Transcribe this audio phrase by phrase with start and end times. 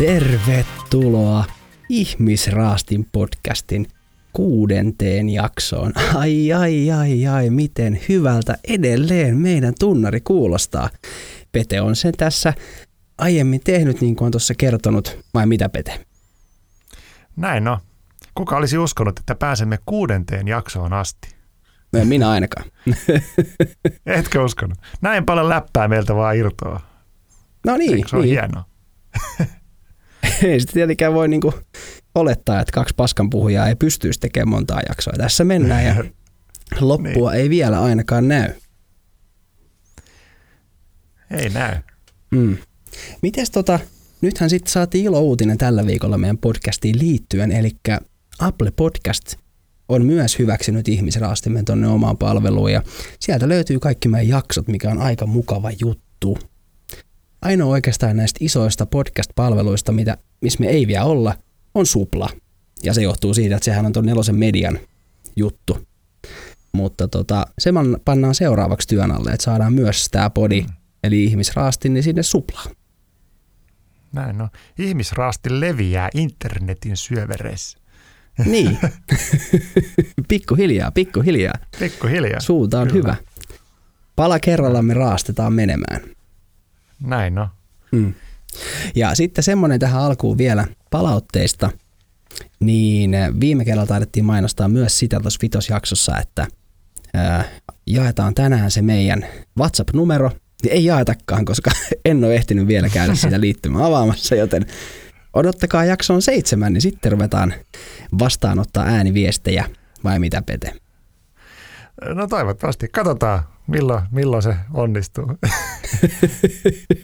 [0.00, 1.44] Tervetuloa
[1.88, 3.88] Ihmisraastin podcastin
[4.32, 5.92] kuudenteen jaksoon.
[6.14, 10.90] Ai ai ai ai, miten hyvältä edelleen meidän tunnari kuulostaa.
[11.52, 12.54] Pete on sen tässä
[13.18, 16.06] aiemmin tehnyt niin kuin on tuossa kertonut, vai mitä Pete?
[17.36, 17.78] Näin no.
[18.34, 21.28] Kuka olisi uskonut, että pääsemme kuudenteen jaksoon asti?
[21.92, 22.66] No, minä ainakaan.
[24.06, 24.78] Etkö uskonut?
[25.00, 26.80] Näin paljon läppää meiltä vaan irtoaa.
[27.66, 27.94] No niin.
[27.94, 28.30] Eikö se on niin.
[28.30, 28.64] hienoa?
[30.42, 31.54] ei sitten tietenkään voi niinku
[32.14, 35.14] olettaa, että kaksi paskan puhujaa ei pystyisi tekemään montaa jaksoa.
[35.16, 35.94] Tässä mennään ja
[36.80, 37.40] loppua niin.
[37.40, 38.52] ei vielä ainakaan näy.
[41.30, 41.76] Ei näy.
[42.30, 42.56] Mm.
[43.22, 43.78] Mites tota,
[44.20, 47.70] nythän sitten saatiin ilo uutinen tällä viikolla meidän podcastiin liittyen, eli
[48.38, 49.34] Apple Podcast
[49.88, 52.82] on myös hyväksynyt ihmisraastimen tuonne omaan palveluun ja
[53.20, 56.38] sieltä löytyy kaikki meidän jaksot, mikä on aika mukava juttu.
[57.42, 61.34] Ainoa oikeastaan näistä isoista podcast-palveluista, mitä, missä me ei vielä olla,
[61.74, 62.28] on Supla.
[62.82, 64.78] Ja se johtuu siitä, että sehän on tuon nelosen median
[65.36, 65.78] juttu.
[66.72, 67.70] Mutta tota, se
[68.04, 70.68] pannaan seuraavaksi työn alle, että saadaan myös tämä podi, mm.
[71.04, 72.70] eli ihmisraastin, niin sinne Suplaan.
[74.12, 74.48] Näin no.
[74.78, 77.78] Ihmisraasti leviää internetin syövereissä.
[78.44, 78.78] Niin.
[80.28, 81.54] pikkuhiljaa, pikkuhiljaa.
[81.78, 82.40] Pikkuhiljaa.
[82.40, 82.98] Suunta on Kyllä.
[82.98, 83.16] hyvä.
[84.16, 86.00] Pala kerralla me raastetaan menemään.
[87.02, 87.48] Näin no.
[87.92, 88.14] Mm.
[88.94, 91.70] Ja sitten semmoinen tähän alkuun vielä palautteista,
[92.60, 96.46] niin viime kerralla taidettiin mainostaa myös sitä tuossa vitosjaksossa, että
[97.14, 97.44] ää,
[97.86, 99.26] jaetaan tänään se meidän
[99.58, 100.30] WhatsApp-numero.
[100.68, 101.70] Ei jaetakaan, koska
[102.04, 104.66] en ole ehtinyt vielä käydä sitä liittymää avaamassa, joten
[105.32, 107.54] odottakaa jakson seitsemän, niin sitten ruvetaan
[108.18, 109.64] vastaanottaa ääniviestejä,
[110.04, 110.74] vai mitä Pete?
[112.14, 112.88] No toivottavasti.
[112.88, 115.24] Katsotaan, milloin, milloin se onnistuu.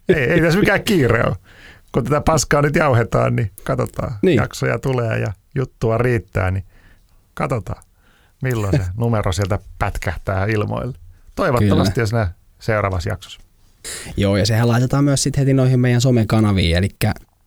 [0.08, 1.36] ei, ei tässä mikään kiire ole.
[1.92, 4.14] Kun tätä paskaa nyt jauhetaan, niin katsotaan.
[4.22, 4.36] Niin.
[4.36, 6.64] Jaksoja tulee ja juttua riittää, niin
[7.34, 7.82] katsotaan,
[8.42, 10.94] milloin se numero sieltä pätkähtää ilmoille.
[11.34, 12.20] Toivottavasti, Kyllä.
[12.20, 13.40] jos seuraavassa jaksossa.
[14.16, 16.88] Joo, ja sehän laitetaan myös sitten heti noihin meidän somekanaviin, eli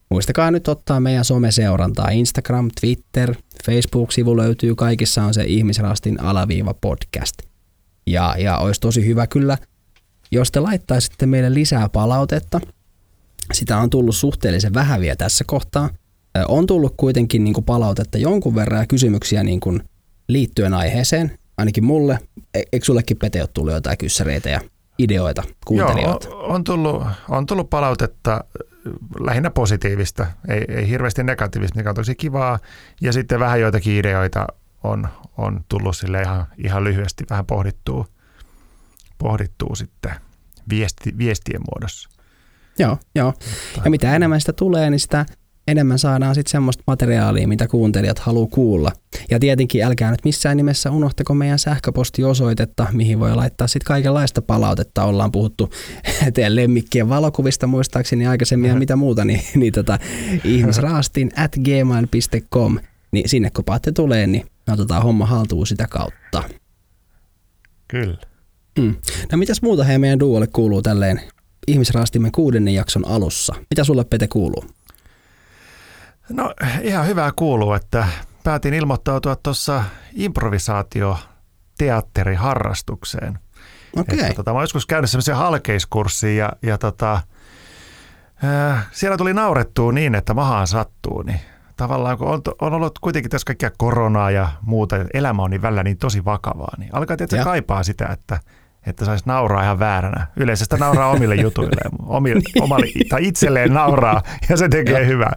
[0.10, 2.10] muistakaa nyt ottaa meidän someseurantaa.
[2.10, 3.36] Instagram, Twitter,
[3.66, 7.49] Facebook-sivu löytyy, kaikissa on se ihmisrastin alaviiva podcast.
[8.12, 9.58] Ja, ja olisi tosi hyvä kyllä,
[10.32, 12.62] jos te laittaisitte meille lisää palautetta.
[13.54, 15.90] Sitä on tullut suhteellisen vähän vielä tässä kohtaa.
[16.48, 19.84] On tullut kuitenkin niin kuin palautetta jonkun verran ja kysymyksiä niin kuin
[20.28, 22.20] liittyen aiheeseen, ainakin mulle.
[22.54, 24.62] E- eikö sullekin Pete ole tullut jotain kyssäreitä ja
[25.00, 26.28] ideoita kuuntelijoilta?
[26.28, 28.44] Joo, on tullut, on tullut palautetta
[29.20, 32.60] lähinnä positiivista, ei, ei hirveästi negatiivista, mikä on tosi kivaa.
[33.02, 34.48] Ja sitten vähän joitakin ideoita
[34.84, 35.08] on,
[35.40, 38.06] on tullut sille ihan, ihan lyhyesti vähän pohdittua,
[39.18, 40.12] pohdittua sitten
[40.70, 42.10] viesti, viestien muodossa.
[42.80, 43.34] Joo, joo.
[43.86, 45.26] Ja mitä enemmän sitä tulee, niin sitä
[45.68, 48.92] enemmän saadaan sitten semmoista materiaalia, mitä kuuntelijat haluaa kuulla.
[49.32, 55.04] Ja tietenkin älkää nyt missään nimessä unohtako meidän sähköpostiosoitetta, mihin voi laittaa sitten kaikenlaista palautetta.
[55.04, 55.70] Ollaan puhuttu
[56.34, 60.00] teidän lemmikkien valokuvista muistaakseni aikaisemmin ja mitä muuta, niin, niin tota,
[60.44, 62.80] ihmisraastin at gmail.com,
[63.12, 66.44] niin sinne kun paatte tulee, niin otetaan homma haltuun sitä kautta.
[67.88, 68.18] Kyllä.
[68.80, 68.96] Mm.
[69.32, 71.22] No mitäs muuta he meidän duolle kuuluu tälleen
[71.68, 73.56] ihmisraastimme kuudennen jakson alussa?
[73.70, 74.66] Mitä sulle Pete kuuluu?
[76.30, 78.08] No ihan hyvää kuuluu, että
[78.44, 81.18] päätin ilmoittautua tuossa improvisaatio
[81.78, 83.40] teatteriharrastukseen.
[83.96, 84.20] Okei.
[84.20, 84.34] Okay.
[84.34, 87.22] Tota, mä joskus käynyt semmoisen halkeiskurssin ja, ja tota,
[88.44, 91.22] ää, siellä tuli naurettua niin, että mahaan sattuu.
[91.22, 91.40] Niin
[91.80, 95.84] tavallaan kun on, on ollut kuitenkin tässä kaikkia koronaa ja muuta, elämä on niin välillä
[95.84, 98.40] niin tosi vakavaa, niin alkaa tietysti kaipaa sitä, että,
[98.86, 100.28] että saisi nauraa ihan vääränä.
[100.36, 101.82] Yleensä sitä nauraa omille jutuille,
[102.18, 105.34] omille, omalle, tai itselleen nauraa ja se tekee hyvää.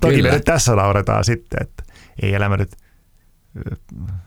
[0.00, 1.82] Toki me nyt tässä nauretaan sitten, että
[2.22, 2.76] ei elämä nyt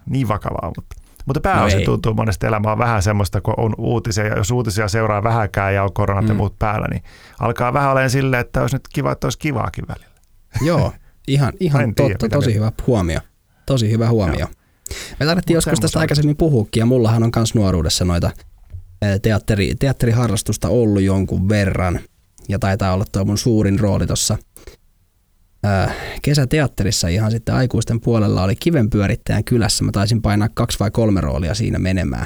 [0.06, 0.96] niin vakavaa, mutta,
[1.26, 4.88] mutta pääosin no tuntuu monesti elämä on vähän semmoista, kun on uutisia, ja jos uutisia
[4.88, 6.30] seuraa vähäkään ja on koronat mm.
[6.30, 7.04] ja muut päällä, niin
[7.40, 10.18] alkaa vähän olemaan silleen, että olisi nyt kiva, että olisi kivaakin välillä.
[10.62, 10.94] Joo,
[11.28, 13.20] ihan, ihan tiedä, totta, tosi hyvä huomio.
[13.66, 14.40] Tosi hyvä huomio.
[14.40, 14.50] Joo.
[15.20, 18.32] Me tarvittiin joskus tästä aikaisemmin puhuukin, ja mullahan on myös nuoruudessa noita
[19.22, 22.00] teatteri, teatteriharrastusta ollut jonkun verran,
[22.50, 24.38] ja taitaa olla tuo mun suurin rooli tuossa
[26.22, 29.84] kesäteatterissa ihan sitten aikuisten puolella oli kivenpyörittäjän kylässä.
[29.84, 32.26] Mä taisin painaa kaksi vai kolme roolia siinä menemään,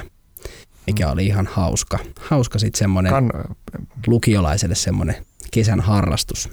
[0.88, 2.00] mikä oli ihan hauska.
[2.20, 3.32] Hauska sitten semmoinen kan...
[4.08, 5.16] lukiolaiselle semmoinen
[5.52, 6.50] kesän harrastus.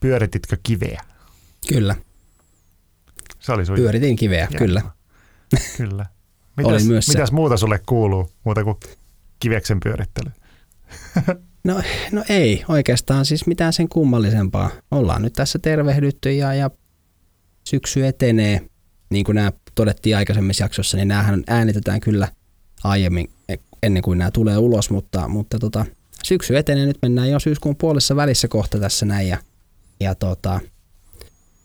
[0.00, 1.02] Pyörititkö kiveä?
[1.68, 1.96] Kyllä.
[3.40, 4.58] Se oli Pyöritin kiveä, Jäämä.
[4.58, 4.82] kyllä.
[5.76, 6.06] Kyllä.
[6.56, 8.76] Mitäs, myös mitäs muuta sulle kuuluu, muuta kuin
[9.40, 10.30] kiveksen pyörittely?
[11.64, 14.70] No, no ei oikeastaan siis mitään sen kummallisempaa.
[14.90, 16.70] Ollaan nyt tässä tervehdytty ja, ja
[17.64, 18.60] syksy etenee.
[19.10, 22.28] Niin kuin nämä todettiin aikaisemmissa jaksossa, niin näähän äänitetään kyllä
[22.84, 23.30] aiemmin
[23.82, 25.86] ennen kuin nämä tulee ulos, mutta, mutta tota,
[26.24, 29.38] syksy etenee, nyt mennään jo syyskuun puolessa välissä kohta tässä näin ja,
[30.00, 30.60] ja tota,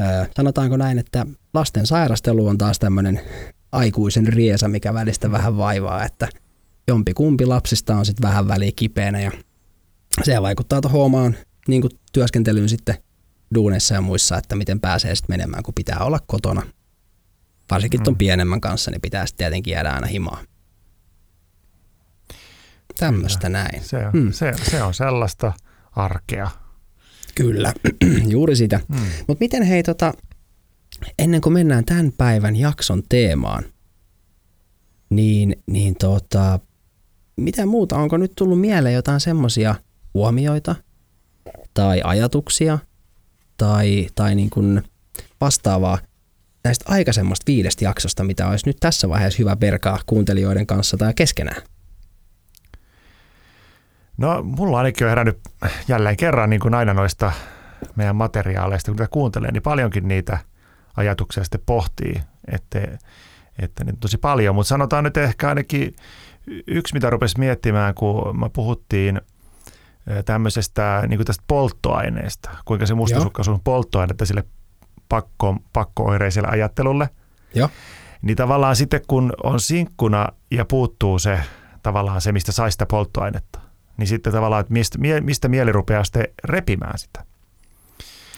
[0.02, 3.22] ö, sanotaanko näin, että lasten sairastelu on taas tämmöinen
[3.72, 6.28] aikuisen riesa, mikä välistä vähän vaivaa, että
[6.88, 9.32] jompi kumpi lapsista on sitten vähän väliä kipeänä ja
[10.24, 11.36] se vaikuttaa tuohon omaan
[11.68, 12.96] niin kuin työskentelyyn sitten
[13.56, 16.62] duuneissa ja muissa, että miten pääsee sitten menemään, kun pitää olla kotona.
[17.72, 18.18] Varsinkin tuon mm.
[18.18, 20.44] pienemmän kanssa, niin pitää sitten tietenkin jäädä aina himaa.
[23.00, 23.84] Tämmöistä näin.
[23.84, 24.32] Se on, mm.
[24.32, 25.54] se, se on sellaista
[25.92, 26.52] arkea.
[27.36, 27.74] Kyllä,
[28.34, 28.80] juuri sitä.
[28.88, 28.98] Mm.
[29.28, 30.14] Mutta miten hei, tota,
[31.20, 33.64] ennen kuin mennään tämän päivän jakson teemaan,
[35.10, 36.60] niin, niin tota,
[37.36, 39.76] mitä muuta, onko nyt tullut mieleen jotain semmoisia
[40.14, 40.76] huomioita
[41.74, 42.80] tai ajatuksia
[43.58, 44.82] tai, tai niin kuin
[45.42, 45.98] vastaavaa
[46.64, 51.62] näistä aikaisemmasta viidestä jaksosta, mitä olisi nyt tässä vaiheessa hyvä perkaa kuuntelijoiden kanssa tai keskenään?
[54.18, 55.40] No mulla ainakin on herännyt
[55.88, 57.32] jälleen kerran niin kuin aina noista
[57.96, 60.38] meidän materiaaleista, kun tätä kuuntelee, niin paljonkin niitä
[60.98, 62.22] ajatuksia sitten pohtii,
[62.52, 62.80] että,
[63.60, 65.96] että nyt tosi paljon, mutta sanotaan nyt ehkä ainakin
[66.68, 69.22] yksi, mitä rupesi miettimään, kun me puhuttiin
[70.26, 74.44] tämmöisestä niin kuin tästä polttoaineesta, kuinka se mustasukkaisuus on polttoainetta sille
[75.10, 77.10] pakko, pakkooireiselle ajattelulle.
[77.56, 77.70] Joo.
[78.22, 81.40] Niin tavallaan sitten kun on sinkkuna ja puuttuu se
[81.84, 83.60] tavallaan se, mistä sai sitä polttoainetta,
[83.98, 87.26] niin sitten tavallaan, että mistä, mistä mieli rupeaa sitten repimään sitä.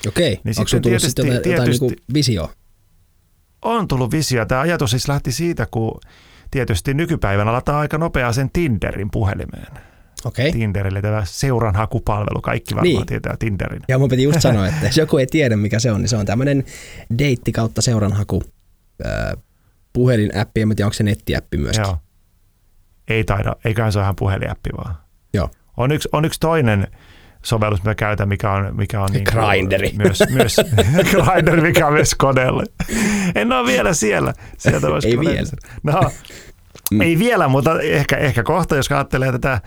[0.07, 2.51] Okei, niin onko tullut sitten jotain, jotain niin visio?
[3.61, 4.45] On tullut visio.
[4.45, 5.99] Tämä ajatus siis lähti siitä, kun
[6.51, 9.67] tietysti nykypäivänä lataa aika nopeaa sen Tinderin puhelimeen.
[10.25, 10.51] Okay.
[10.51, 13.05] Tinderille tämä seuranhakupalvelu, kaikki varmaan niin.
[13.05, 13.81] tietää Tinderin.
[13.87, 16.17] Ja mun piti just sanoa, että jos joku ei tiedä mikä se on, niin se
[16.17, 16.63] on tämmöinen
[17.19, 18.43] deitti kautta seuranhaku
[19.05, 19.43] äh,
[19.93, 21.85] puhelinäppi, en tiedä onko se nettiäppi myöskin.
[21.85, 21.97] Joo.
[23.07, 25.04] Ei taida, eiköhän se ole ihan puhelinäppi vaan.
[25.77, 26.87] On yksi, on yksi toinen
[27.43, 29.91] sovellus, mitä käytän, mikä on, mikä on niin Grinderi.
[30.03, 30.55] Myös, myös
[31.11, 32.63] Grinderi, mikä on myös koneelle.
[33.35, 34.33] En ole vielä siellä.
[34.57, 35.49] Sieltä ei vielä.
[35.83, 36.11] No,
[36.91, 37.01] mm.
[37.01, 39.61] ei vielä, mutta ehkä, ehkä kohta, jos ajattelee tätä,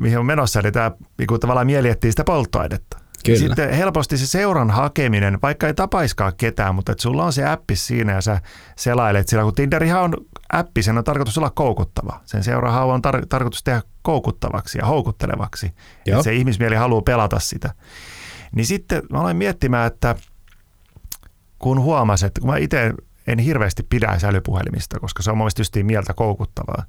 [0.00, 2.98] mihin on menossa, eli tämä niin tavallaan mieli sitä polttoainetta.
[3.24, 3.38] Kyllä.
[3.38, 7.76] Sitten helposti se seuran hakeminen, vaikka ei tapaiskaan ketään, mutta että sulla on se appi
[7.76, 8.40] siinä ja sä
[8.76, 10.14] selailet sillä, kun Tinderihan on
[10.52, 12.20] appi, sen on tarkoitus olla koukuttava.
[12.24, 15.72] Sen seurahan on tar- tarkoitus tehdä koukuttavaksi ja houkuttelevaksi.
[16.06, 17.74] Että se ihmismieli haluaa pelata sitä.
[18.56, 20.16] Niin sitten mä aloin miettimään, että
[21.58, 22.92] kun huomasin, että kun mä itse
[23.26, 26.84] en hirveästi pidä älypuhelimista, koska se on mielestäni mieltä koukuttavaa,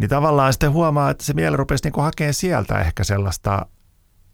[0.00, 3.66] niin tavallaan sitten huomaa, että se mieli rupesi niin hakemaan sieltä ehkä sellaista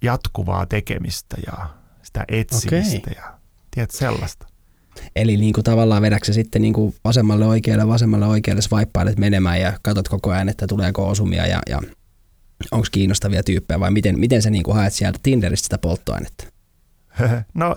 [0.02, 1.66] jatkuvaa tekemistä ja
[2.02, 3.22] sitä etsimistä okay.
[3.24, 3.38] ja
[3.70, 4.46] tiedät sellaista.
[5.16, 9.72] Eli niin kuin tavallaan vedäksä sitten niin kuin vasemmalle oikealle, vasemmalle oikealle swipeilet menemään ja
[9.82, 11.80] katsot koko ajan, että tuleeko osumia ja, ja
[12.70, 16.44] onko kiinnostavia tyyppejä vai miten, miten sä niin kuin haet sieltä Tinderistä sitä polttoainetta?
[17.54, 17.76] No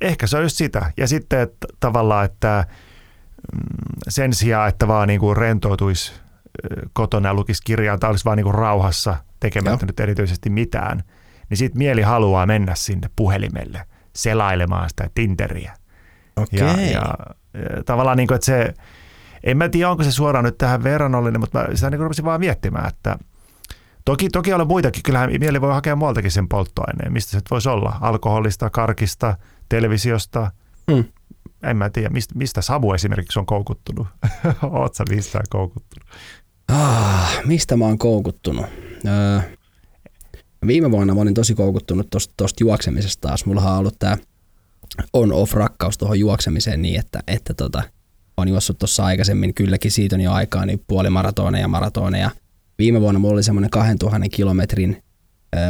[0.00, 0.92] ehkä se on just sitä.
[0.96, 2.66] Ja sitten että tavallaan, että
[3.52, 3.60] mm,
[4.08, 6.12] sen sijaan, että vaan niin kuin rentoutuisi
[6.92, 9.86] kotona ja lukisi kirjaa tai olisi vaan niin kuin rauhassa tekemättä Joo.
[9.86, 11.02] nyt erityisesti mitään–
[11.52, 15.76] niin sitten mieli haluaa mennä sinne puhelimelle selailemaan sitä Tinderiä.
[16.36, 16.68] Okay.
[16.68, 17.14] Ja, ja,
[17.54, 18.74] ja tavallaan niin kuin, että se,
[19.44, 22.40] en mä tiedä onko se suoraan nyt tähän verrannollinen, mutta mä sitä niin rupesin vaan
[22.40, 23.18] miettimään, että
[24.04, 27.96] toki, toki on muitakin, kyllähän mieli voi hakea muualtakin sen polttoaineen, mistä se voisi olla,
[28.00, 29.36] alkoholista, karkista,
[29.68, 30.50] televisiosta,
[30.90, 31.04] mm.
[31.62, 34.06] en mä tiedä, mistä, mistä Sabu esimerkiksi on koukuttunut.
[34.62, 36.08] Oot sä mistään koukuttunut?
[36.68, 38.66] Ah, mistä mä oon koukuttunut?
[39.06, 39.40] Öö,
[40.66, 43.46] Viime vuonna mä olin tosi koukuttunut tuosta juoksemisesta taas.
[43.46, 44.16] Mulla on ollut tämä
[45.12, 47.82] on-off-rakkaus tuohon juoksemiseen niin, että, että tota,
[48.36, 52.30] on juossut tuossa aikaisemmin, kylläkin siitä on jo aikaa, niin puolimaratoneja ja maratoneja.
[52.78, 55.02] Viime vuonna mulla oli semmoinen 2000 kilometrin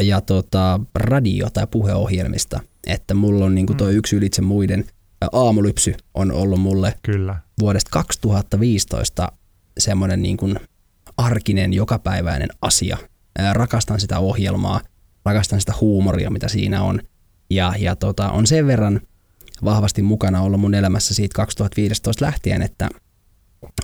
[0.00, 3.98] ja tota, radio- tai puheohjelmista, että mulla on niinku toi mm.
[3.98, 4.84] yksi ylitse muiden–
[5.32, 7.36] aamulypsy on ollut mulle Kyllä.
[7.60, 9.32] vuodesta 2015
[9.78, 10.60] semmoinen niin kuin
[11.16, 12.98] arkinen, jokapäiväinen asia.
[13.52, 14.80] Rakastan sitä ohjelmaa,
[15.24, 17.00] rakastan sitä huumoria, mitä siinä on.
[17.50, 19.00] Ja, ja tota, on sen verran
[19.64, 22.88] vahvasti mukana ollut mun elämässä siitä 2015 lähtien, että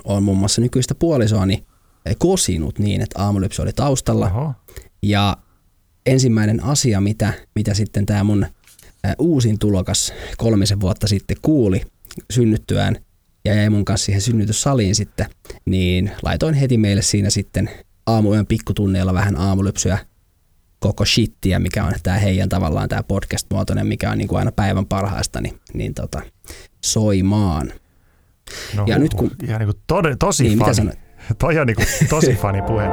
[0.05, 1.67] on muun muassa nykyistä puolisoani
[2.19, 4.27] kosinut niin, että aamulypsy oli taustalla.
[4.27, 4.53] Oho.
[5.03, 5.37] Ja
[6.07, 8.47] ensimmäinen asia, mitä, mitä sitten tämä mun
[9.19, 11.83] uusin tulokas kolmisen vuotta sitten kuuli
[12.31, 12.97] synnyttyään
[13.45, 15.27] ja jäi mun kanssa siihen synnytyssaliin sitten,
[15.65, 17.71] niin laitoin heti meille siinä sitten
[18.09, 19.99] aamuyön pikkutunneilla vähän aamulypsyä
[20.79, 24.87] koko shittiä, mikä on tämä heidän tavallaan tämä podcast-muotoinen, mikä on niin kuin aina päivän
[24.87, 26.21] parhaasta, niin, niin tota,
[26.85, 27.73] soimaan.
[28.77, 30.75] No, Ja huh, nyt kun- Ihan niin kuin tode, tosi Niin, mitä fani.
[30.75, 30.99] sanoit?
[31.39, 32.85] Toi on niin kuin tosi fani puhe.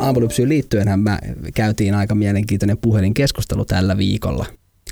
[0.00, 1.18] aamulypsyyn liittyenhän mä
[1.54, 4.46] käytiin aika mielenkiintoinen puhelinkeskustelu tällä viikolla,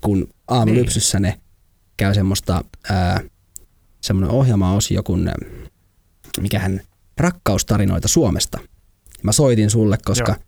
[0.07, 1.41] kun aamulypsyssä ne
[1.97, 3.21] käy semmoista ää,
[4.01, 5.35] semmoinen ohjelmaosio kuin ää,
[6.41, 6.81] mikähän
[7.17, 8.59] rakkaustarinoita Suomesta.
[9.23, 10.41] Mä soitin sulle, koska Joo.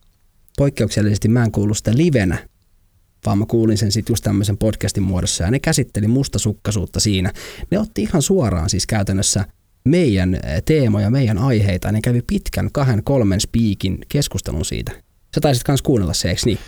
[0.56, 2.48] poikkeuksellisesti mä en kuullut sitä livenä,
[3.26, 7.32] vaan mä kuulin sen sitten just tämmöisen podcastin muodossa ja ne käsitteli mustasukkaisuutta siinä.
[7.70, 9.44] Ne otti ihan suoraan siis käytännössä
[9.84, 11.92] meidän teemoja, meidän aiheita.
[11.92, 14.92] Ne kävi pitkän kahden, kolmen spiikin keskustelun siitä.
[15.34, 16.58] Sä taisit kans kuunnella se, eikö niin?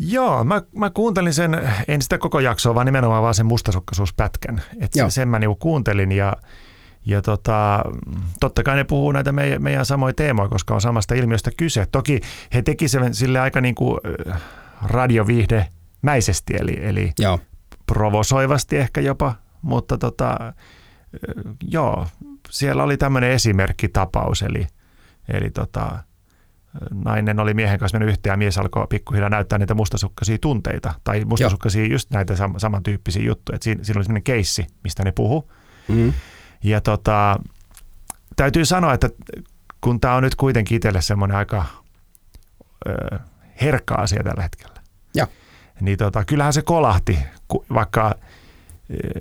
[0.00, 4.62] Joo, mä, mä kuuntelin sen, en sitä koko jaksoa, vaan nimenomaan vaan sen mustasukkaisuuspätkän.
[4.80, 5.10] Et Joo.
[5.10, 6.36] se, sen mä niinku kuuntelin ja,
[7.06, 7.84] ja tota,
[8.40, 11.86] totta kai ne puhuu näitä meidän, meidän samoja teemoja, koska on samasta ilmiöstä kyse.
[11.92, 12.20] Toki
[12.54, 14.42] he teki sen sille aika niinku äh,
[14.82, 15.68] radioviihde
[16.02, 17.40] mäisesti, eli, eli Joo.
[17.86, 20.54] provosoivasti ehkä jopa, mutta tota, äh,
[21.70, 22.06] joo,
[22.50, 24.66] siellä oli tämmöinen esimerkkitapaus, eli,
[25.28, 25.98] eli tota,
[27.04, 31.24] nainen oli miehen kanssa mennyt yhteen ja mies alkoi pikkuhiljaa näyttää niitä mustasukkaisia tunteita tai
[31.24, 33.56] mustasukkaisia just näitä sam- samantyyppisiä juttuja.
[33.56, 35.50] Et siinä, siinä oli semmoinen keissi, mistä ne puhu.
[35.88, 36.12] Mm.
[36.64, 37.40] Ja tota,
[38.36, 39.10] täytyy sanoa, että
[39.80, 41.64] kun tämä on nyt kuitenkin itselle semmoinen aika
[42.88, 43.18] ö,
[43.60, 44.80] herkka asia tällä hetkellä,
[45.14, 45.26] Joo.
[45.80, 47.18] niin tota, kyllähän se kolahti,
[47.74, 48.14] vaikka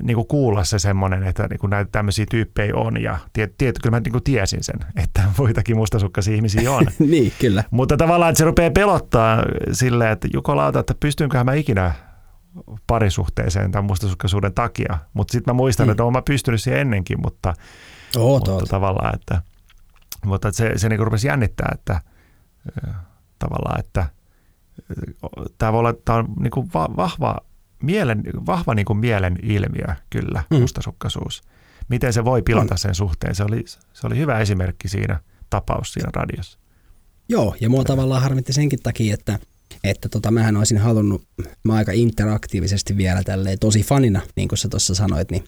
[0.04, 3.80] niin kuin kuulla se semmoinen, että niin kuin näitä tämmöisiä tyyppejä on ja tiet, tiet,
[3.84, 6.86] kyllä mä niin kuin tiesin sen, että muitakin mustasukkaisia ihmisiä on.
[7.12, 7.64] niin, kyllä.
[7.72, 11.94] Mutta tavallaan, että se rupeaa pelottaa silleen, että jukolauta, että pystynköhän mä ikinä
[12.88, 14.98] parisuhteeseen tämän mustasukkaisuuden takia.
[15.14, 15.92] Mutta sitten mä muistan, Mm.
[15.92, 17.54] että oon mä pystynyt siihen ennenkin, mutta,
[18.18, 19.42] Oo, mutta tavallaan, että,
[20.26, 22.02] mutta että se, se niin rupesi jännittää, että
[22.88, 22.94] ö,
[23.40, 24.06] tavallaan, että
[25.58, 27.38] tämä voi olla tää on niin kuin va, vahva,
[27.84, 30.58] mielen, vahva niin kuin mielen ilmiö kyllä, Mm.
[30.58, 30.62] mm.
[30.62, 31.42] mustasukkaisuus.
[31.90, 33.36] Miten se voi pilata sen suhteen.
[33.36, 35.20] Se oli, se oli hyvä esimerkki siinä
[35.50, 36.60] tapaus siinä radiossa.
[37.30, 39.40] Joo, ja mua tavallaan harmitti senkin takia, että,
[39.84, 41.28] että tota, mähän olisin halunnut,
[41.64, 45.44] mä aika interaktiivisesti vielä tälleen tosi fanina, niin kuin sä tuossa sanoit, niin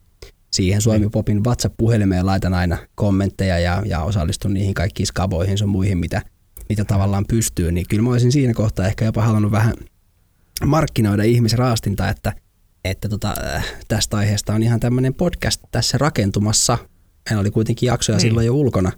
[0.52, 5.98] siihen Suomi Popin WhatsApp-puhelimeen laitan aina kommentteja ja, ja osallistun niihin kaikkiin skavoihin sun muihin,
[5.98, 6.22] mitä,
[6.70, 9.74] mitä tavallaan pystyy, niin kyllä mä olisin siinä kohtaa ehkä jopa halunnut vähän
[10.66, 12.34] markkinoida ihmisraastinta, että,
[12.86, 16.78] että tota, äh, tästä aiheesta on ihan tämmöinen podcast tässä rakentumassa.
[17.28, 18.22] Hän oli kuitenkin jaksoja Niin.
[18.22, 18.92] silloin jo ulkona.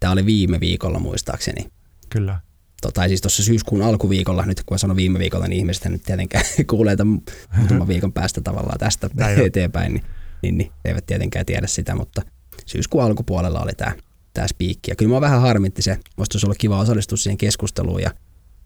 [0.00, 1.68] Tämä oli viime viikolla muistaakseni
[2.10, 2.40] Kyllä.
[2.82, 6.02] to, tai siis tuossa syyskuun alkuviikolla, nyt kun mä sanon viime viikolla, niin ihmiset nyt
[6.02, 7.18] tietenkään kuulee tämän
[7.56, 10.04] muutaman viikon päästä tavallaan tästä Näin eteenpäin, niin,
[10.42, 12.22] niin, niin eivät tietenkään tiedä sitä, mutta
[12.66, 13.92] syyskuun alkupuolella oli tämä
[14.34, 14.90] tämä spiikki.
[14.90, 18.10] Ja kyllä mä vähän harmitti se, musta olisi ollut kiva osallistua siihen keskusteluun ja,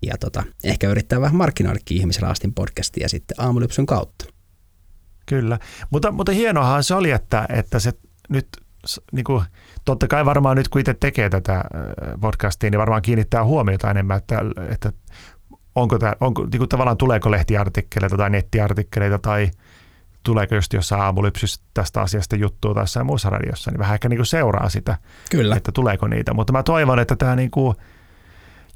[0.02, 4.24] ja tota, ehkä yrittää vähän markkinoidakin ihmisraastin podcastia sitten aamulypsyn kautta.
[5.26, 5.58] Kyllä,
[5.90, 7.92] mutta, mutta hienoahan se oli, että, että se
[8.28, 8.48] nyt
[9.12, 9.44] niin kuin,
[9.84, 11.64] totta kai varmaan nyt kun itse tekee tätä
[12.20, 14.40] podcastia, niin varmaan kiinnittää huomiota enemmän, että,
[14.70, 14.92] että
[15.74, 19.50] onko, tämä, onko niin kuin tavallaan tuleeko lehtiartikkeleita tai nettiartikkeleita tai
[20.22, 24.18] tuleeko just jossain aamulypsyssä tästä asiasta juttua tai jossain muussa radiossa, niin vähän ehkä niin
[24.18, 24.98] kuin seuraa sitä,
[25.30, 25.56] Kyllä.
[25.56, 26.34] että tuleeko niitä.
[26.34, 27.76] Mutta mä toivon, että tämä niin kuin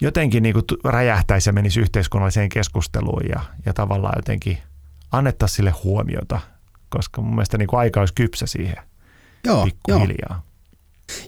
[0.00, 4.59] jotenkin niin kuin räjähtäisi ja menisi yhteiskunnalliseen keskusteluun ja, ja tavallaan jotenkin
[5.12, 6.41] annettaisiin sille huomiota,
[6.88, 8.76] koska mun mielestä niin kuin aika olisi kypsä siihen
[9.45, 9.65] Joo, joo.
[9.65, 10.43] pikkuhiljaa.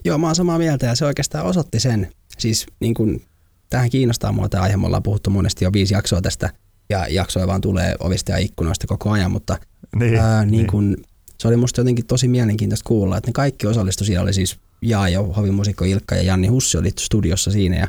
[0.05, 2.11] Joo, mä oon samaa mieltä ja se oikeastaan osoitti sen.
[2.37, 3.21] Siis niin kun,
[3.69, 6.49] tähän kiinnostaa mua tämä aihe, me ollaan puhuttu monesti jo viisi jaksoa tästä
[6.89, 9.57] ja jaksoja vaan tulee ovista ja ikkunoista koko ajan, mutta
[9.95, 10.97] Niin, ää, niin kun,
[11.39, 15.23] se oli musta jotenkin tosi mielenkiintoista kuulla, että ne kaikki osallistu, siinä oli siis Jaajo,
[15.23, 17.87] hovimusikko Ilkka ja Janni Hussi oli studiossa siinä ja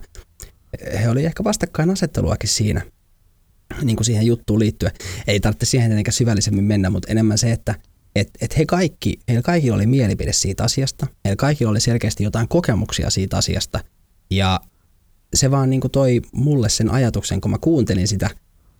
[1.02, 2.82] he oli ehkä vastakkainasetteluakin siinä
[3.82, 4.92] niin kuin siihen juttuun liittyen.
[5.26, 7.74] Ei tarvitse siihen tietenkään syvällisemmin mennä, mutta enemmän se, että
[8.16, 11.06] et, et he kaikki, heillä kaikilla oli mielipide siitä asiasta.
[11.24, 13.80] Heillä kaikilla oli selkeästi jotain kokemuksia siitä asiasta.
[14.30, 14.60] Ja
[15.34, 18.30] se vaan niin kuin toi mulle sen ajatuksen, kun mä kuuntelin sitä,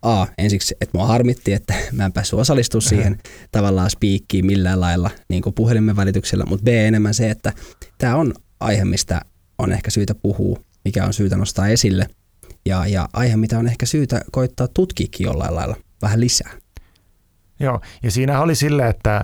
[0.01, 3.19] A, ensiksi, että mua harmitti, että mä en päässyt osallistumaan siihen
[3.51, 7.53] tavallaan spiikkiin millään lailla niin kuin puhelimen välityksellä, mutta B enemmän se, että
[7.97, 9.21] tämä on aihe, mistä
[9.57, 12.07] on ehkä syytä puhua, mikä on syytä nostaa esille
[12.65, 16.51] ja, ja aihe, mitä on ehkä syytä koittaa tutkiikin jollain lailla vähän lisää.
[17.59, 19.23] Joo, ja siinä oli sille, että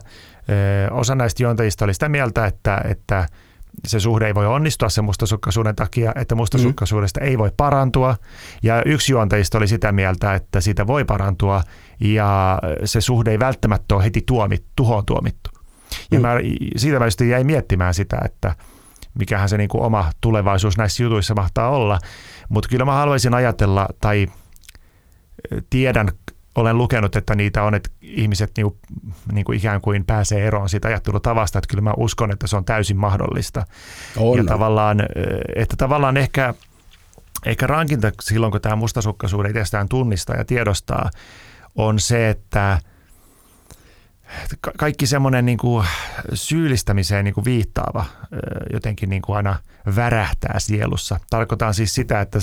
[0.92, 3.28] osa näistä juontajista oli sitä mieltä, että, että
[3.88, 7.26] se suhde ei voi onnistua sen mustasukkaisuuden takia, että mustasukkaisuudesta mm.
[7.26, 8.18] ei voi parantua.
[8.64, 11.64] Ja yksi juontajista oli sitä mieltä, että siitä voi parantua
[12.00, 15.50] ja se suhde ei välttämättä ole heti tuomit, tuhoon tuomittu.
[16.12, 16.22] Ja mm.
[16.22, 16.36] mä
[16.78, 18.56] siitä välistä jäi miettimään sitä, että
[19.20, 22.00] mikähän se niin kuin oma tulevaisuus näissä jutuissa mahtaa olla.
[22.50, 24.28] Mutta kyllä mä haluaisin ajatella tai
[25.70, 26.10] tiedän
[26.56, 28.80] olen lukenut, että niitä on, että ihmiset niin kuin,
[29.32, 32.66] niin kuin ikään kuin pääsee eroon siitä ajattelutavasta, että kyllä mä uskon, että se on
[32.66, 33.66] täysin mahdollista.
[34.18, 34.38] On.
[34.38, 35.04] Ja tavallaan,
[35.56, 36.54] että tavallaan ehkä,
[37.46, 41.10] ehkä rankinta silloin, kun tämä mustasukkaisuuden itsestään tunnistaa ja tiedostaa,
[41.76, 42.80] on se, että
[44.78, 45.88] kaikki semmoinen niin kuin
[46.34, 48.06] syyllistämiseen niin kuin viittaava
[48.74, 49.56] jotenkin niin kuin aina
[49.96, 51.20] värähtää sielussa.
[51.30, 52.40] Tarkoitan siis sitä, että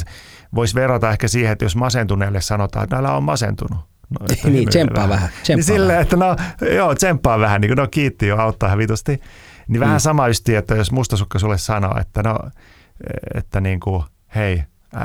[0.55, 3.79] voisi verrata ehkä siihen, että jos masentuneelle sanotaan, että näillä on masentunut,
[4.11, 5.29] No, että niin, tsemppaa vähän.
[5.29, 6.37] Tsemppaa niin silleen, että no,
[6.75, 9.21] joo, tsemppaa vähän, niin kuin no kiitti jo, auttaa ihan vitusti.
[9.69, 10.01] Niin vähän mm.
[10.01, 12.39] sama ysti, että jos mustasukka sulle sanoo, että no,
[13.35, 14.65] että niin kuin, hei,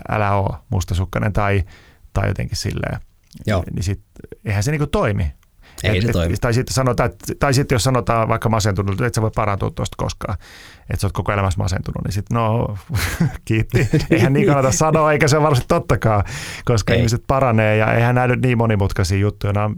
[0.09, 1.63] älä oo mustasukkainen tai,
[2.13, 2.99] tai jotenkin silleen,
[3.47, 3.63] Joo.
[3.73, 4.01] niin sit,
[4.45, 5.31] eihän se niin kuin toimi.
[5.83, 6.35] Ei et, se toimi.
[6.41, 7.09] Tai sitten, sanotaan,
[7.39, 10.37] tai sitten jos sanotaan vaikka masentunut, että et sä voi parantua tuosta koskaan,
[10.79, 12.77] että sä oot koko elämässä masentunut, niin sitten no
[13.45, 13.89] kiitti.
[14.11, 16.23] Eihän niin kannata sanoa, eikä se ole varmasti tottakaan,
[16.65, 16.99] koska Ei.
[16.99, 19.75] ihmiset paranee ja eihän nyt niin monimutkaisia juttuja, nämä on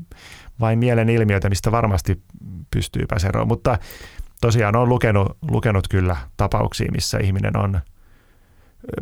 [0.59, 2.21] vain mielen ilmiöitä, mistä varmasti
[2.71, 3.47] pystyy pääsemään.
[3.47, 3.77] Mutta
[4.41, 7.81] tosiaan on lukenut, lukenut kyllä tapauksia, missä ihminen on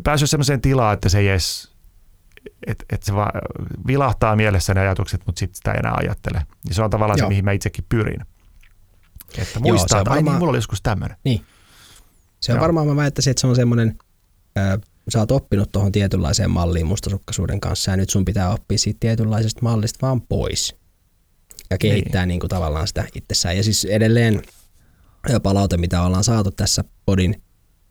[0.04, 1.72] päässyt sellaiseen tilaan, että se ei edes
[2.66, 3.32] että et se vaan
[3.86, 6.42] vilahtaa mielessä ne ajatukset, mutta sitten sitä ei enää ajattele.
[6.68, 7.26] Ja se on tavallaan Joo.
[7.26, 8.20] se, mihin mä itsekin pyrin.
[9.38, 11.16] Että muistaa, Joo, että varmaan, niin, mulla oli joskus tämmöinen.
[11.24, 11.44] Niin.
[12.40, 12.62] Se on Joo.
[12.62, 13.98] varmaan, mä väittäisin, että se on semmoinen,
[14.58, 19.00] äh, sä oot oppinut tuohon tietynlaiseen malliin mustasukkaisuuden kanssa ja nyt sun pitää oppia siitä
[19.00, 20.76] tietynlaisesta mallista vaan pois
[21.70, 22.28] ja kehittää niin.
[22.28, 23.56] Niin kuin tavallaan sitä itsessään.
[23.56, 24.42] Ja siis edelleen
[25.42, 27.42] palaute, mitä ollaan saatu tässä podin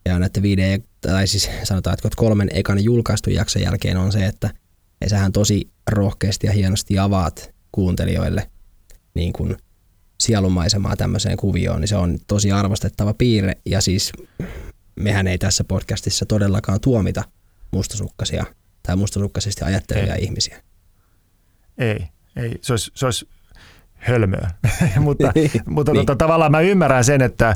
[0.06, 4.50] ja näiden viiden, tai siis sanotaan, että kolmen ekan julkaistun jakson jälkeen on se, että
[5.08, 8.50] sähän tosi rohkeasti ja hienosti avaat kuuntelijoille
[9.14, 9.58] niin kuin
[10.20, 13.58] sielumaisemaa tämmöiseen kuvioon, niin se on tosi arvostettava piirre.
[13.66, 14.12] Ja siis
[14.96, 17.24] mehän ei tässä podcastissa todellakaan tuomita
[17.72, 18.46] mustasukkaisia
[18.84, 20.24] tai mustasukkaisesti ajattelevia ei.
[20.24, 20.64] ihmisiä.
[21.78, 22.60] Ei, ei.
[22.62, 23.28] Se olisi, se olisi
[24.00, 24.50] hölmöä.
[25.00, 25.52] mutta niin.
[25.66, 26.06] mutta niin.
[26.06, 27.56] Tota, tavallaan mä ymmärrän sen, että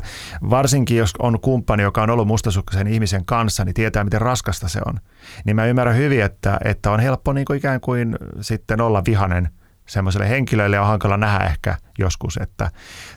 [0.50, 4.80] varsinkin jos on kumppani, joka on ollut mustasukkaisen ihmisen kanssa, niin tietää, miten raskasta se
[4.86, 5.00] on.
[5.44, 9.48] Niin mä ymmärrän hyvin, että, että on helppo niin kuin ikään kuin sitten olla vihanen
[9.86, 12.70] semmoiselle henkilölle on hankala nähdä ehkä joskus, että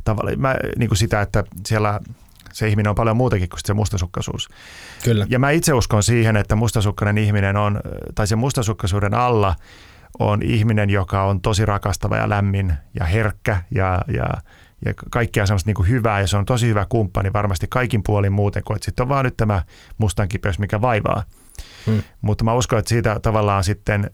[0.04, 2.00] tavallaan mä, niin kuin sitä, että siellä
[2.54, 4.50] se ihminen on paljon muutakin kuin se mustasukkaisuus.
[5.04, 5.28] Kyllä.
[5.30, 7.80] Ja mä itse uskon siihen, että mustasukkainen ihminen on,
[8.16, 9.56] tai se mustasukkaisuuden alla
[10.20, 14.28] on ihminen, joka on tosi rakastava ja lämmin ja herkkä ja, ja,
[14.86, 18.34] ja kaikkea semmoista niin kuin hyvää ja se on tosi hyvä kumppani varmasti kaikin puolin
[18.34, 19.63] muuten kuin, että sitten on vaan nyt tämä
[19.98, 21.24] mustan kipeys, mikä vaivaa.
[21.86, 22.04] Hmm.
[22.22, 24.12] Mutta mä uskon, että siitä tavallaan sitten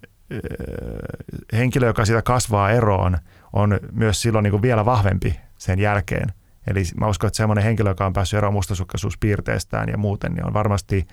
[1.53, 3.17] henkilö, joka siitä kasvaa eroon,
[3.53, 6.33] on myös silloin niin kuin vielä vahvempi sen jälkeen.
[6.67, 10.53] Eli mä uskon, että semmoinen henkilö, joka on päässyt eroon mustasukkaisuuspiirteestään ja muuten, niin on
[10.53, 11.07] varmasti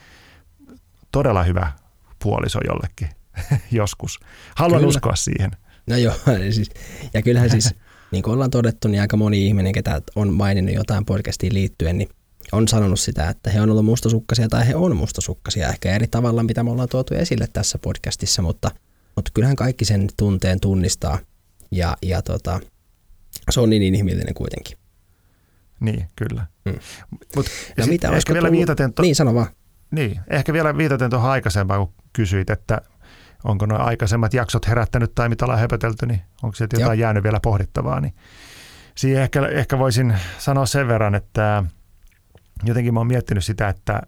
[1.13, 1.73] todella hyvä
[2.23, 3.20] puoliso jollekin
[3.71, 4.21] joskus.
[4.57, 4.89] Haluan Kyllä.
[4.89, 5.51] uskoa siihen.
[5.87, 6.15] No joo,
[6.51, 6.71] siis,
[7.15, 7.75] ja kyllähän siis,
[8.11, 12.09] niin kuin ollaan todettu, niin aika moni ihminen, ketä on maininnut jotain podcastiin liittyen, niin
[12.53, 16.43] on sanonut sitä, että he on ollut mustasukkaisia tai he on mustasukkaisia ehkä eri tavalla,
[16.43, 18.71] mitä me ollaan tuotu esille tässä podcastissa, mutta,
[19.17, 21.19] mutta kyllähän kaikki sen tunteen tunnistaa
[21.71, 22.61] ja, ja tota,
[23.51, 24.79] se on niin inhimillinen kuitenkin.
[25.81, 26.47] Niin, kyllä.
[26.65, 26.79] Mm.
[27.37, 28.59] Mut, no mitä, ehkä vielä tullut...
[28.59, 28.95] viitaten...
[28.95, 29.03] To...
[29.03, 29.47] Niin, sano vaan.
[29.91, 32.81] Niin, ehkä vielä viitaten tuohon aikaisempaan, kun kysyit, että
[33.45, 37.07] onko nuo aikaisemmat jaksot herättänyt tai mitä ollaan höpötelty, niin onko sieltä jotain Joo.
[37.07, 38.01] jäänyt vielä pohdittavaa.
[38.01, 38.15] Niin
[38.95, 41.65] siihen ehkä, ehkä voisin sanoa sen verran, että
[42.65, 44.03] jotenkin mä oon miettinyt sitä, että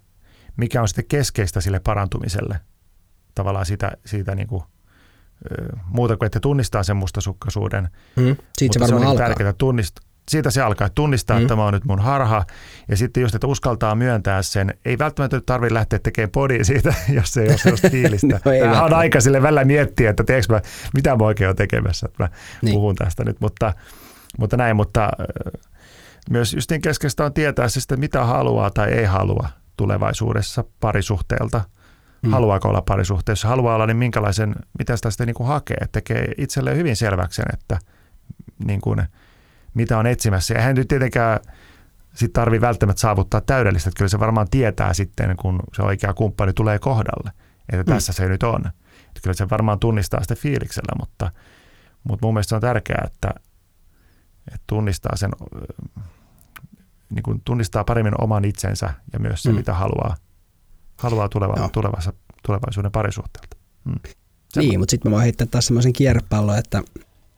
[0.57, 2.61] mikä on sitten keskeistä sille parantumiselle.
[3.35, 4.62] Tavallaan siitä, siitä niin kuin,
[5.85, 7.88] muuta kuin, että tunnistaa sen mustasukkaisuuden.
[8.16, 11.43] Mm, siitä mutta se, se on niin tärkeää tunnistaa siitä se alkaa, tunnistaa, mm.
[11.43, 12.45] että tämä on nyt mun harha.
[12.89, 14.75] Ja sitten just, että uskaltaa myöntää sen.
[14.85, 18.27] Ei välttämättä tarvitse lähteä tekemään podia siitä, jos ei ole sellaista fiilistä.
[18.45, 20.61] no, Tämä on aika sille välillä miettiä, että teekö mä,
[20.95, 22.07] mitä mä oikein olen tekemässä.
[22.07, 22.29] Että mä
[22.63, 22.75] niin.
[22.75, 23.73] puhun tästä nyt, mutta,
[24.39, 24.77] mutta näin.
[24.77, 25.11] Mutta
[26.31, 31.65] myös just niin keskeistä on tietää se, että mitä haluaa tai ei halua tulevaisuudessa parisuhteelta.
[32.23, 32.31] mm.
[32.31, 35.87] haluaako olla parisuhteessa, haluaa olla, niin minkälaisen, mitä sitä sitten niin kuin hakee.
[35.93, 37.79] Tekee itselleen hyvin selväksi sen, että
[38.65, 39.03] niin kuin,
[39.75, 40.55] mitä on etsimässä.
[40.55, 41.41] Eihän nyt tietenkään
[42.15, 46.53] sit tarvii välttämättä saavuttaa täydellistä, että kyllä se varmaan tietää sitten, kun se oikea kumppani
[46.53, 47.33] tulee kohdalle,
[47.73, 47.95] että mm.
[47.95, 48.67] tässä se nyt on.
[48.67, 51.31] Että kyllä se varmaan tunnistaa sitä fiiliksellä, mutta,
[52.05, 53.31] mutta mun mielestä se on tärkeää, että,
[54.49, 55.31] että tunnistaa sen,
[57.11, 59.57] niin kuin tunnistaa paremmin oman itsensä ja myös se, mm.
[59.57, 60.17] mitä haluaa,
[60.97, 62.13] haluaa tuleva, tulevassa,
[62.47, 63.57] tulevaisuuden parisuhteelta.
[63.85, 63.95] Mm.
[64.57, 66.83] Niin, mutta sitten mä voin heittää taas semmoisen kierrepallon, että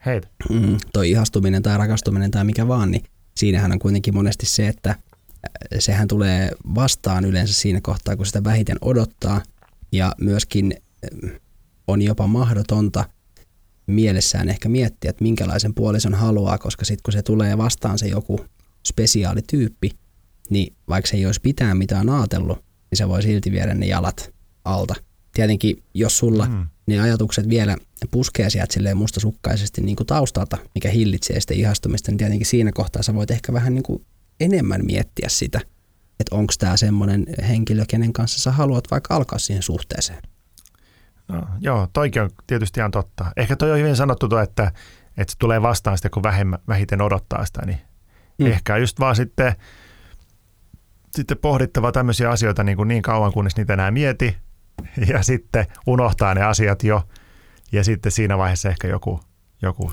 [0.07, 0.29] Heitä.
[0.51, 3.05] Mm, toi ihastuminen tai rakastuminen tai mikä vaan, niin
[3.37, 4.99] siinähän on kuitenkin monesti se, että äh,
[5.79, 9.43] sehän tulee vastaan yleensä siinä kohtaa, kun sitä vähiten odottaa
[9.93, 11.41] ja myöskin äh,
[11.87, 13.05] on jopa mahdotonta
[13.87, 18.45] mielessään ehkä miettiä, että minkälaisen puolison haluaa, koska sitten kun se tulee vastaan se joku
[18.87, 19.91] spesiaalityyppi,
[20.51, 24.35] niin vaikka se ei olisi pitää mitään ajatellut, niin se voi silti viedä ne jalat
[24.65, 24.95] alta.
[25.35, 26.67] Tietenkin, jos sulla mm.
[26.87, 27.77] ne ajatukset vielä
[28.11, 33.03] puskee sieltä silleen mustasukkaisesti niin kuin taustalta, mikä hillitsee sitä ihastumista, niin tietenkin siinä kohtaa
[33.03, 34.05] sä voit ehkä vähän niin kuin
[34.41, 35.61] enemmän miettiä sitä,
[36.21, 40.23] että onko tämä semmoinen henkilö, kenen kanssa sä haluat vaikka alkaa siihen suhteeseen.
[41.29, 43.33] No, joo, toikin on tietysti ihan totta.
[43.37, 44.73] Ehkä toi on hyvin sanottu tuo, että,
[45.17, 47.79] että se tulee vastaan sitä, kun vähemmän, vähiten odottaa sitä, niin
[48.39, 48.47] mm.
[48.47, 49.55] ehkä just vaan sitten,
[51.17, 54.37] sitten pohdittava tämmöisiä asioita niin, kuin niin kauan, kunnes niitä enää mieti,
[55.13, 57.09] ja sitten unohtaa ne asiat jo,
[57.73, 59.21] ja sitten siinä vaiheessa ehkä joku,
[59.63, 59.93] joku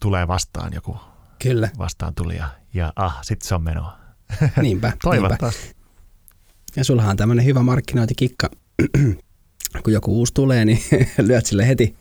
[0.00, 0.96] tulee vastaan, joku
[1.42, 1.70] Kyllä.
[1.78, 3.98] vastaan tuli ja, ja ah, sitten se on menoa.
[4.62, 4.92] Niinpä.
[5.02, 5.62] Toivottavasti.
[5.62, 5.80] Niinpä.
[6.76, 8.50] Ja sullahan on tämmöinen hyvä markkinointikikka,
[9.84, 10.82] kun joku uusi tulee, niin
[11.18, 11.96] lyöt sille heti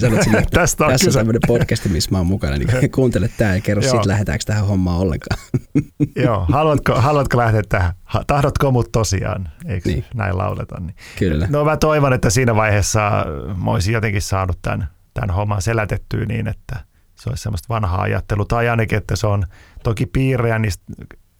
[0.00, 1.18] Sanot sille, että Tästä on tässä kyse.
[1.18, 4.66] on tämmöinen podcast, missä mä oon mukana, niin kuuntele tämä ja kerro sitten lähdetäänkö tähän
[4.66, 5.40] hommaan ollenkaan.
[6.24, 7.92] Joo, haluatko, haluatko lähteä tähän?
[8.26, 9.48] Tahdotko mut tosiaan?
[9.66, 10.04] Eikö niin.
[10.14, 10.80] näin lauleta?
[10.80, 10.96] Niin.
[11.18, 11.46] Kyllä.
[11.50, 13.26] No mä toivon, että siinä vaiheessa
[13.64, 16.76] mä olisin jotenkin saanut tämän, tämän homman selätettyä niin, että
[17.14, 18.44] se olisi semmoista vanhaa ajattelua.
[18.48, 19.44] Tai ainakin, että se on
[19.82, 20.72] toki piirejä, niin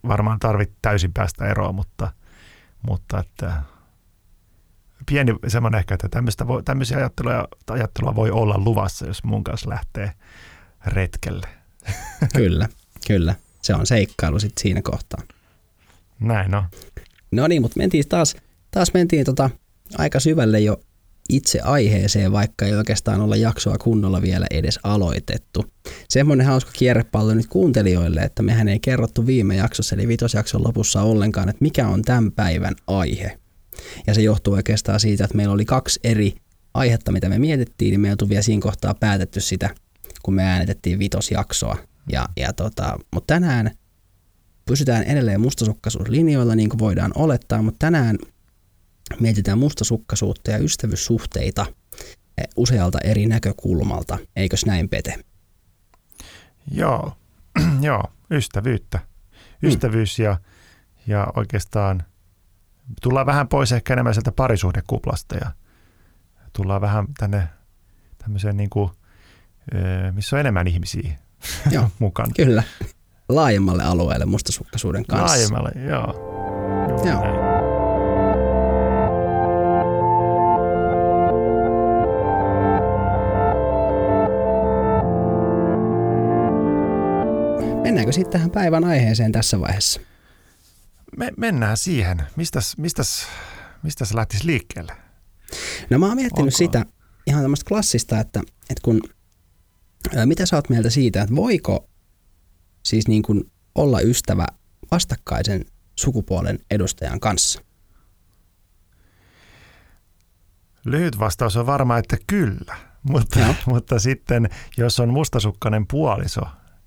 [0.09, 2.11] varmaan tarvit täysin päästä eroon, mutta,
[2.88, 3.53] mutta että
[5.07, 9.71] pieni semmoinen ehkä, että tämmöistä voi, tämmöisiä ajatteluja, ajattelua voi olla luvassa, jos mun kanssa
[9.71, 10.12] lähtee
[10.87, 11.47] retkelle.
[12.37, 12.69] Kyllä,
[13.07, 13.35] kyllä.
[13.62, 15.23] Se on seikkailu sitten siinä kohtaa.
[16.21, 16.64] Näin on.
[17.31, 18.37] No niin, mutta mentiin taas,
[18.71, 19.51] taas mentiin tota
[19.99, 20.81] aika syvälle jo
[21.29, 25.64] itse aiheeseen, vaikka ei oikeastaan olla jaksoa kunnolla vielä edes aloitettu.
[26.09, 31.49] Semmoinen hauska kierrepallo nyt kuuntelijoille, että mehän ei kerrottu viime jaksossa, eli vitosjakson lopussa ollenkaan,
[31.49, 33.38] että mikä on tämän päivän aihe.
[34.07, 36.37] Ja se johtuu oikeastaan siitä, että meillä oli kaksi eri
[36.75, 39.70] aihetta, mitä me mietittiin, niin me ei vielä siinä kohtaa päätetty sitä,
[40.22, 41.77] kun me äänetettiin vitosjaksoa.
[42.12, 43.70] Ja, ja tota, mutta tänään
[44.66, 48.18] pysytään edelleen mustasukkaisuuslinjoilla, niin kuin voidaan olettaa, mutta tänään
[49.20, 51.66] mietitään mustasukkaisuutta ja ystävyyssuhteita
[52.57, 54.18] usealta eri näkökulmalta.
[54.37, 55.14] Eikös näin, Pete?
[56.70, 57.16] Joo,
[57.81, 58.99] joo ystävyyttä.
[58.99, 59.68] Hmm.
[59.68, 60.25] Ystävyys mm.
[60.25, 60.37] ja,
[61.07, 62.03] ja oikeastaan–
[63.03, 65.51] tullaan vähän pois ehkä enemmän sieltä parisuhdekuplasta ja
[66.53, 67.49] tullaan vähän tänne
[68.18, 68.90] tämmöiseen niin kuin,
[70.12, 71.18] missä on enemmän ihmisiä
[71.70, 72.33] joo, mukana.
[72.37, 72.62] Kyllä.
[73.29, 75.27] Laajemmalle alueelle mustasukkaisuuden kanssa.
[75.27, 76.37] Laajemmalle, joo.
[77.05, 77.22] Joo.
[77.22, 77.57] Näin.
[87.83, 90.01] Mennäänkö sitten tähän päivän aiheeseen tässä vaiheessa?
[91.17, 92.23] Me, mennään siihen.
[92.37, 93.27] Mistäs, mistäs,
[93.83, 94.97] mistäs lähtisi liikkeelle?
[95.91, 96.57] No mä oon miettinyt Onko?
[96.57, 96.87] sitä
[97.27, 99.01] ihan tämmöistä klassista, että, että kun,
[100.25, 101.89] mitä sä oot mieltä siitä, että voiko
[102.83, 104.47] siis niin kuin olla ystävä
[104.91, 105.65] vastakkaisen
[105.97, 107.61] sukupuolen edustajan kanssa?
[110.85, 112.77] Lyhyt vastaus on varma, että kyllä.
[113.03, 116.41] Mutta, mutta sitten, jos on mustasukkainen puoliso,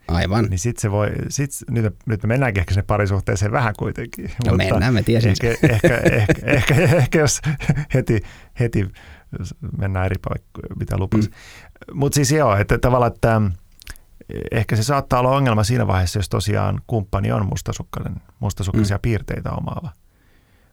[0.09, 0.45] Aivan.
[0.45, 4.25] Niin sit se voi, sit, nyt, nyt me mennäänkin ehkä sinne parisuhteeseen vähän kuitenkin.
[4.25, 5.31] No mutta mennään, me tiesin.
[5.31, 7.41] Ehkä, ehkä, ehkä, ehkä, ehkä, jos
[7.93, 8.21] heti,
[8.59, 8.87] heti
[9.77, 11.29] mennään eri paikkoihin, mitä lupas.
[11.29, 11.33] Mm.
[11.93, 13.41] Mutta siis joo, että tavallaan, että
[14.51, 19.01] ehkä se saattaa olla ongelma siinä vaiheessa, jos tosiaan kumppani on mustasukkainen, mustasukkaisia mm.
[19.01, 19.89] piirteitä omaava.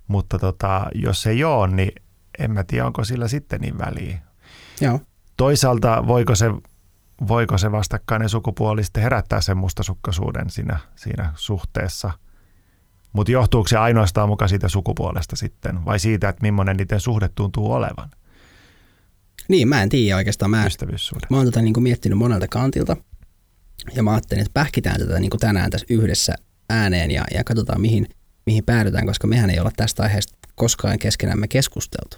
[0.08, 1.92] Mutta tota, jos ei ole, niin
[2.38, 4.18] en mä tiedä, onko sillä sitten niin väliä.
[4.80, 5.00] Joo.
[5.36, 6.46] Toisaalta voiko se
[7.28, 12.10] voiko se vastakkainen sukupuoli sitten herättää sen mustasukkaisuuden siinä, siinä suhteessa.
[13.12, 17.72] Mutta johtuuko se ainoastaan mukaan siitä sukupuolesta sitten vai siitä, että millainen niiden suhde tuntuu
[17.72, 18.10] olevan?
[19.48, 20.50] Niin, mä en tiedä oikeastaan.
[20.50, 20.68] Mä,
[21.30, 22.96] mä oon tätä niin miettinyt monelta kantilta
[23.94, 26.34] ja mä ajattelin, että pähkitään tätä niin tänään tässä yhdessä
[26.70, 28.06] ääneen ja, ja katsotaan mihin,
[28.46, 32.16] mihin päädytään, koska mehän ei olla tästä aiheesta koskaan keskenämme keskusteltu.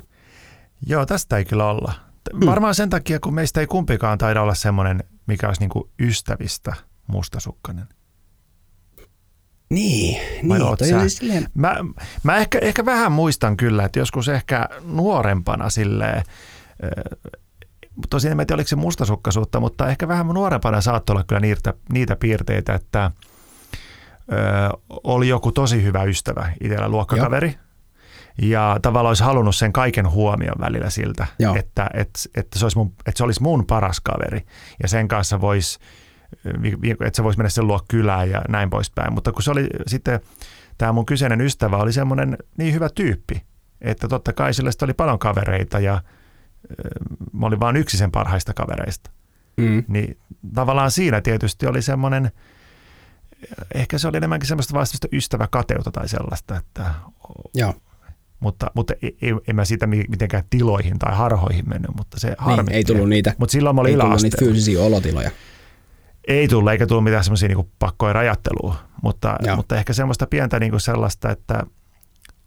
[0.86, 2.07] Joo, tästä ei kyllä olla.
[2.38, 2.46] Hmm.
[2.46, 6.74] Varmaan sen takia, kun meistä ei kumpikaan taida olla semmoinen, mikä olisi niin kuin ystävistä
[7.06, 7.86] mustasukkainen.
[9.70, 10.78] Niin, Vai niin.
[10.78, 11.76] Toi oli silleen, Mä,
[12.22, 16.22] mä ehkä, ehkä vähän muistan kyllä, että joskus ehkä nuorempana silleen,
[16.84, 17.16] ö,
[18.10, 22.16] tosiaan en tiedä oliko se mustasukkaisuutta, mutta ehkä vähän nuorempana saattoi olla kyllä niitä, niitä
[22.16, 23.10] piirteitä, että
[24.32, 27.58] ö, oli joku tosi hyvä ystävä itsellä luokkakaveri.
[28.42, 31.56] Ja tavallaan olisi halunnut sen kaiken huomion välillä siltä, Joo.
[31.56, 34.46] että, että, että, se olisi mun, että se olisi mun paras kaveri.
[34.82, 35.78] Ja sen kanssa voisi,
[37.00, 39.12] että se voisi mennä sen luo kylään ja näin poispäin.
[39.12, 40.20] Mutta kun se oli sitten,
[40.78, 43.42] tämä mun kyseinen ystävä oli semmoinen niin hyvä tyyppi,
[43.80, 46.02] että totta kai sillä sitten oli paljon kavereita ja
[47.32, 49.10] mä olin vain yksi sen parhaista kavereista.
[49.56, 50.18] mm, Niin
[50.54, 52.30] tavallaan siinä tietysti oli semmoinen,
[53.74, 56.94] ehkä se oli enemmänkin semmoista vaan semmoista ystäväkateutta tai sellaista, että,
[57.54, 57.74] joo.
[58.40, 62.28] Mutta, mutta ei, ei, en mä siitä mi- mitenkään tiloihin tai harhoihin mennyt, mutta se
[62.28, 62.74] Niin, harmitti.
[62.74, 65.30] ei tullut niitä, Mutta silloin mä olin ei tullut niitä fyysisiä olotiloja.
[66.28, 69.56] Ei tullut, eikä tullut mitään semmoisia niin pakkoja rajattelua, mutta, Joo.
[69.56, 71.62] mutta ehkä semmoista pientä niin kuin sellaista, että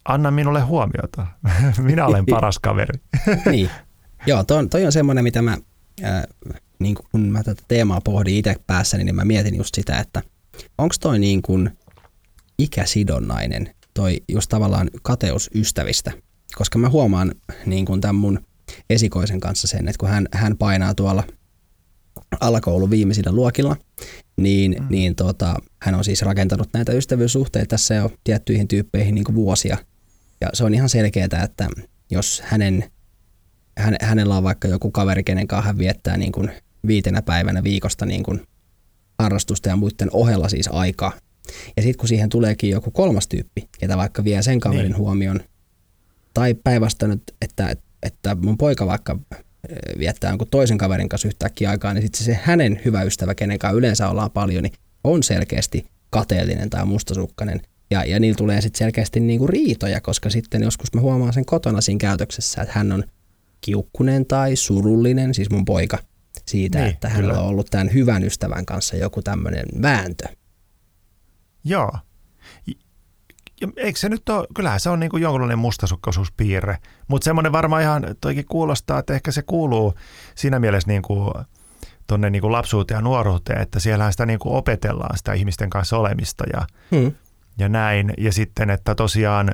[0.06, 1.28] anna minulle huomiota.
[1.82, 3.00] Minä olen paras kaveri.
[3.52, 3.70] niin.
[4.28, 5.58] Joo, toi on, toi on semmoinen, mitä mä,
[6.04, 6.24] äh,
[6.80, 10.22] niin kun mä tätä teemaa pohdin itse päässäni, niin mä mietin just sitä, että
[10.78, 11.78] onko toi niin kuin
[12.58, 16.12] ikäsidonnainen, toi just tavallaan kateus ystävistä.
[16.56, 17.32] Koska mä huomaan
[17.66, 18.40] niin kuin tämän mun
[18.90, 21.24] esikoisen kanssa sen, että kun hän, hän painaa tuolla
[22.40, 23.76] alakoulun viimeisillä luokilla,
[24.38, 24.88] niin, mm.
[24.90, 29.78] niin tota, hän on siis rakentanut näitä ystävyyssuhteita tässä jo tiettyihin tyyppeihin niin kuin vuosia.
[30.42, 31.70] Ja se on ihan selkeää, että
[32.12, 32.92] jos hänen,
[33.78, 36.52] hän, hänellä on vaikka joku kaveri, kenen kanssa hän viettää niin kuin
[36.88, 38.42] viitenä päivänä viikosta niin kuin
[39.20, 41.12] harrastusta ja muiden ohella siis aikaa.
[41.78, 44.98] Ja sitten kun siihen tuleekin joku kolmas tyyppi, ketä vaikka vie sen kaverin Niin.
[44.98, 45.40] huomion,
[46.34, 49.20] tai päinvastoin, että, että mun poika vaikka
[50.00, 53.78] viettää jonkun toisen kaverin kanssa yhtäkkiä aikaa, niin sitten se hänen hyvä ystävä, kenen kanssa
[53.78, 57.62] yleensä ollaan paljon, niin on selkeästi kateellinen tai mustasukkainen.
[57.92, 61.82] Ja, ja niillä tulee sitten selkeästi niinku riitoja, koska sitten joskus mä huomaan sen kotona
[61.82, 63.04] siinä käytöksessä, että hän on
[63.62, 65.98] kiukkunen tai surullinen, siis mun poika,
[66.46, 67.44] siitä, Niin, niin, että hänellä kyllä.
[67.44, 70.26] on ollut tämän hyvän ystävän kanssa joku tämmöinen vääntö.
[71.64, 71.92] Joo.
[73.62, 77.82] Ja eikö se nyt ole, kyllähän se on niin kuin jonkunlainen mustasukkaisuuspiirre, mutta semmoinen varmaan
[77.82, 79.94] ihan, toikin kuulostaa, että ehkä se kuuluu
[80.36, 81.34] siinä mielessä niin kuin
[82.08, 85.98] tuonne niin kuin lapsuuteen ja nuoruuteen, että siellähän sitä niin kuin opetellaan sitä ihmisten kanssa
[85.98, 87.12] olemista ja, Hmm.
[87.58, 88.14] ja näin.
[88.18, 89.52] Ja sitten, että tosiaan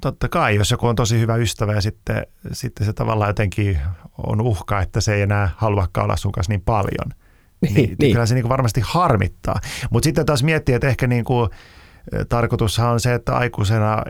[0.00, 3.78] totta kai, jos joku on tosi hyvä ystävä ja sitten, sitten se tavallaan jotenkin
[4.26, 7.23] on uhka, että se ei enää haluakaan olla sun kanssa niin paljon,
[7.64, 8.12] niin, niin, niin.
[8.12, 9.60] kyllä se niin varmasti harmittaa.
[9.90, 11.50] Mutta sitten taas miettii, että ehkä niin kuin,
[12.28, 14.02] tarkoitushan on se, että aikuisena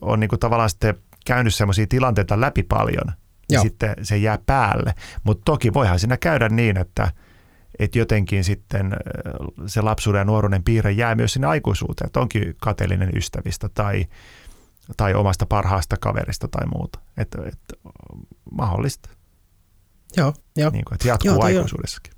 [0.00, 0.94] on niin kuin tavallaan sitten
[1.26, 3.14] käynyt sellaisia tilanteita läpi paljon, ja
[3.54, 3.62] Joo.
[3.62, 4.94] sitten se jää päälle.
[5.24, 7.12] Mutta toki voihan siinä käydä niin, että,
[7.78, 8.96] että jotenkin sitten
[9.66, 14.06] se lapsuuden ja nuoruuden piirre jää myös sinne aikuisuuteen, että onkin kateellinen ystävistä tai,
[14.96, 16.98] tai omasta parhaasta kaverista tai muuta.
[17.16, 17.90] Että, että
[18.52, 19.10] mahdollista,
[20.16, 20.70] Joo, joo.
[20.70, 22.12] niin kuin, että jatkuu Joo, aikuisuudessakin.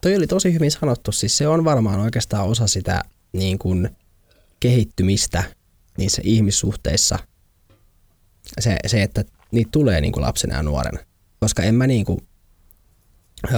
[0.00, 1.12] Toi oli tosi hyvin sanottu.
[1.12, 3.88] Siis se on varmaan oikeastaan osa sitä niin kuin
[4.60, 5.44] kehittymistä
[5.98, 7.18] niissä ihmissuhteissa.
[8.60, 10.98] Se, se että niitä tulee niin kuin lapsena ja nuorena.
[11.40, 12.18] Koska en mä niin kuin,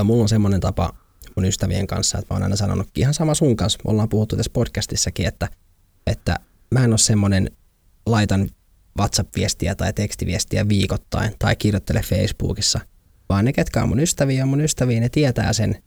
[0.05, 0.95] mulla on semmoinen tapa
[1.37, 4.37] mun ystävien kanssa, että mä oon aina sanonut ihan sama sun kanssa, me ollaan puhuttu
[4.37, 5.49] tässä podcastissakin, että,
[6.07, 6.37] että
[6.71, 7.51] mä en ole semmoinen,
[8.07, 8.51] laitan
[8.99, 12.81] WhatsApp-viestiä tai tekstiviestiä viikoittain tai kirjoittele Facebookissa,
[13.29, 15.83] vaan ne, ketkä on mun ystäviä, on mun ystäviä, ne tietää sen,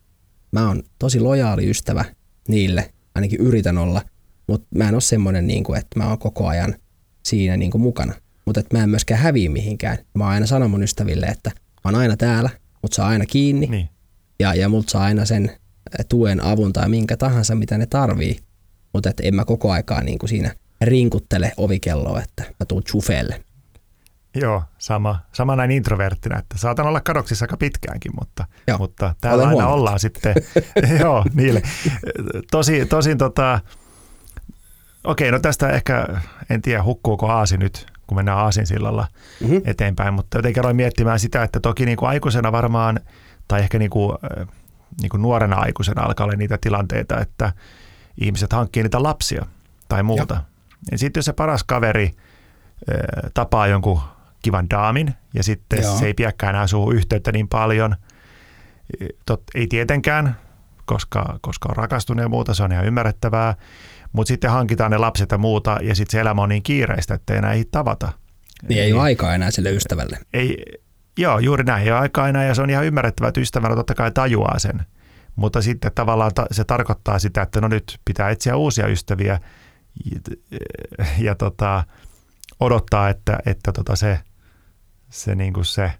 [0.52, 2.04] mä oon tosi lojaali ystävä
[2.48, 4.02] niille, ainakin yritän olla,
[4.46, 6.74] mutta mä en ole semmoinen, niin kuin, että mä oon koko ajan
[7.22, 8.14] siinä niin kuin mukana.
[8.46, 9.98] Mutta että mä en myöskään häviä mihinkään.
[10.14, 12.50] Mä oon aina sanonut mun ystäville, että mä oon aina täällä,
[12.82, 13.88] mut saa aina kiinni Niin.
[14.40, 15.50] ja, ja multa saa aina sen
[16.08, 18.38] tuen, avun tai minkä tahansa, mitä ne tarvii.
[18.94, 23.44] Mutta että en mä koko aikaa niin kuin siinä rinkuttele ovikelloa, että mä tuun chufeelle.
[24.34, 29.42] Joo, sama, sama näin introverttina, että saatan olla kadoksissa aika pitkäänkin, mutta, Joo, mutta täällä
[29.42, 29.78] aina huomannut.
[29.78, 30.34] ollaan sitten,
[31.00, 31.62] joo, niille.
[32.50, 33.60] Tosi, tosin tota,
[35.04, 36.06] okei, no tästä ehkä,
[36.50, 39.06] en tiedä hukkuuko aasi nyt, kun mennään aasin sillalla
[39.40, 39.60] Mm-hmm.
[39.64, 43.00] eteenpäin, mutta jotenkin aloin miettimään sitä, että toki niin kuin aikuisena varmaan,
[43.48, 44.46] tai ehkä niin kuin, äh,
[45.00, 47.52] niin kuin nuorena aikuisena alkaa olla niitä tilanteita, että
[48.20, 49.46] ihmiset hankkii niitä lapsia
[49.88, 50.42] tai muuta.
[50.90, 54.00] Ja sitten jos se paras kaveri äh, tapaa jonkun
[54.42, 55.96] kivan daamin ja sitten Joo.
[55.96, 57.96] se ei pidäkään enää suhun yhteyttä niin paljon,
[59.26, 60.36] Tot, ei tietenkään,
[60.84, 63.54] koska, koska on rakastunut ja muuta, se on ihan ymmärrettävää,
[64.12, 67.32] Mutta sitten hankitaan ne lapset ja muuta, ja sitten se elämä on niin kiireistä, että
[67.32, 68.12] ei enää tavata.
[68.68, 70.18] Niin ei ole aikaa enää sille ystävälle.
[70.32, 70.64] Ei,
[71.18, 71.84] joo, juuri näin.
[71.84, 74.82] Ei ole aikaa enää, ja se on ihan ymmärrettävää, että ystävänä totta kai tajuaa sen.
[75.36, 79.38] Mutta sitten tavallaan se tarkoittaa sitä, että no nyt pitää etsiä uusia ystäviä
[80.10, 80.20] ja,
[81.18, 81.84] ja tota,
[82.60, 84.18] odottaa, että, että tota se,
[85.12, 85.92] se, niin kuin se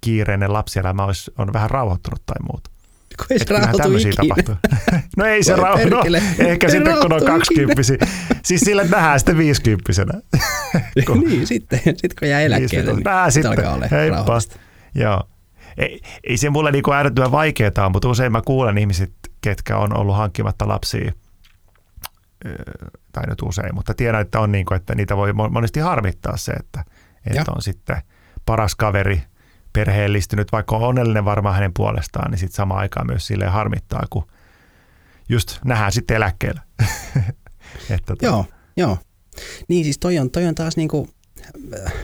[0.00, 2.70] kiireinen lapsielämä olisi, on vähän rauhoittunut tai muuta.
[3.16, 4.54] Kun ei se rauhoitu tapahtuu.
[5.16, 5.96] No ei se rauhoitu.
[5.96, 6.02] No,
[6.38, 7.96] ehkä se sitten kun on kaksikymppisiä.
[8.42, 10.12] Siis sille nähdään sitten viisikymppisenä.
[11.26, 13.50] niin, sitten, sitten kun jää eläkkeelle, niin Nähdään sitten.
[13.50, 14.38] alkaa olla Heippa.
[14.94, 15.22] Joo.
[15.78, 20.16] Ei, ei se mulle niinku äärettömän vaikeaa mutta usein mä kuulen ihmiset, ketkä on ollut
[20.16, 21.12] hankkimatta lapsia
[23.12, 26.52] tai nyt usein, mutta tiedän, että on niin kuin, että niitä voi monesti harmittaa se,
[26.52, 26.84] että,
[27.30, 27.96] että on sitten
[28.46, 29.22] paras kaveri
[29.72, 34.26] perheellistynyt, vaikka on onnellinen varmaan hänen puolestaan, niin sitten samaan aikaan myös sille harmittaa, kun
[35.28, 36.60] just nähdään sitten eläkkeellä.
[37.90, 38.26] että tota.
[38.26, 38.98] Joo, joo.
[39.68, 41.08] Niin siis toi on, toi on taas niinku,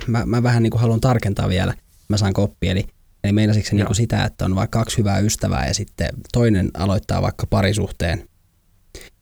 [0.07, 1.75] mä, mä vähän niinku haluan tarkentaa vielä,
[2.09, 2.85] mä saan koppi, eli,
[3.25, 7.23] eli meinasitko se niinku sitä, että on vaikka kaksi hyvää ystävää ja sitten toinen aloittaa
[7.23, 8.29] vaikka parisuhteen,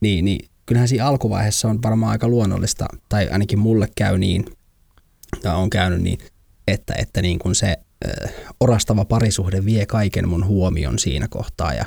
[0.01, 4.45] niin, niin kyllähän siinä alkuvaiheessa on varmaan aika luonnollista, tai ainakin mulle käy niin,
[5.43, 6.19] tai on käynyt niin,
[6.69, 7.77] että, että niin kuin se
[8.07, 11.85] äh, orastava parisuhde vie kaiken mun huomion siinä kohtaa ja,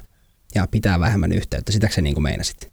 [0.55, 1.71] ja pitää vähemmän yhteyttä.
[1.71, 2.71] Sitäkö se niin kuin meinasit?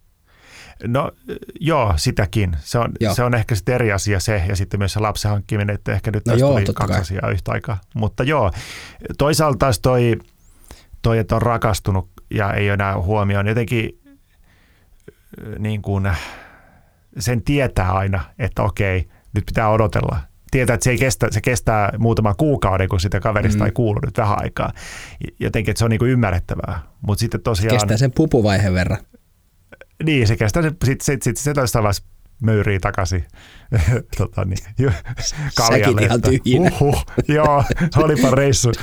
[0.83, 1.11] No
[1.59, 2.57] joo, sitäkin.
[2.59, 3.15] Se on, joo.
[3.15, 6.11] se on ehkä sitten eri asia se, ja sitten myös se lapsen hankkiminen, että ehkä
[6.11, 7.01] nyt no tästä joo, tuli kaksi kai.
[7.01, 7.81] asiaa yhtä aikaa.
[7.93, 8.51] Mutta joo,
[9.17, 10.17] toisaalta taas toi,
[11.01, 14.01] toi, että on rakastunut ja ei ole enää huomioon, jotenkin
[15.59, 16.11] niin kuin,
[17.19, 20.19] sen tietää aina, että okei, nyt pitää odotella.
[20.51, 23.65] Tietää, että se, ei kestä, se kestää muutaman kuukauden, kun sitä kaverista mm.
[23.65, 24.71] ei kuulu nyt vähän aikaa.
[25.39, 26.79] Jotenkin, että se on niin kuin ymmärrettävää.
[27.01, 27.75] Mutta sitten tosiaan...
[27.75, 28.97] Kestää sen pupuvaiheen verran.
[30.03, 32.03] Niin, se kestää, sitten sit, sit, sit, se vaiheessa
[32.41, 33.25] möyrii takaisin
[34.17, 34.57] tota, niin,
[35.57, 35.85] kaljalle.
[35.85, 36.71] Säkin ihan tyhjinä.
[36.81, 37.63] Uhuh, joo,
[37.95, 38.71] olipa reissu.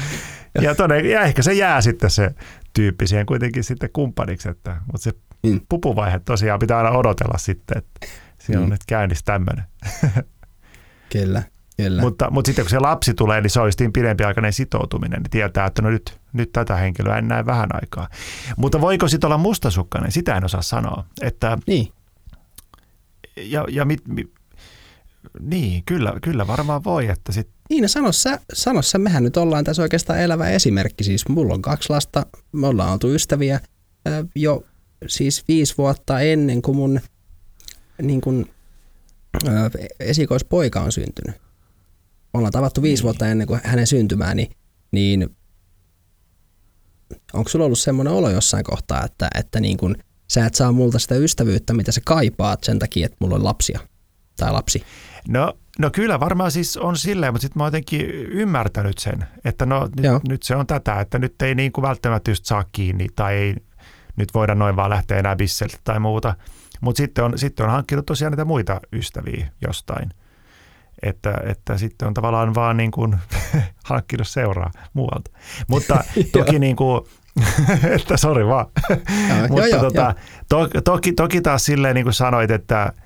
[0.62, 2.31] Ja, tonne, ja ehkä se jää sitten se
[2.72, 5.12] tyyppi siihen kuitenkin sitten kumppaniksi, että, mutta se
[5.46, 5.61] mm.
[5.68, 8.07] pupuvaihe tosiaan pitää aina odotella sitten, että
[8.38, 8.64] siinä mm.
[8.64, 9.64] on nyt käynnissä tämmöinen.
[11.12, 11.42] Kyllä,
[11.76, 12.02] kyllä.
[12.02, 15.82] Mutta, mutta sitten kun se lapsi tulee, niin se olisi pidempiaikainen sitoutuminen, niin tietää, että
[15.82, 18.08] no nyt, nyt tätä henkilöä en näe vähän aikaa.
[18.56, 21.04] Mutta voiko sitten olla mustasukkainen, sitä en osaa sanoa.
[21.22, 21.88] Että, niin.
[23.37, 24.30] Ja, ja mit, mit,
[25.40, 27.06] niin, kyllä, kyllä varmaan voi.
[27.08, 27.48] Että sit...
[27.70, 31.04] Niin, no sano sä, sano sä, mehän nyt ollaan tässä oikeastaan elävä esimerkki.
[31.04, 33.60] Siis mulla on kaksi lasta, me ollaan oltu ystäviä
[34.34, 34.64] jo
[35.06, 37.00] siis viisi vuotta ennen kuin mun
[38.02, 38.50] niin kuin,
[40.00, 41.43] esikoispoika on syntynyt.
[42.35, 43.05] Ollaan tavattu viisi niin.
[43.05, 44.51] vuotta ennen kuin hänen syntymään, niin,
[44.92, 45.37] niin
[47.33, 49.97] onko sulla ollut semmoinen olo jossain kohtaa, että, että niin kuin,
[50.29, 53.81] sä et saa multa sitä ystävyyttä, mitä sä kaipaat sen takia, että mulla on lapsia
[54.37, 54.83] tai lapsi?
[55.29, 59.66] No, no kyllä varmaan siis on silleen, mutta sitten mä oon jotenkin ymmärtänyt sen, että
[59.66, 63.07] no nyt, nyt se on tätä, että nyt ei niin kuin välttämättä just saa kiinni
[63.16, 63.55] tai ei
[64.16, 66.35] nyt voida noin vaan lähteä enää bisseltä tai muuta.
[66.81, 70.11] Mutta sitten on, sitten on hankkinut tosiaan niitä muita ystäviä jostain.
[71.04, 73.16] Että, että sitten on tavallaan vaan niin kuin
[73.90, 75.30] hankkinut seuraa muualta.
[75.68, 77.00] Mutta toki niin kuin,
[77.96, 78.66] että sori vaan.
[79.48, 80.14] Mutta joo, tota,
[80.48, 82.92] to, toki, toki taas silleen niin kuin sanoit, että–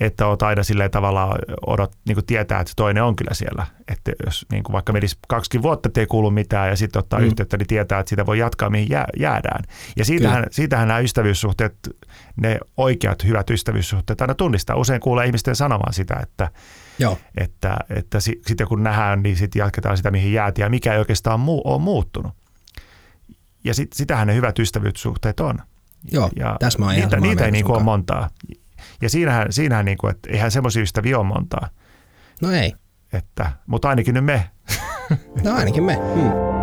[0.00, 3.66] että olet aina silleen tavallaan odot, niin kuin tietää, että toinen on kyllä siellä.
[3.88, 7.26] Että jos niin kuin vaikka menisi kaksi vuotta, ettei kuulu mitään ja sitten ottaa mm.
[7.26, 9.64] yhteyttä, niin tietää, että sitä voi jatkaa, mihin jää, jäädään.
[9.96, 11.74] Ja siitähän, siitähän nämä ystävyyssuhteet,
[12.36, 14.76] ne oikeat hyvät ystävyyssuhteet aina tunnistaa.
[14.76, 16.50] Usein kuulee ihmisten sanomaan sitä, että,
[16.98, 17.18] Joo.
[17.36, 21.40] että, että sitten kun nähdään, niin sitten jatketaan sitä, mihin jäätiin ja mikä ei oikeastaan
[21.40, 22.32] muu, ole muuttunut.
[23.64, 25.58] Ja sit, sitähän ne hyvät ystävyyssuhteet on.
[26.12, 28.30] Joo, ja tässä mä niitä, niitä ei niin ole montaa.
[29.02, 31.68] Ja siinähän, siinähän niin kuin, että eihän semmoisia ystäviä ole montaa.
[32.42, 32.74] No ei.
[33.12, 34.50] Että, mutta ainakin nyt me.
[35.44, 35.94] No ainakin me.
[35.94, 36.57] Hmm.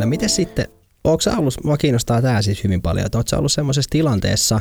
[0.00, 0.66] No miten sitten,
[1.04, 4.60] onko sä ollut, mua kiinnostaa tämä siis hyvin paljon, että ootko ollut semmoisessa tilanteessa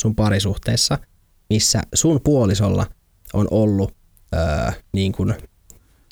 [0.00, 0.98] sun parisuhteessa,
[1.50, 2.86] missä sun puolisolla
[3.32, 3.96] on ollut
[4.34, 5.34] öö, niin kuin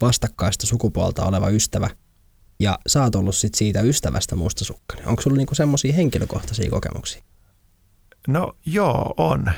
[0.00, 1.90] vastakkaista sukupuolta oleva ystävä
[2.60, 5.08] ja sä oot ollut sit siitä ystävästä mustasukkainen.
[5.08, 7.22] Onko sulla niinku semmoisia henkilökohtaisia kokemuksia?
[8.28, 9.52] No joo, on.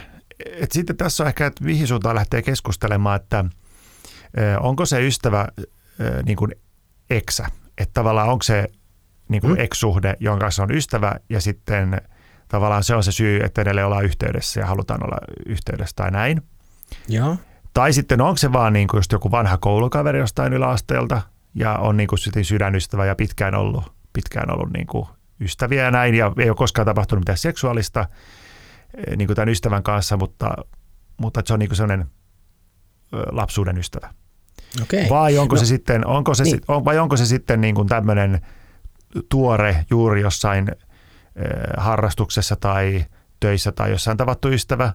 [0.45, 3.45] Et sitten tässä on ehkä, että mihin suuntaan lähtee keskustelemaan, että
[4.61, 5.49] onko se ystävä
[6.25, 6.55] niin kuin
[7.11, 7.47] eksä,
[7.79, 8.69] että tavallaan onko se
[9.29, 9.61] niin kuin mm.
[9.61, 12.01] ex-suhde, jonka kanssa on ystävä ja sitten
[12.49, 15.17] tavallaan se on se syy, että edelleen ollaan yhteydessä ja halutaan olla
[15.47, 16.43] yhteydessä tai näin.
[17.09, 17.37] Joo.
[17.75, 21.23] Tai sitten onko se vaan niin kuin just joku vanha koulukaveri jostain yläasteelta
[21.55, 25.07] ja on niin kuin sydänystävä ja pitkään ollut, pitkään ollut niin kuin
[25.41, 28.07] ystäviä ja näin ja ei ole koskaan tapahtunut mitään seksuaalista
[28.97, 30.55] eh, niin kuin tämän ystävän kanssa, mutta,
[31.17, 32.07] mutta se on niin kuin sellainen
[33.33, 34.15] lapsuuden ystävä.
[34.83, 35.09] Okay.
[35.11, 36.61] Vai onko no, se sitten, onko se, niin.
[36.69, 38.41] on, vai onko se sitten niin kuin tämmöinen
[39.29, 40.69] tuore juuri jossain
[41.77, 43.05] harrastuksessa tai
[43.41, 44.93] töissä tai jossain tavattu ystävä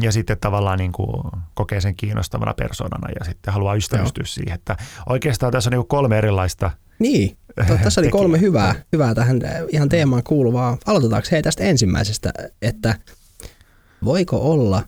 [0.00, 1.22] ja sitten tavallaan niin kuin
[1.54, 4.26] kokee sen kiinnostavana persoonana ja sitten haluaa ystävystyä Joo.
[4.26, 4.54] siihen.
[4.54, 4.76] Että
[5.08, 7.36] oikeastaan tässä on niin kuin kolme erilaista Niin,
[7.84, 10.78] tässä oli kolme hyvää, hyvää tähän ihan teemaan kuuluvaa.
[10.86, 12.98] Aloitetaanko hei tästä ensimmäisestä, että
[14.04, 14.82] voiko olla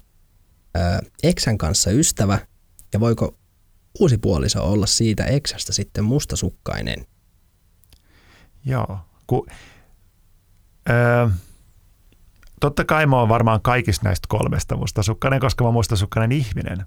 [0.77, 0.81] ö,
[1.23, 2.39] eksän kanssa ystävä
[2.93, 3.35] ja voiko
[4.01, 7.07] uusi puoliso olla siitä eksästä sitten mustasukkainen?
[8.67, 9.47] Joo, ku,
[10.91, 11.29] öö,
[12.61, 16.87] totta kai mä oon varmaan kaikista näistä kolmesta mustasukkainen, koska mä oon mustasukkainen ihminen.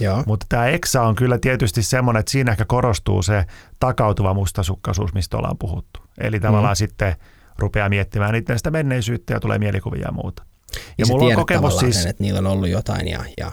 [0.00, 0.22] Joo.
[0.26, 3.44] Mutta tämä eksa on kyllä tietysti semmoinen, että siinä ehkä korostuu se
[3.80, 6.00] takautuva mustasukkaisuus, mistä ollaan puhuttu.
[6.18, 6.76] Eli tavallaan mm.
[6.76, 7.16] sitten
[7.58, 10.42] rupeaa miettimään niiden sitä menneisyyttä ja tulee mielikuvia ja muuta.
[10.74, 12.02] Ja, ja mulla on kokemus siis...
[12.02, 13.24] Sen, että niillä on ollut jotain ja...
[13.38, 13.52] ja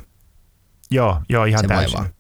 [0.91, 1.97] joo, joo, ihan se täysin.
[1.97, 2.13] Vaivaa.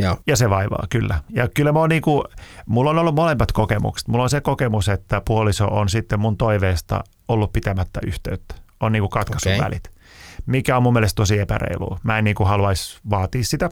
[0.00, 0.16] Joo.
[0.26, 1.20] Ja se vaivaa, kyllä.
[1.30, 2.24] Ja kyllä mä oon niinku,
[2.66, 4.08] mulla on ollut molemmat kokemukset.
[4.08, 8.54] Mulla on se kokemus, että puoliso on sitten mun toiveesta ollut pitämättä yhteyttä.
[8.80, 9.64] On niinku katkaisun okay.
[9.64, 9.90] välit.
[10.46, 11.98] Mikä on mun mielestä tosi epäreilua.
[12.02, 13.70] Mä en niinku haluaisi vaatia sitä.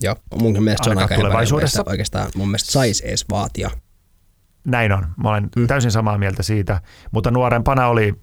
[0.00, 1.82] Joo, mun mielestä se on aika tulevaisuudessa.
[1.86, 3.70] Oikeastaan mun mielestä saisi edes vaatia.
[4.64, 5.06] Näin on.
[5.22, 5.66] Mä olen mm.
[5.66, 6.80] täysin samaa mieltä siitä.
[7.10, 8.14] Mutta nuorempana oli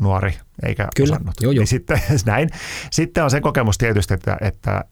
[0.00, 1.34] nuori, eikä Kyllä, osannut.
[1.40, 1.60] joo, joo.
[1.60, 2.48] Niin sitten, näin.
[2.90, 4.84] sitten on se kokemus tietysti, että, että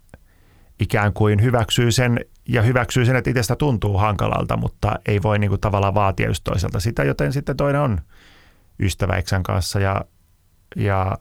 [0.81, 5.49] ikään kuin hyväksyy sen ja hyväksyy sen, että itsestä tuntuu hankalalta, mutta ei voi niin
[5.51, 8.01] kuin tavallaan vaatia just toiselta sitä, joten sitten toinen on
[8.81, 10.05] ystävä eksän kanssa ja,
[10.77, 11.19] ja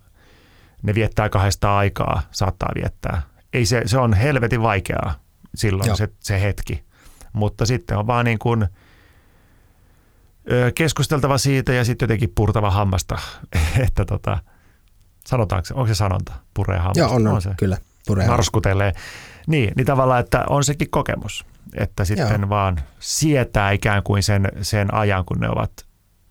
[0.83, 3.21] ne viettää kahdesta aikaa, saattaa viettää.
[3.53, 5.19] Ei se, se on helvetin vaikeaa
[5.55, 6.83] silloin se, se hetki,
[7.33, 8.67] mutta sitten on vaan niin kuin
[10.75, 13.17] keskusteltava siitä ja sitten jotenkin purtava hammasta,
[13.87, 14.37] että tota,
[15.25, 16.99] sanotaanko, onko se sanonta, puree hammasta?
[16.99, 17.49] Joo, on, on, on se.
[17.57, 17.77] kyllä.
[18.07, 18.93] Puree Marskutelee.
[19.47, 22.49] Niin, niin tavallaan, että on sekin kokemus, että sitten Joo.
[22.49, 25.71] vaan sietää ikään kuin sen, sen ajan, kun ne ovat,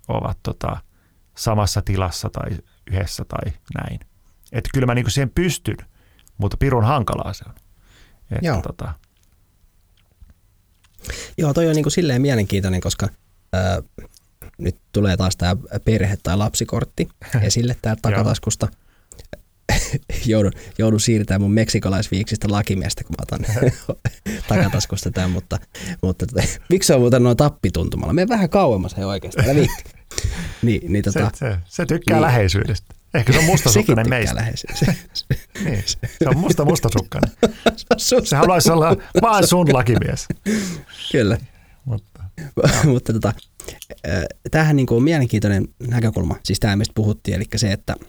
[0.08, 0.76] ovat tota,
[1.36, 2.58] samassa tilassa tai
[2.90, 4.00] yhdessä tai näin.
[4.52, 5.76] Että kyllä mä niin siihen pystyn,
[6.38, 7.54] mutta pirun hankalaa se on.
[8.30, 8.62] Että Joo.
[8.62, 8.92] Tota...
[11.38, 13.08] Joo, toi on niin kuin silleen mielenkiintoinen, koska
[13.52, 13.82] ää,
[14.58, 17.08] nyt tulee taas tämä perhe- tai lapsikortti
[17.42, 18.68] esille täältä takataskusta–
[20.26, 23.72] joudun, joudun siirtämään mun meksikolaisviiksistä lakimiestä, kun mä otan
[24.48, 25.58] takataskusta tämän, mutta,
[26.02, 28.12] mutta tota, miksi se on muuten noin tappituntumalla?
[28.12, 29.84] Mene vähän kauemmas he oikeastaan, älä viitti.
[30.62, 32.94] Ni, niin, tota, se, se, se tykkää niin, läheisyydestä.
[33.14, 34.46] Ehkä se on mustasukkainen meistä.
[35.64, 37.30] niin, se on musta mustasukkainen.
[37.98, 40.26] se haluaisi olla vaan sun lakimies.
[41.12, 41.38] Kyllä.
[41.84, 42.24] Mutta,
[42.84, 43.32] mutta tota,
[44.50, 47.94] tämähän niin kuin on mielenkiintoinen näkökulma, siis tämä mistä puhuttiin, eli se, että–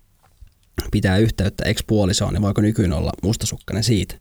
[0.91, 4.15] pitää yhteyttä ex-puolisoon, niin voiko nykyinen olla mustasukkainen siitä?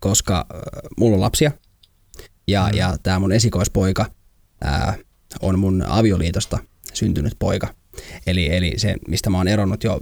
[0.00, 0.60] Koska äh,
[0.98, 1.52] mulla on lapsia
[2.48, 2.78] ja, mm.
[2.78, 4.06] ja tämä mun esikoispoika
[4.64, 4.96] ää,
[5.42, 6.58] on mun avioliitosta
[6.94, 7.74] syntynyt poika.
[8.26, 10.00] Eli, eli se, mistä mä oon eronnut jo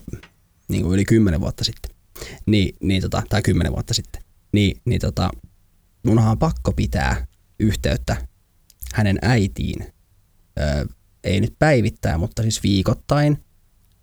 [0.69, 1.97] niin kuin yli kymmenen vuotta sitten,
[2.47, 5.31] niin, niin tota, tai kymmenen vuotta sitten, niin, niin tota,
[6.03, 7.27] munhan on pakko pitää
[7.61, 8.17] yhteyttä
[8.95, 9.87] hänen äitiin.
[10.59, 10.87] Ö,
[11.25, 13.45] ei nyt päivittää, mutta siis viikoittain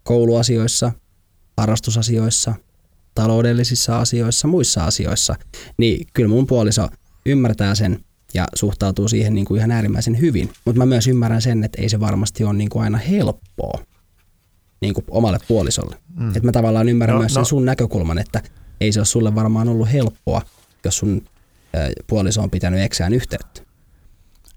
[0.04, 0.92] kouluasioissa,
[1.58, 2.54] harrastusasioissa,
[3.16, 5.36] taloudellisissa asioissa, muissa asioissa,
[5.78, 6.88] niin kyllä mun puoliso
[7.26, 8.00] ymmärtää sen
[8.34, 10.50] ja suhtautuu siihen niin kuin ihan äärimmäisen hyvin.
[10.66, 13.80] Mutta mä myös ymmärrän sen, että ei se varmasti ole niin kuin aina helppoa
[14.82, 15.96] niin kuin omalle puolisolle.
[16.16, 16.28] Mm.
[16.28, 17.46] Että mä tavallaan ymmärrän no, myös sen no.
[17.46, 18.42] sun näkökulman, että
[18.82, 20.42] ei se ole sulle varmaan ollut helppoa,
[20.86, 21.22] jos sun
[22.08, 23.62] puoliso on pitänyt eksään yhteyttä.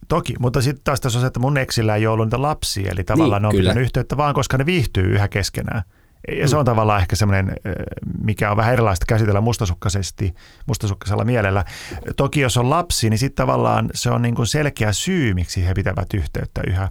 [0.09, 3.05] Toki, mutta sitten taas tässä on se, että mun eksillä ei ollut niitä lapsia, eli
[3.05, 3.71] tavallaan niin, ne on kyllä.
[3.71, 5.83] pitänyt yhteyttä vaan, koska ne viihtyy yhä keskenään.
[6.33, 7.53] Ja se on tavallaan ehkä semmoinen,
[8.25, 10.35] mikä on vähän erilaista käsitellä mustasukkaisesti,
[10.67, 11.65] mustasukkaisella mielellä.
[12.17, 15.75] Toki jos on lapsi, niin sitten tavallaan se on niin kuin selkeä syy, miksi he
[15.75, 16.89] pitävät yhteyttä yhä.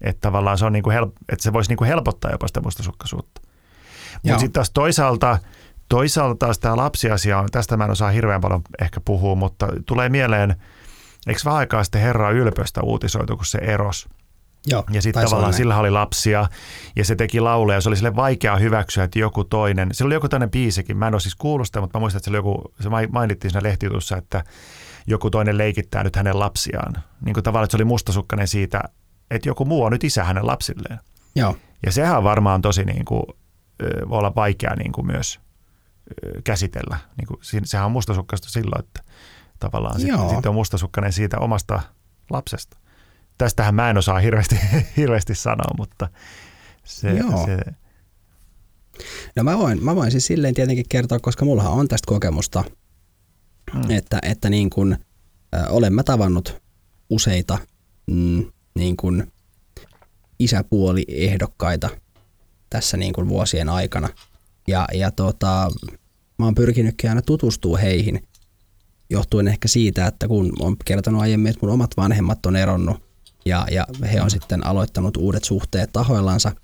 [0.00, 2.60] Että tavallaan se, on niin kuin help, että se voisi niin kuin helpottaa jopa sitä
[2.60, 3.40] mustasukkaisuutta.
[4.22, 5.38] Mutta sitten taas toisaalta,
[5.88, 10.08] toisaalta taas tämä lapsiasia on, tästä mä en osaa hirveän paljon ehkä puhua, mutta tulee
[10.08, 10.56] mieleen,
[11.26, 14.08] eikö vähän aikaa sitten Herra Ylpöstä uutisoitu, kun se eros–
[14.66, 16.48] Joo, ja sitten tavallaan sillä oli lapsia
[16.96, 20.14] ja se teki lauleja ja se oli sille vaikea hyväksyä, että joku toinen, sillä oli
[20.14, 22.38] joku tämmöinen biisikin, mä en ole siis kuullut sitä, mutta mä muistan, että se, oli
[22.38, 24.44] joku, se mainittiin siinä lehtijutussa, että
[25.06, 26.94] joku toinen leikittää nyt hänen lapsiaan.
[27.24, 28.82] Niin kuin tavallaan, että se oli mustasukkainen siitä,
[29.30, 30.98] että joku muu on nyt isä hänen lapsilleen.
[31.34, 31.56] Joo.
[31.86, 33.22] Ja sehän on varmaan tosi niin kuin,
[34.08, 35.40] voi olla vaikea niin kuin myös
[36.44, 36.98] käsitellä.
[37.16, 39.02] Niin kuin, sehän on mustasukkaista silloin, että
[39.60, 41.80] tavallaan sitten sit on mustasukkainen siitä omasta
[42.30, 42.76] lapsesta.
[43.40, 44.58] Tästähän mä en osaa hirveästi,
[44.96, 46.08] hirveästi sanoa, mutta
[46.84, 47.46] se, Joo.
[47.46, 47.56] se
[49.36, 52.64] No mä voin, mä voin siis silleen tietenkin kertoa, koska mullahan on tästä kokemusta,
[53.74, 53.90] mm.
[53.90, 54.96] että, että niin kun,
[55.54, 56.62] äh, olen mä tavannut
[57.10, 57.58] useita
[58.06, 59.32] mm, niin kun
[60.38, 61.88] isäpuoliehdokkaita
[62.70, 64.08] tässä niin kun vuosien aikana.
[64.68, 65.70] Ja, ja tota,
[66.38, 68.28] mä oon pyrkinytkin aina tutustua heihin,
[69.10, 73.09] johtuen ehkä siitä, että kun on kertonut aiemmin, että mun omat vanhemmat on eronnut
[73.44, 76.52] ja, ja he on sitten aloittanut uudet suhteet tahoillansa–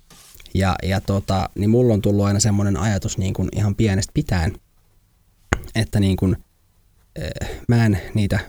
[0.53, 4.53] ja, ja tota, niin mulla on tullut aina semmoinen ajatus niin kuin ihan pienestä pitäen,
[5.75, 6.37] että niin kuin,
[7.19, 8.39] äh, mä en niitä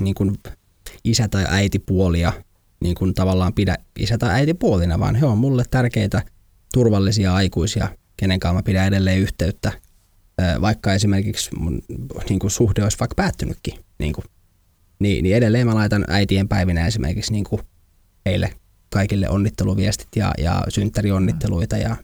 [0.00, 0.38] niin kuin
[1.04, 2.32] isä- tai äitipuolia
[2.80, 6.22] niin kuin tavallaan pidä isä- tai äitipuolina, vaan he on mulle tärkeitä
[6.72, 9.72] turvallisia aikuisia, kenen kanssa mä pidän edelleen yhteyttä,
[10.42, 11.82] äh, vaikka esimerkiksi mun
[12.28, 13.74] niin kuin suhde olisi vaikka päättynytkin.
[13.98, 14.24] Niin, kuin,
[14.98, 17.62] niin, niin edelleen mä laitan äitien päivinä esimerkiksi niin kuin
[18.28, 18.54] heille
[18.90, 21.96] kaikille onnitteluviestit ja, ja synttärionnitteluita ja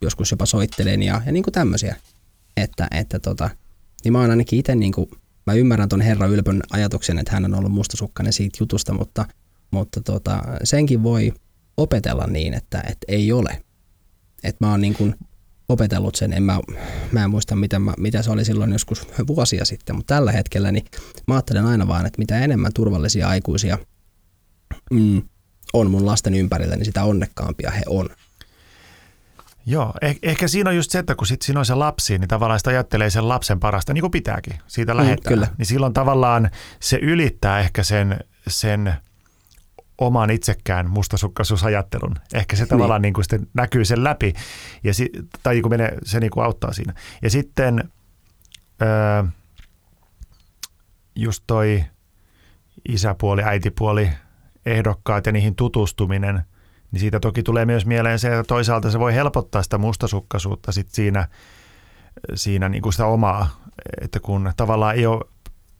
[0.00, 1.96] joskus jopa soittelen ja, ja niin kuin tämmöisiä.
[2.56, 3.50] Että, että tota,
[4.04, 5.10] niin mä oon ainakin itse, niin kuin,
[5.46, 9.26] mä ymmärrän ton Herra Ylpön ajatuksen, että hän on ollut mustasukkainen siitä jutusta, mutta,
[9.70, 11.32] mutta tota, senkin voi
[11.76, 13.62] opetella niin, että, että ei ole.
[14.42, 15.14] Että mä oon niin kuin
[15.68, 16.60] opetellut sen, en mä,
[17.12, 20.72] mä en muista mitä, mä, mitä se oli silloin joskus vuosia sitten, mutta tällä hetkellä
[20.72, 20.84] niin
[21.28, 23.78] mä ajattelen aina vaan, että mitä enemmän turvallisia aikuisia
[24.90, 25.22] mm,
[25.72, 28.08] on mun lasten ympärillä, niin sitä onnekkaampia he on.
[29.66, 32.28] Joo, eh- ehkä siinä on just se, että kun sit siinä on se lapsi, niin
[32.28, 35.34] tavallaan sitä ajattelee sen lapsen parasta, niin kuin pitääkin, siitä lähetään.
[35.34, 35.48] kyllä.
[35.58, 36.50] Niin silloin tavallaan
[36.80, 38.94] se ylittää ehkä sen, sen
[39.98, 42.16] oman itsekään mustasukkaisuusajattelun.
[42.34, 43.14] Ehkä se tavallaan niin.
[43.14, 44.34] kuin sitten näkyy sen läpi,
[44.84, 45.10] ja si-
[45.42, 46.94] tai kun menee, se niin kuin auttaa siinä.
[47.22, 47.90] Ja sitten
[48.82, 49.24] öö,
[51.14, 51.84] just toi
[52.88, 54.10] isäpuoli, äitipuoli,
[54.66, 56.42] ehdokkaat ja niihin tutustuminen,
[56.90, 60.88] niin siitä toki tulee myös mieleen se, että toisaalta se voi helpottaa sitä mustasukkaisuutta sit
[60.90, 61.28] siinä,
[62.34, 63.60] siinä niin kuin sitä omaa,
[64.00, 65.24] että kun tavallaan ei ole,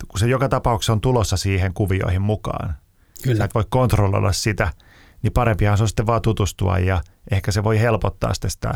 [0.08, 2.74] kun se joka tapauksessa on tulossa siihen kuvioihin mukaan,
[3.22, 3.38] Kyllä.
[3.38, 4.70] sä et voi kontrolloida sitä,
[5.22, 8.70] niin parempihan se on sitten vaan tutustua ja ehkä se voi helpottaa sitten sitä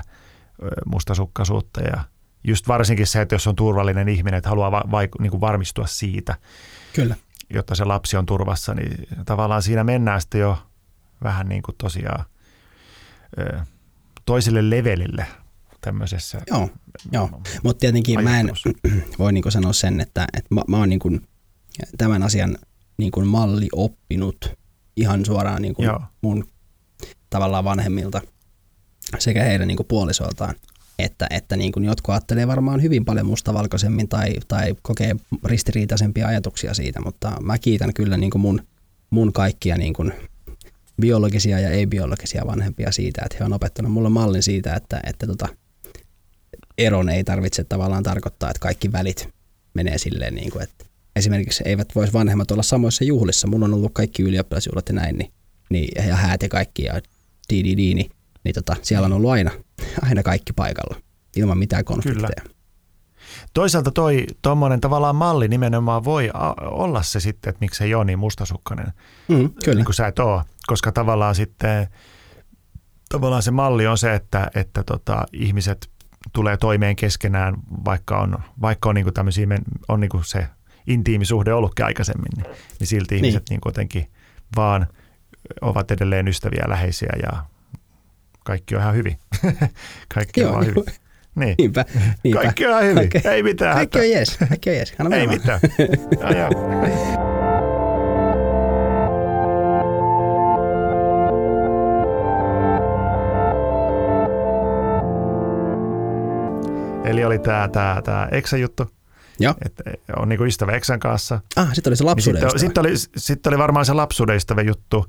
[0.63, 2.05] ö, mustasukkaisuutta ja
[2.45, 5.87] just varsinkin se, että jos on turvallinen ihminen, että haluaa va- vaik- niin kuin varmistua
[5.87, 6.35] siitä,
[6.93, 7.17] Kyllä.
[7.51, 10.59] Jotta se lapsi on turvassa, niin tavallaan siinä mennään sitten jo
[11.23, 12.25] vähän niin kuin tosiaan
[13.39, 13.61] ö,
[14.27, 15.27] toiselle levelille
[15.81, 16.41] tämmöisessä.
[16.47, 16.71] Joo,
[17.13, 17.31] joo.
[17.63, 18.51] mutta tietenkin mä en
[19.19, 21.29] voi niin sanoa sen, että, että mä, mä oon niin kuin
[21.99, 22.59] tämän asian
[22.97, 24.59] niin kuin malli oppinut
[24.97, 26.03] ihan suoraan niin kuin Joo.
[26.21, 26.45] mun
[27.31, 28.21] tavallaan vanhemmilta
[29.19, 30.55] sekä heidän niin kuin puolisoiltaan.
[30.99, 36.75] Että, että niin kuin jotkut ajattelee varmaan hyvin paljon mustavalkoisemmin tai, tai kokee ristiriitaisempia ajatuksia
[36.75, 38.67] siitä, mutta mä kiitän kyllä niin kuin mun,
[39.11, 40.13] mun kaikkia niin kuin
[41.01, 45.49] biologisia ja ei-biologisia vanhempia siitä, että he on opettanut mulle mallin siitä, että, että tota,
[46.79, 49.29] eron ei tarvitse tavallaan tarkoittaa, että kaikki välit
[49.75, 50.85] menee silleen, niin kuin, että
[51.17, 53.47] esimerkiksi eivät voisi vanhemmat olla samoissa juhlissa.
[53.47, 55.33] Mulla on ollut kaikki ylioppilasjuhlat ja näin, niin,
[55.71, 57.01] niin, ja häät ja kaikki ja
[57.51, 58.11] di, niin,
[58.45, 59.51] niin tota, siellä on ollut aina,
[60.03, 60.97] aina kaikki paikalla
[61.37, 62.45] ilman mitään konflikteja.
[63.55, 68.05] Toisaalta toi tuommoinen tavallaan malli nimenomaan voi a- olla se sitten, että miksi ei ole
[68.05, 68.93] niin mustasukkainen,
[69.29, 69.77] Mm, kyllä.
[69.77, 71.89] niin kuin sä et ole, koska tavallaan sitten
[73.09, 75.91] tavallaan se malli on se, että, että tota, ihmiset
[76.33, 79.47] tulee toimeen keskenään, vaikka on, vaikka on, niin kuin tämmöisiä,
[79.89, 80.47] on niin kuin se
[80.87, 83.25] intiimisuhde ollutkin aikaisemmin, niin, niin silti Niin.
[83.25, 84.11] ihmiset niin kuitenkin
[84.57, 84.87] vaan
[85.61, 87.45] ovat edelleen ystäviä läheisiä ja
[88.49, 89.19] kaikki on ihan hyvin.
[90.15, 90.85] kaikki on Joo, vaan hyvin.
[91.35, 91.55] Niin.
[91.59, 91.85] Niinpä,
[92.25, 92.41] niinpä.
[92.43, 94.09] Kaikki on hyvin, Kaikki- ei mitään Kaikki hätää.
[94.09, 94.95] on jees, kaikki on jees.
[94.99, 95.39] Anna Ei vaan.
[95.39, 95.61] mitään.
[96.21, 96.49] Ja, ja.
[107.05, 108.91] Eli oli tämä tää, tää Eksä-juttu,
[109.39, 109.55] Joo.
[109.65, 109.85] että
[110.17, 111.41] on niinku ystävä Eksän kanssa.
[111.57, 112.69] Ah, sitten oli se Niin lapsuuden Sitten ystävä.
[112.69, 115.07] sit oli, sit oli varmaan se lapsuuden ystävä juttu,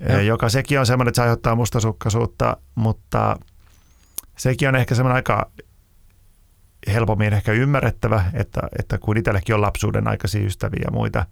[0.00, 0.18] Joo.
[0.18, 3.36] eh, joka sekin on semmoinen, että se aiheuttaa mustasukkaisuutta, mutta
[4.38, 5.50] sekin on ehkä semmoinen aika
[6.86, 11.26] helpommin ehkä ymmärrettävä, että, että kun itsellekin on lapsuuden aikaisia ystäviä ja muita,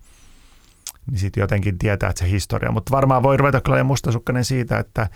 [1.11, 2.71] niin sitten jotenkin tietää, että se historia.
[2.71, 5.09] Mutta varmaan voi ruveta kyllä mustasukkainen siitä, että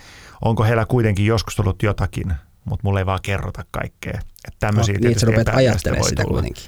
[0.44, 2.34] onko heillä kuitenkin joskus tullut jotakin,
[2.64, 4.20] mutta mulle ei vaan kerrota kaikkea.
[4.48, 6.40] Että tämmöisiä no, niin, että sä rupeat ajattelemaan sitä tulla.
[6.40, 6.64] kuitenkin.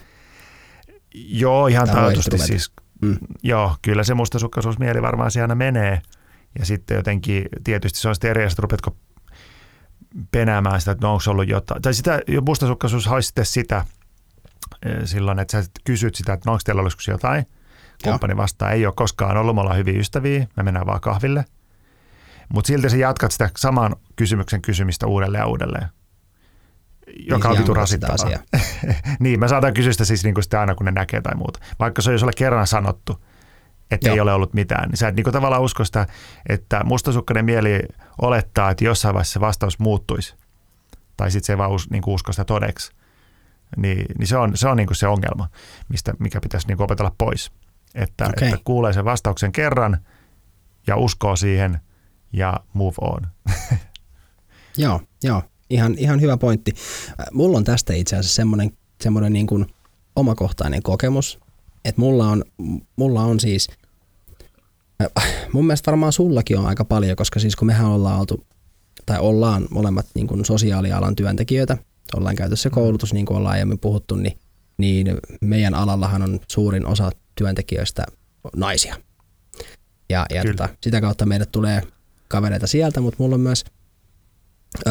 [1.14, 2.72] Joo, ihan taatusti siis.
[3.02, 3.16] Mm.
[3.42, 6.02] Joo, kyllä se mustasukkaisuusmieli varmaan siellä menee.
[6.58, 8.96] Ja sitten jotenkin tietysti se on sitten eri, asia, rupeatko
[10.30, 11.82] penäämään sitä, että no onko ollut jotain.
[11.82, 13.84] Tai sitä, mustasukkaisuus olisi sitten sitä,
[15.04, 17.46] silloin, että sä kysyt sitä, että no onko teillä olisiko jotain.
[18.04, 21.44] Kumppani vastaa, ei ole koskaan ollut, me ollaan hyviä ystäviä, me mennään vaan kahville.
[22.48, 25.86] Mutta silti sä jatkat sitä saman kysymyksen kysymistä uudelleen ja uudelleen.
[27.28, 28.38] Joka niin, on vitu rasittavaa.
[29.20, 31.60] niin, mä saatan kysyä sitä siis niinku sitä aina, kun ne näkee tai muuta.
[31.78, 33.24] Vaikka se on jo sulle kerran sanottu,
[33.92, 34.14] että Joo.
[34.14, 36.06] ei ole ollut mitään, niin sä et niinku tavallaan usko sitä,
[36.48, 37.82] että mustasukkainen mieli
[38.22, 40.34] olettaa, että jossain vaiheessa se vastaus muuttuisi.
[41.16, 42.92] Tai sitten se ei vaan us, niinku usko sitä todeksi.
[43.76, 45.48] Niin, niin se on se, on niinku se ongelma,
[45.88, 47.52] mistä, mikä pitäisi niinku opetella pois.
[47.94, 48.48] Että, okay.
[48.48, 49.98] että kuulee sen vastauksen kerran
[50.86, 51.80] ja uskoo siihen
[52.32, 53.26] ja move on.
[54.76, 55.42] joo, joo.
[55.70, 56.72] Ihan, ihan hyvä pointti.
[57.08, 58.70] Äh, mulla on tästä itse asiassa semmoinen,
[59.00, 59.66] semmoinen niin kuin
[60.16, 61.40] omakohtainen kokemus,
[61.84, 62.44] että mulla on,
[62.96, 63.68] mulla on siis,
[65.52, 68.46] mun mielestä varmaan sullakin on aika paljon, koska siis kun mehän ollaan oltu,
[69.06, 71.78] tai ollaan molemmat niin kuin sosiaalialan työntekijöitä,
[72.16, 74.38] ollaan käytössä koulutus, niin kuin ollaan aiemmin puhuttu, niin,
[74.78, 78.06] niin meidän alallahan on suurin osa työntekijöistä
[78.56, 78.96] naisia.
[80.08, 81.82] Ja, ja tota, sitä kautta meidät tulee
[82.28, 83.64] kavereita sieltä, mutta mulla on myös
[84.86, 84.90] ö,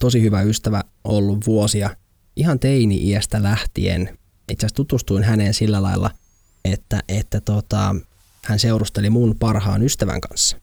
[0.00, 1.90] tosi hyvä ystävä ollut vuosia
[2.36, 4.18] ihan teini-iästä lähtien.
[4.52, 6.10] Itse asiassa tutustuin häneen sillä lailla,
[6.64, 7.94] että, että tota,
[8.48, 10.56] hän seurusteli mun parhaan ystävän kanssa.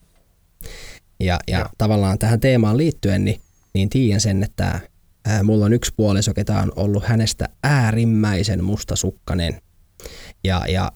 [1.19, 1.69] Ja, ja, ja.
[1.77, 3.41] tavallaan tähän teemaan liittyen, niin,
[3.73, 4.79] niin tiedän sen, että
[5.25, 9.61] ää, mulla on yksi puoliso, ketä on ollut hänestä äärimmäisen mustasukkanen.
[10.43, 10.91] Ja, ja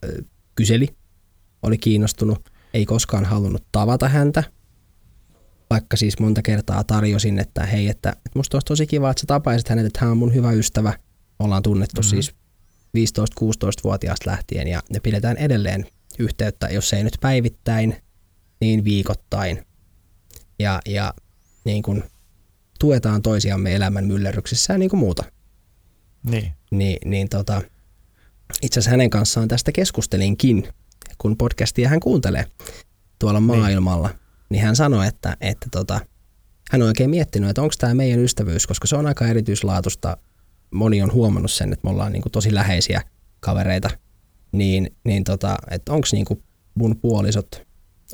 [0.56, 0.88] kyseli,
[1.64, 4.44] oli kiinnostunut, ei koskaan halunnut tavata häntä,
[5.70, 9.28] vaikka siis monta kertaa tarjosin, että hei, että, että musta olisi tosi kiva, että sä
[9.28, 10.94] tapaisit hänet, että hän on mun hyvä ystävä.
[11.40, 12.10] Ollaan tunnettu mm-hmm.
[12.10, 12.36] siis
[13.44, 15.86] 15-16-vuotiaasta lähtien ja, ja pidetään edelleen
[16.20, 17.96] yhteyttä, jos ei nyt päivittäin,
[18.62, 19.66] niin viikoittain.
[20.60, 21.14] Ja, ja
[21.66, 22.04] niin kuin
[22.80, 25.24] tuetaan toisiamme elämän myllerryksissä ja niin kuin muuta.
[26.24, 26.52] Niin.
[26.72, 27.62] Niin, niin tota,
[28.62, 30.68] itse asiassa hänen kanssaan tästä keskustelinkin,
[31.18, 32.46] kun podcastia hän kuuntelee
[33.20, 33.48] tuolla niin.
[33.48, 34.08] maailmalla.
[34.08, 36.00] Niin niin hän sanoi, että, että tota,
[36.72, 40.18] hän on oikein miettinyt, että onko tämä meidän ystävyys, koska se on aika erityislaatusta.
[40.72, 43.02] Moni on huomannut sen, että me ollaan niin kuin tosi läheisiä
[43.40, 43.90] kavereita,
[44.52, 46.44] niin, niin tota, että onko niin kuin
[46.76, 47.64] mun puolisot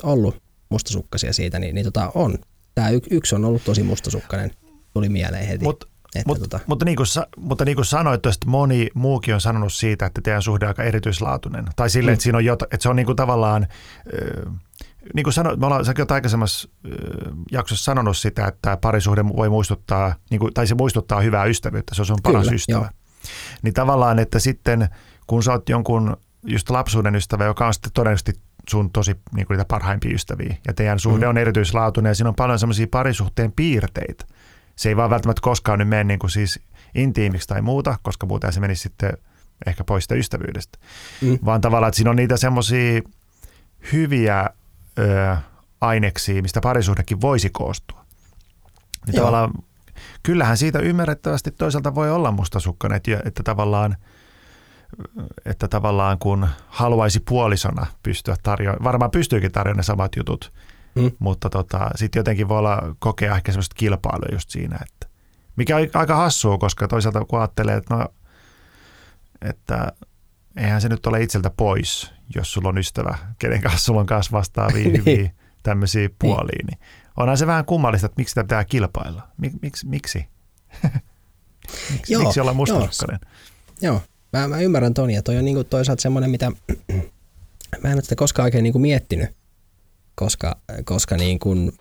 [0.02, 2.38] ollut mustasukkaisia siitä, niin, niin tota, on.
[2.74, 4.50] Tämä y- yksi on ollut tosi mustasukkainen,
[4.92, 5.64] tuli mieleen heti.
[5.64, 5.84] Mut,
[6.14, 6.60] että Mut, tota.
[6.66, 7.06] mutta, niin kuin,
[7.36, 10.82] mutta niin kuin sanoit, että moni muukin on sanonut siitä, että teidän suhde on aika
[10.82, 11.64] erityislaatuinen.
[11.76, 12.12] Tai sille, mm.
[12.12, 13.66] että, siinä on jot, että se on niin kuin tavallaan,
[15.14, 16.68] niin kuin sanoit, me ollaan, säkin olet aikaisemmassa
[17.52, 22.02] jaksossa sanonut sitä, että parisuhde voi muistuttaa, niin kuin, tai se muistuttaa hyvää ystävyyttä, se
[22.02, 22.78] on sun paras Kyllä, ystävä.
[22.78, 22.88] Joo.
[23.62, 24.88] Niin tavallaan, että sitten
[25.26, 26.16] kun sä oot jonkun
[26.46, 30.74] just lapsuuden ystävä, joka on sitten todennäköisesti sun tosi niin kuin niitä parhaimpia ystäviä, ja
[30.74, 31.30] teidän suhde mm.
[31.30, 34.24] on erityislaatuinen, ja siinä on paljon semmoisia parisuhteen piirteitä.
[34.76, 36.60] Se ei vaan välttämättä koskaan nyt mene niin kuin siis
[36.94, 39.12] intiimiksi tai muuta, koska muuten se menisi sitten
[39.66, 40.78] ehkä pois sitä ystävyydestä.
[41.22, 41.38] Mm.
[41.44, 43.02] Vaan tavallaan, että siinä on niitä semmoisia
[43.92, 44.50] hyviä
[44.98, 45.36] ö,
[45.80, 48.04] aineksia, mistä parisuhdekin voisi koostua.
[49.06, 49.52] Niin tavallaan,
[50.22, 53.96] kyllähän siitä ymmärrettävästi toisaalta voi olla mustasukkainen, että, että tavallaan
[55.44, 60.52] että tavallaan kun haluaisi puolisona pystyä tarjoamaan, varmaan pystyykin tarjoamaan ne samat jutut,
[60.94, 61.10] mm.
[61.18, 65.16] mutta tota, sitten jotenkin voi olla kokea ehkä semmoista kilpailua just siinä, että
[65.56, 68.08] mikä on aika hassua, koska toisaalta kun ajattelee, että no,
[69.42, 69.92] että
[70.56, 74.32] eihän se nyt ole itseltä pois, jos sulla on ystävä, kenen kanssa sulla on kanssa
[74.32, 75.04] vastaavia niin.
[75.04, 75.30] hyviä
[75.62, 76.78] tämmöisiä puolia, niin
[77.16, 79.28] onhan se vähän kummallista, että miksi sitä pitää kilpailla.
[79.36, 79.86] Mik, miksi?
[79.86, 80.28] Miksi?
[81.92, 83.20] miksi, joo, miksi olla mustasukkainen?
[83.82, 84.02] Joo, joo.
[84.36, 86.52] Mä, mä ymmärrän ton ja toi on niinku toisaalta semmoinen, mitä
[87.82, 89.30] mä en ole sitä koskaan oikein niinku miettinyt,
[90.14, 91.72] koska, koska niin kuin,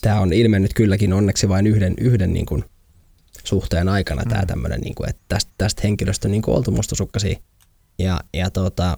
[0.00, 2.64] tämä on ilmennyt kylläkin onneksi vain yhden, yhden niin kuin
[3.44, 4.28] suhteen aikana mm.
[4.28, 7.38] tämä tämmöinen, niin kuin, että tästä, tästä henkilöstä on niin kuin oltu mustasukkaisia.
[7.98, 8.96] Ja, ja tota,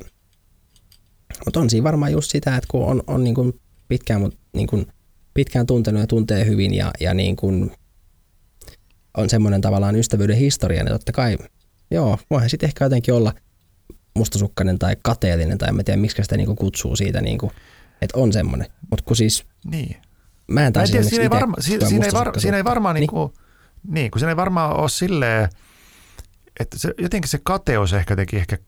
[1.44, 4.86] mutta on siinä varmaan just sitä, että kun on, on niin kuin pitkään, niin kuin
[5.34, 7.72] pitkään tuntenut ja tuntee hyvin ja, ja niin kuin
[9.16, 11.38] on semmoinen tavallaan ystävyyden historia, niin totta kai,
[11.94, 13.32] joo, voihan sitten ehkä jotenkin olla
[14.14, 17.52] mustasukkainen tai kateellinen tai en tiedä, miksi sitä niin kuin kutsuu siitä, niin kuin,
[18.02, 18.66] että on semmoinen.
[18.90, 19.96] Mutta kun siis, niin.
[20.46, 23.00] mä en taisi tiedä, siinä, ei varma, siinä, siinä, ei var, siinä ei varmaan niin.
[23.00, 23.32] Niin kuin,
[23.88, 25.48] niin, kun siinä ei varmaan ole silleen,
[26.60, 28.58] että se, jotenkin se kateus ehkä teki ehkä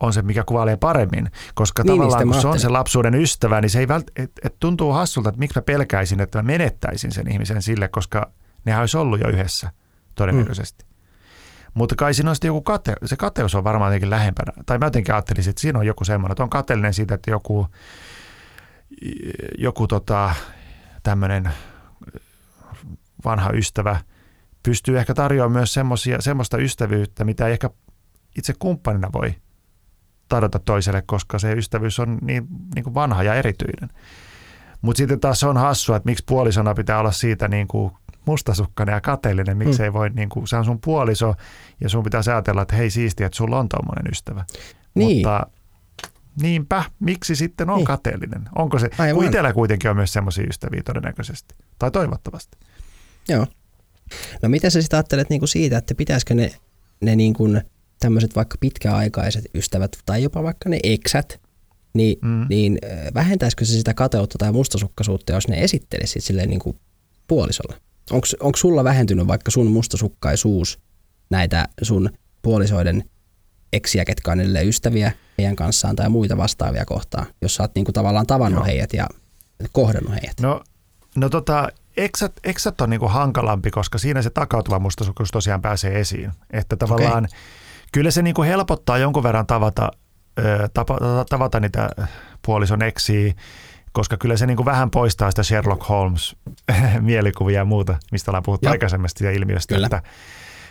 [0.00, 3.60] on se, mikä kuvailee paremmin, koska niin, tavallaan niin, kun se on se lapsuuden ystävä,
[3.60, 7.12] niin se ei vält, et, et tuntuu hassulta, että miksi mä pelkäisin, että mä menettäisin
[7.12, 8.32] sen ihmisen sille, koska
[8.64, 9.70] ne olisi ollut jo yhdessä
[10.14, 10.85] todennäköisesti.
[11.76, 14.52] Mutta kai siinä on joku kate, se kateus on varmaan jotenkin lähempänä.
[14.66, 17.66] Tai mä jotenkin ajattelisin, että siinä on joku semmoinen, että on kateellinen siitä, että joku,
[19.58, 20.34] joku tota,
[21.02, 21.50] tämmöinen
[23.24, 24.00] vanha ystävä
[24.62, 25.74] pystyy ehkä tarjoamaan myös
[26.18, 27.70] semmoista ystävyyttä, mitä ei ehkä
[28.38, 29.34] itse kumppanina voi
[30.28, 33.90] tarjota toiselle, koska se ystävyys on niin, niin kuin vanha ja erityinen.
[34.82, 37.92] Mutta sitten taas se on hassua, että miksi puolisona pitää olla siitä niin kuin
[38.26, 39.84] mustasukkainen ja kateellinen, miksi mm.
[39.84, 41.34] ei voi, niin kuin, se on sun puoliso
[41.80, 44.44] ja sun pitää ajatella, että hei siisti, että sulla on tuommoinen ystävä.
[44.94, 45.16] Niin.
[45.16, 45.46] Mutta
[46.42, 47.86] niinpä, miksi sitten on Niin.
[47.86, 48.42] kateellinen?
[48.54, 49.14] Onko se, Aivan.
[49.16, 52.58] kun itsellä kuitenkin on myös semmoisia ystäviä todennäköisesti, tai toivottavasti.
[53.28, 53.46] Joo.
[54.42, 56.50] No mitä sä sitten ajattelet niinku siitä, että pitäisikö ne,
[57.00, 57.48] ne niinku
[58.00, 61.40] tämmöiset vaikka pitkäaikaiset ystävät tai jopa vaikka ne eksät,
[61.94, 62.46] niin, Mm.
[62.48, 66.76] niin äh, vähentäisikö se sitä kateutta tai mustasukkaisuutta, jos ne esittelisi sit silleen niinku
[67.26, 67.76] puolisolle?
[68.10, 70.78] Onko sulla vähentynyt vaikka sun mustasukkaisuus
[71.30, 72.10] näitä sun
[72.42, 73.04] puolisoiden
[73.72, 77.92] eksiä, ketkä on edelleen ystäviä heidän kanssaan tai muita vastaavia kohtaan, jos sä oot niinku
[77.92, 78.66] tavallaan tavannut Joo.
[78.66, 79.06] heidät ja
[79.72, 80.40] kohdannut heidät?
[80.40, 80.64] No,
[81.16, 86.32] no tota, eksät, eksät on niinku hankalampi, koska siinä se takautuva mustasukkaisuus tosiaan pääsee esiin.
[86.50, 87.38] Että tavallaan okay.
[87.92, 89.90] kyllä se niinku helpottaa jonkun verran tavata,
[90.74, 90.98] tapa,
[91.28, 91.90] tavata niitä
[92.46, 93.34] puolison eksiä,
[93.96, 96.36] koska kyllä se niinku vähän poistaa sitä Sherlock Holmes
[97.00, 98.72] mielikuvia ja muuta, mistä ollaan puhuttu Joo.
[98.72, 99.86] aikaisemmasta siitä ilmiöstä, Kyllä.
[99.86, 100.02] että,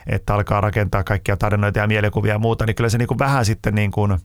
[0.08, 3.76] että alkaa rakentaa kaikkia tarinoita ja mielikuvia ja muuta, niin kyllä se niinku vähän sitten
[3.76, 4.20] niin kuin,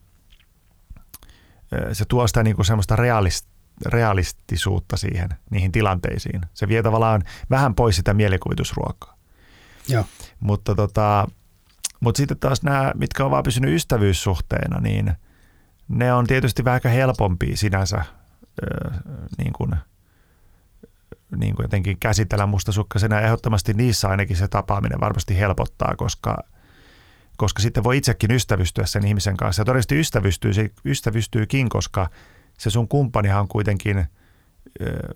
[1.92, 3.46] se tuo sitä niinku semmoista realist,
[3.86, 6.40] realistisuutta siihen, niihin tilanteisiin.
[6.54, 9.16] Se vie tavallaan vähän pois sitä mielikuvitusruokaa.
[9.88, 10.04] Joo.
[10.40, 11.26] Mutta tota,
[12.00, 15.12] mutta sitten taas nämä, mitkä on vaan pysynyt ystävyyssuhteena, niin
[15.88, 18.04] ne on tietysti vähän helpompia sinänsä
[18.62, 18.90] ö,
[19.38, 19.74] niin kuin,
[21.36, 23.20] niin kuin jotenkin käsitellä mustasukkaisena.
[23.20, 26.38] Ehdottomasti niissä ainakin se tapaaminen varmasti helpottaa, koska,
[27.36, 29.60] koska sitten voi itsekin ystävystyä sen ihmisen kanssa.
[29.60, 32.10] Ja todennäköisesti ystävystyy, se ystävystyykin, koska
[32.58, 34.06] se sun kumppanihan on kuitenkin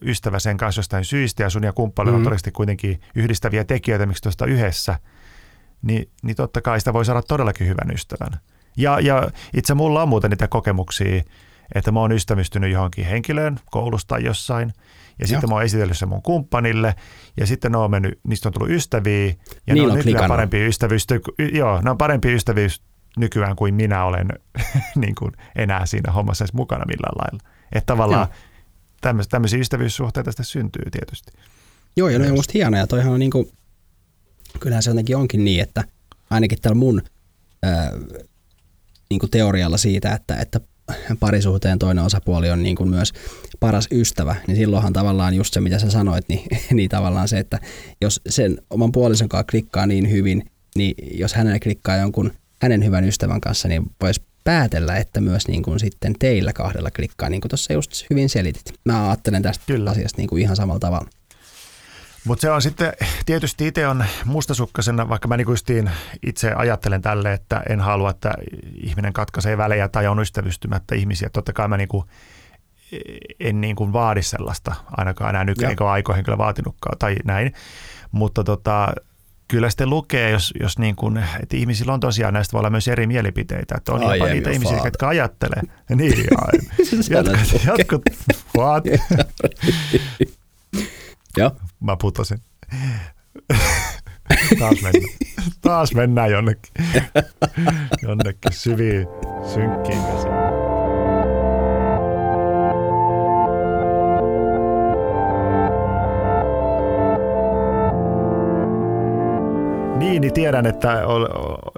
[0.02, 2.20] ystävä sen kanssa jostain syystä ja sun ja kumppanilla mm-hmm.
[2.20, 4.98] on todennäköisesti kuitenkin yhdistäviä tekijöitä, miksi tuosta yhdessä,
[5.82, 8.40] niin, niin totta kai sitä voi saada todellakin hyvän ystävän.
[8.76, 11.22] Ja, ja itse mulla on muuten niitä kokemuksia,
[11.74, 14.72] että mä oon ystävystynyt johonkin henkilöön koulusta jossain,
[15.20, 15.48] ja sitten Joo.
[15.48, 16.94] mä oon esitellyt sen mun kumppanille,
[17.36, 19.34] ja sitten ne on mennyt, niistä on tullut ystäviä, ja
[19.74, 20.28] Niillä ne on on nykyään klikannut.
[20.28, 21.20] parempi ystävysty,
[21.52, 22.82] joo, ne on parempi ystävyys
[23.16, 24.28] nykyään kuin minä olen
[24.96, 27.50] niin kuin enää siinä hommassa edes mukana millään lailla.
[27.72, 28.28] Että tavallaan
[29.00, 31.32] tämmöisiä, tämmöisiä ystävyyssuhteita tästä syntyy tietysti.
[31.96, 32.82] Joo, ja ne on musta hienoja.
[32.82, 33.52] Ja toihan on niinku,
[34.60, 35.84] kyllähän se jotenkin onkin niin, että
[36.30, 37.02] ainakin tällä mun
[37.62, 37.92] ää,
[39.10, 40.60] niinku teorialla siitä, että, että
[41.20, 43.12] parisuhteen toinen osapuoli on niinku myös
[43.60, 46.42] paras ystävä, niin silloinhan tavallaan just se, mitä sä sanoit, niin,
[46.76, 47.58] niin tavallaan se, että
[48.00, 52.32] jos sen oman puolison kanssa klikkaa niin hyvin, niin jos hänelle klikkaa jonkun
[52.62, 57.28] hänen hyvän ystävän kanssa, niin voisi päätellä, että myös niin kuin sitten teillä kahdella klikkaa,
[57.28, 58.72] niin kuin tuossa just hyvin selitit.
[58.84, 59.64] Mä ajattelen tästä.
[59.66, 59.90] Kyllä.
[59.90, 61.08] asiasta niin kuin ihan samalla tavalla.
[62.26, 62.92] Mutta se on sitten,
[63.26, 65.90] tietysti itse on mustasukkasena, vaikka mä niinku justiin
[66.26, 68.34] itse ajattelen tälle, että en halua, että
[68.74, 71.30] ihminen katkaisee välejä tai on ystävystymättä ihmisiä.
[71.30, 72.04] Totta kai mä niinku,
[73.40, 75.70] en niinku vaadi sellaista, ainakaan enää nykyään, Joo.
[75.70, 77.52] eikä aikoihin kyllä vaatinutkaan tai näin.
[78.12, 78.94] Mutta tota,
[79.48, 82.88] kyllä sitten lukee, jos, jos niin kuin, että ihmisillä on tosiaan näistä voi olla myös
[82.88, 84.86] eri mielipiteitä, että on I jopa niitä ihmisiä, father.
[84.86, 85.62] jotka ajattelee.
[85.94, 86.58] Niin, ai.
[87.10, 88.02] jotkut, jotkut,
[88.56, 88.84] what?
[91.36, 91.50] Joo.
[91.80, 92.38] Mä putosin.
[94.58, 95.18] Taas mennään.
[95.60, 96.72] Taas mennään jonnekin.
[98.02, 99.06] Jonnekin syviin,
[99.54, 100.43] synkkiin vesiin.
[110.04, 111.02] Niin, niin tiedän, että,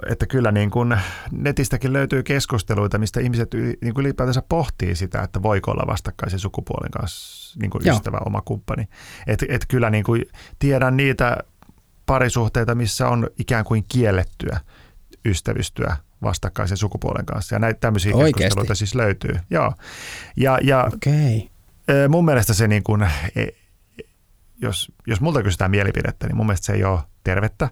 [0.09, 0.97] että kyllä niin kuin
[1.31, 6.91] netistäkin löytyy keskusteluita, mistä ihmiset niin kuin ylipäätänsä pohtii sitä, että voiko olla vastakkaisen sukupuolen
[6.91, 7.95] kanssa niin kuin Joo.
[7.95, 8.87] ystävä, oma kumppani.
[9.27, 10.25] Et, et kyllä niin kuin
[10.59, 11.37] tiedän niitä
[12.05, 14.59] parisuhteita, missä on ikään kuin kiellettyä
[15.25, 17.55] ystävystyä vastakkaisen sukupuolen kanssa.
[17.55, 18.43] Ja näitä tämmöisiä Oikeesti?
[18.43, 19.35] keskusteluita siis löytyy.
[19.49, 19.73] Joo.
[20.37, 21.49] Ja, ja Okei.
[21.89, 23.47] Ö, mun mielestä se niin kuin, e-
[24.61, 27.69] jos, jos multa kysytään mielipidettä, niin mun mielestä se ei ole tervettä.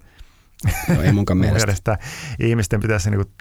[0.96, 1.68] No ei munkaan Mun mielestä.
[1.68, 1.98] mielestä
[2.40, 3.34] ihmisten pitäisi niin kuin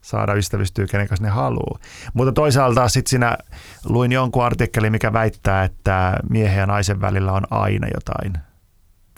[0.00, 1.78] saada ystävystyä kenen kanssa ne haluaa.
[2.14, 3.38] Mutta toisaalta sitten siinä
[3.84, 8.32] luin jonkun artikkelin, mikä väittää, että miehen ja naisen välillä on aina jotain,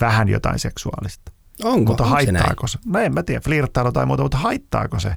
[0.00, 1.32] vähän jotain seksuaalista.
[1.64, 1.90] Onko?
[1.90, 2.36] mutta Onko se näin?
[2.36, 2.78] haittaako se?
[2.86, 5.14] No en mä tiedä, flirttailu tai muuta, mutta haittaako se?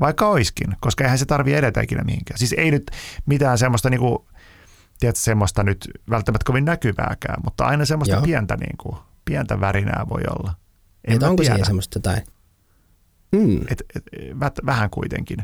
[0.00, 2.38] Vaikka oiskin, koska eihän se tarvi edetä ikinä mihinkään.
[2.38, 2.90] Siis ei nyt
[3.26, 4.28] mitään semmoista niinku,
[5.00, 8.22] tiedätkö, semmoista nyt välttämättä kovin näkyvääkään, mutta aina semmoista Joo.
[8.22, 10.54] pientä, niinku, pientä värinää voi olla.
[11.04, 11.54] En Että onko tiedä.
[11.54, 12.22] siihen semmoista jotain?
[13.36, 13.60] Hmm.
[13.70, 14.04] Et, et,
[14.40, 15.38] vät- vähän kuitenkin.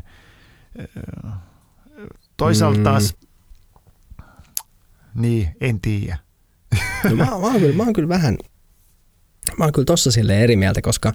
[2.37, 2.83] Toisaalta Mm.
[2.83, 3.15] taas,
[5.15, 6.17] niin, en tiedä.
[7.09, 8.37] No, mä, mä, oon kyllä, mä oon kyllä vähän,
[9.57, 11.13] mä oon kyllä tossa sille eri mieltä, koska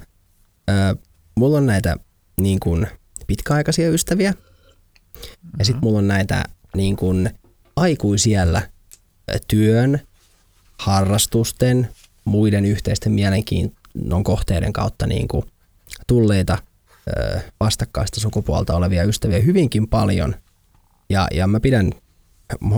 [0.71, 0.97] ö,
[1.37, 1.97] mulla on näitä
[2.41, 2.87] niin kuin
[3.27, 4.35] pitkäaikaisia ystäviä.
[5.59, 6.45] Ja sitten mulla on näitä
[6.77, 7.31] niin kuin
[7.77, 8.71] aikuisiellä
[9.49, 10.01] työn,
[10.79, 11.89] harrastusten,
[12.25, 13.13] muiden yhteisten
[13.97, 15.45] mielenkiinnon kohteiden kautta niin kuin
[16.07, 16.59] tulleita
[17.61, 20.35] vastakkaista sukupuolta olevia ystäviä hyvinkin paljon.
[21.11, 21.93] Ja, ja mä pidän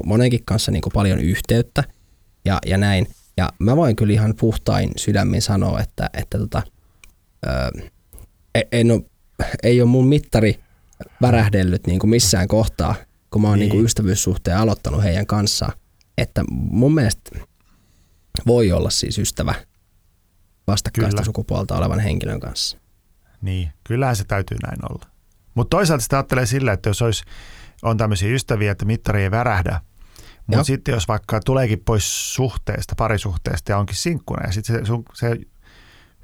[0.05, 1.85] monenkin kanssa niin kuin paljon yhteyttä
[2.45, 3.07] ja, ja näin.
[3.37, 6.63] Ja mä voin kyllä ihan puhtain sydämin sanoa, että, että tota,
[7.47, 7.83] ö,
[8.55, 9.03] e, en ole,
[9.63, 10.61] ei ole mun mittari
[11.23, 12.95] värähdellyt niin kuin missään kohtaa,
[13.31, 13.69] kun mä oon niin.
[13.69, 15.73] Niin kuin ystävyyssuhteen aloittanut heidän kanssaan.
[16.19, 17.31] Että mun mielestä
[18.47, 19.55] voi olla siis ystävä
[20.69, 21.25] vastakkaista Kyllä.
[21.25, 22.79] sukupuolta olevan henkilön kanssa.
[23.43, 25.07] Niin, kyllähän se täytyy näin olla.
[25.55, 27.25] Mutta toisaalta sitä ajattelee sillä, että jos olisi,
[27.83, 29.81] on tämmöisiä ystäviä, että mittari ei värähdä,
[30.47, 35.37] mutta sitten jos vaikka tuleekin pois suhteesta, parisuhteesta ja onkin sinkkuna ja sitten se, se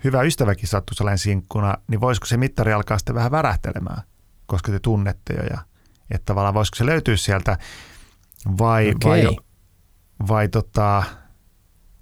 [0.05, 4.03] hyvä ystäväkin sattuu sellainen sinkkuna, niin voisiko se mittari alkaa sitten vähän värähtelemään,
[4.47, 5.59] koska te tunnette jo ja
[6.11, 7.59] että tavallaan voisiko se löytyä sieltä
[8.59, 9.11] vai, okay.
[9.11, 9.36] vai,
[10.28, 11.03] vai tota,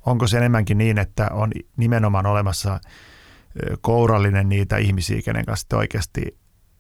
[0.06, 2.80] onko se enemmänkin niin, että on nimenomaan olemassa
[3.80, 6.38] kourallinen niitä ihmisiä, kenen kanssa oikeasti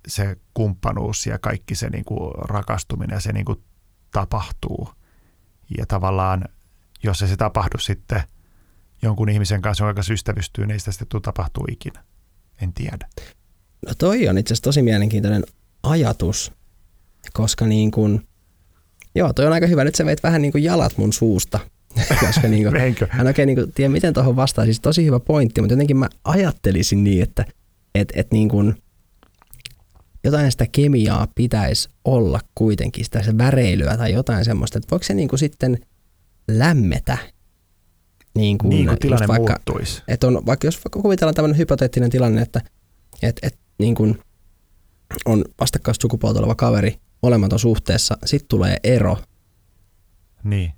[0.08, 3.62] se kumppanuus ja kaikki se niin kuin rakastuminen ja se niin kuin
[4.10, 4.88] tapahtuu.
[5.78, 6.44] Ja tavallaan,
[7.02, 8.22] jos ei se tapahdu sitten
[9.02, 12.04] jonkun ihmisen kanssa, jonka kanssa ystävystyy, niin sitä sitten tapahtuu ikinä.
[12.62, 13.08] En tiedä.
[13.86, 15.44] No toi on itse asiassa tosi mielenkiintoinen
[15.82, 16.52] ajatus,
[17.32, 18.28] koska niin kuin,
[19.14, 19.84] joo, toi on aika hyvä.
[19.84, 21.60] Nyt sä veit vähän niin kuin jalat mun suusta.
[22.20, 24.64] koska niin kuin, hän oikein niin kuin, tiedä, miten tuohon vastaa.
[24.64, 27.44] Siis tosi hyvä pointti, mutta jotenkin mä ajattelisin niin, että
[27.94, 28.82] et, et niin kuin,
[30.24, 35.14] jotain sitä kemiaa pitäisi olla kuitenkin, sitä se väreilyä tai jotain semmoista, että voiko se
[35.14, 35.78] niin kuin sitten
[36.48, 37.18] lämmetä
[38.34, 40.02] niin kuin, niin kuin tilanne vaikka, muuttuisi.
[40.08, 42.60] Että on, vaikka jos vaikka kuvitellaan tämmöinen hypoteettinen tilanne, että
[43.22, 44.18] et, et, niin kuin
[45.24, 49.18] on vastakkaista sukupuolta oleva kaveri, molemmat on suhteessa, sitten tulee ero.
[50.44, 50.72] Niin.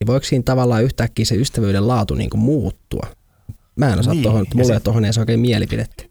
[0.00, 3.06] Niin voiko siinä tavallaan yhtäkkiä se ystävyyden laatu niin kuin muuttua?
[3.76, 4.22] Mä en osaa niin.
[4.22, 6.04] tuohon, mulle se, tuohon ei se oikein mielipidettä.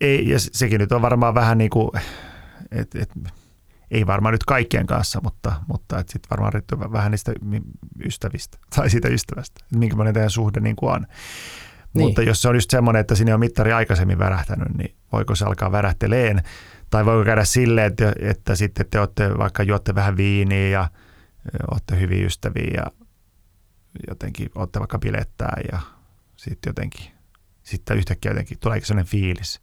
[0.00, 1.90] Ei, ja sekin nyt on varmaan vähän niin kuin,
[2.70, 3.10] et, et,
[3.90, 7.32] ei varmaan nyt kaikkien kanssa, mutta, mutta sitten varmaan riittyy vähän niistä
[8.06, 11.06] ystävistä tai siitä ystävästä, että minkälainen teidän suhde niin kuin on.
[11.94, 12.06] Niin.
[12.06, 15.44] Mutta jos se on just semmoinen, että sinne on mittari aikaisemmin värähtänyt, niin voiko se
[15.44, 16.42] alkaa värähteleen?
[16.90, 20.88] Tai voiko käydä silleen, että, että sitten te olette vaikka juotte vähän viiniä ja
[21.70, 22.90] olette hyviä ystäviä ja
[24.08, 25.80] jotenkin olette vaikka bilettää ja
[26.36, 27.06] sitten jotenkin,
[27.62, 29.60] sitten yhtäkkiä jotenkin tuleekin sellainen fiilis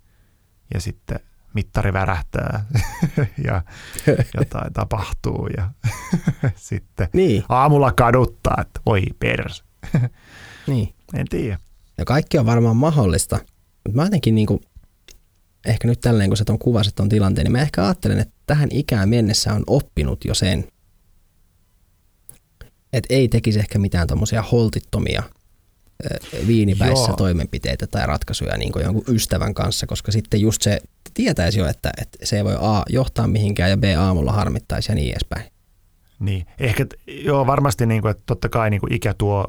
[0.74, 1.20] ja sitten
[1.54, 2.66] mittari värähtää
[3.48, 3.62] ja
[4.40, 5.72] jotain tapahtuu ja
[6.56, 7.44] sitten niin.
[7.50, 9.64] aamulla kaduttaa, että voi pers.
[10.68, 10.94] niin.
[11.14, 11.58] En tiedä.
[11.98, 13.36] Ja kaikki on varmaan mahdollista,
[13.88, 14.60] mutta mä jotenkin niin kuin,
[15.66, 18.70] ehkä nyt tälleen, kun sä ton kuvasit ton tilanteen, niin mä ehkä ajattelen, että tähän
[18.72, 20.68] ikään mennessä on oppinut jo sen,
[22.94, 25.24] että ei tekisi ehkä mitään tuommoisia holtittomia
[26.48, 27.16] viinipäissä Joo.
[27.16, 30.82] toimenpiteitä tai ratkaisuja niin kuin jonkun ystävän kanssa, koska sitten just se
[31.14, 34.96] tietäisi jo, että, että se ei voi A johtaa mihinkään ja B aamulla harmittaisi ja
[34.96, 35.52] niin edespäin.
[36.20, 39.46] Niin, ehkä joo varmasti niin kuin, että totta kai niin kuin ikä tuo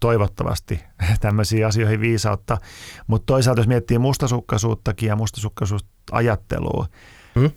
[0.00, 0.80] toivottavasti
[1.20, 2.58] tämmöisiin asioihin viisautta,
[3.06, 6.86] mutta toisaalta jos miettii mustasukkaisuuttakin ja mustasukkaisuusajattelua,
[7.34, 7.50] hmm?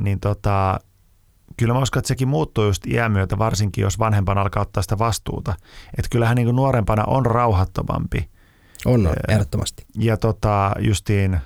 [0.00, 0.80] niin tota,
[1.56, 4.98] kyllä mä uskon, että sekin muuttuu just iän myötä, varsinkin jos vanhempana alkaa ottaa sitä
[4.98, 5.54] vastuuta.
[5.98, 8.30] Että kyllähän niin kuin nuorempana on rauhattomampi.
[8.86, 9.86] On, on ehdottomasti.
[9.98, 11.40] Ja tota, justiin,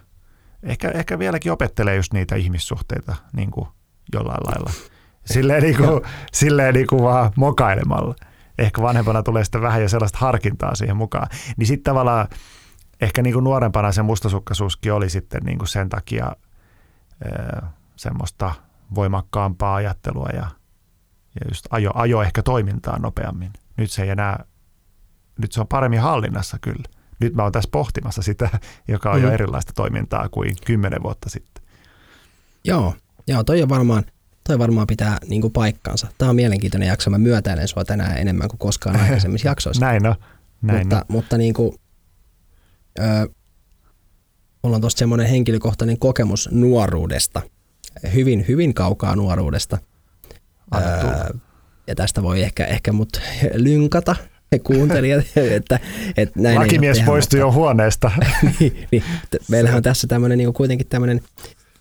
[0.63, 3.69] ehkä, ehkä vieläkin opettelee just niitä ihmissuhteita niin kuin
[4.13, 4.71] jollain lailla.
[5.27, 6.01] Silleen, niin kuin,
[6.33, 8.15] silleen niin kuin vaan mokailemalla.
[8.59, 11.29] Ehkä vanhempana tulee sitten vähän jo sellaista harkintaa siihen mukaan.
[11.57, 12.29] Niin sitten tavallaan
[13.01, 16.37] ehkä niin kuin nuorempana se mustasukkaisuuskin oli sitten niin kuin sen takia
[17.97, 18.55] semmoista–
[18.95, 20.47] voimakkaampaa ajattelua ja,
[21.41, 23.51] ja just ajo, ajo ehkä toimintaa nopeammin.
[23.77, 24.45] Nyt se ei enää,
[25.39, 26.85] nyt se on paremmin hallinnassa kyllä.
[27.21, 28.49] Nyt mä oon tässä pohtimassa sitä,
[28.89, 29.23] joka on mm.
[29.23, 31.65] jo erilaista toimintaa kuin kymmenen vuotta sitten.
[32.65, 32.95] Joo,
[33.27, 34.05] joo toi on varmaan,
[34.49, 36.07] toi varmaan pitää niin kuin paikkansa.
[36.19, 37.11] Tämä on mielenkiintoinen jakso.
[37.11, 39.87] Mä myötäilen sua tänään enemmän kuin koskaan aikaisemmissa jaksoissa.
[39.87, 40.15] näin on.
[40.63, 41.05] Näin mutta, on.
[41.09, 41.75] mutta niin kuin,
[42.99, 43.03] ö,
[44.63, 47.43] mulla on tuosta semmoinen henkilökohtainen kokemus nuoruudesta–
[48.15, 49.79] hyvin, hyvin kaukaa nuoruudesta.
[50.73, 51.31] Ää,
[51.87, 53.21] ja tästä voi ehkä, ehkä mut
[53.55, 54.17] lynkata
[54.59, 55.25] kuuntelijat,
[55.57, 55.81] että,
[56.17, 58.11] että näin Lakimies poistui jo huoneesta.
[58.61, 59.03] niin, niin,
[59.49, 61.21] meillähän on tässä tämmöinen niin kuitenkin tämmöinen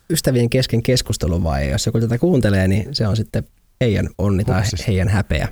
[0.10, 3.44] ystävien kesken keskustelu vai jos joku tätä kuuntelee, niin se on sitten
[3.82, 5.48] heidän onni tai heidän häpeä.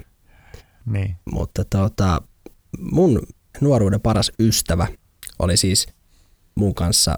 [0.85, 1.15] Niin.
[1.31, 2.21] Mutta tota,
[2.79, 3.21] mun
[3.61, 4.87] nuoruuden paras ystävä
[5.39, 5.87] oli siis
[6.55, 7.17] mun kanssa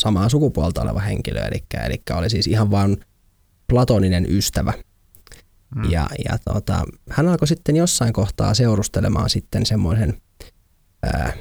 [0.00, 2.96] samaa sukupuolta oleva henkilö, eli, eli oli siis ihan vain
[3.66, 4.72] platoninen ystävä.
[5.74, 5.90] Mm.
[5.90, 10.20] Ja, ja tota, hän alkoi sitten jossain kohtaa seurustelemaan sitten semmoisen
[11.02, 11.32] ää,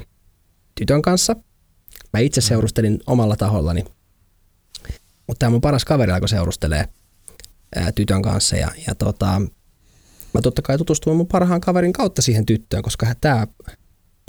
[0.76, 1.36] tytön kanssa.
[2.14, 2.46] Mä itse mm.
[2.46, 3.86] seurustelin omalla tahollani,
[5.28, 6.86] mutta tämä mun paras kaveri alkoi seurustelee
[7.76, 9.42] ää, tytön kanssa ja, ja tota,
[10.34, 13.48] mä totta kai tutustuin mun parhaan kaverin kautta siihen tyttöön, koska tämä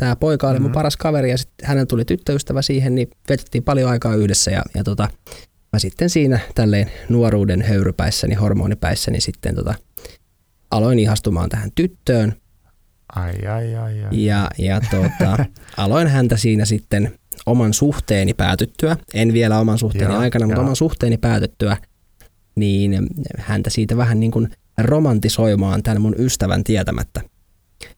[0.00, 0.62] tämä poika oli mm-hmm.
[0.62, 4.62] mun paras kaveri ja sitten hänen tuli tyttöystävä siihen, niin vetettiin paljon aikaa yhdessä ja,
[4.74, 5.08] ja tota,
[5.72, 9.74] mä sitten siinä tälleen nuoruuden höyrypäissäni, hormonipäissäni sitten tota,
[10.70, 12.34] aloin ihastumaan tähän tyttöön.
[13.16, 14.24] Ai, ai, ai, ai.
[14.24, 15.44] Ja, ja tota,
[15.76, 20.76] aloin häntä siinä sitten oman suhteeni päätyttyä, en vielä oman suhteeni joo, aikana, mutta oman
[20.76, 21.76] suhteeni päätyttyä,
[22.54, 23.06] niin
[23.38, 27.20] häntä siitä vähän niin kuin romantisoimaan tämän mun ystävän tietämättä.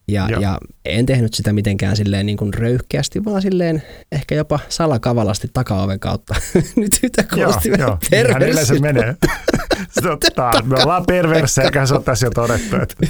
[0.09, 5.49] Ja, ja en tehnyt sitä mitenkään silleen niin kuin röyhkeästi, vaan silleen ehkä jopa salakavalasti
[5.53, 6.35] takaoven kautta.
[6.77, 8.65] Nyt sitä kuulosti vähän perversiltä.
[8.65, 9.17] se menee.
[10.03, 13.07] Totta, me ollaan perversejä, eikä se on tässä jo todettu, että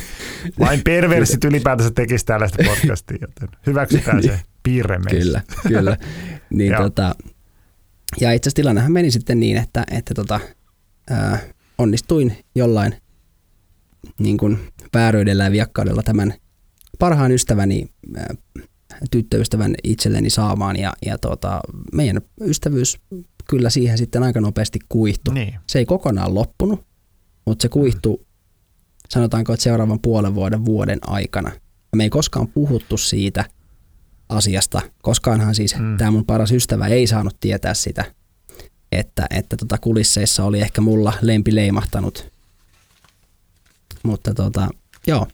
[0.58, 5.00] vain perversit ylipäätänsä tekisi tällaista podcastia, joten hyväksytään se piirre.
[5.10, 5.96] Kyllä, kyllä.
[6.50, 7.14] Niin, tota,
[8.20, 10.40] ja itse asiassa tilannehan meni sitten niin, että, että tota,
[11.10, 11.38] ää,
[11.78, 12.94] onnistuin jollain
[14.18, 14.58] niin kuin
[14.94, 16.34] vääröidellä ja viakkaudella tämän
[17.02, 17.88] parhaan ystäväni,
[19.10, 21.60] tyttöystävän itselleni saamaan ja, ja tota,
[21.92, 22.98] meidän ystävyys
[23.48, 25.32] kyllä siihen sitten aika nopeasti kuihtu.
[25.32, 25.54] Niin.
[25.66, 26.84] Se ei kokonaan loppunut,
[27.46, 28.26] mutta se kuihtu
[29.08, 31.52] sanotaanko, että seuraavan puolen vuoden vuoden aikana.
[31.96, 33.44] Me ei koskaan puhuttu siitä
[34.28, 34.82] asiasta.
[35.02, 35.96] Koskaanhan siis mm.
[35.96, 38.04] tämä mun paras ystävä ei saanut tietää sitä,
[38.92, 42.32] että, että tota kulisseissa oli ehkä mulla lempi leimahtanut.
[44.02, 44.68] Mutta tota,
[45.06, 45.26] joo,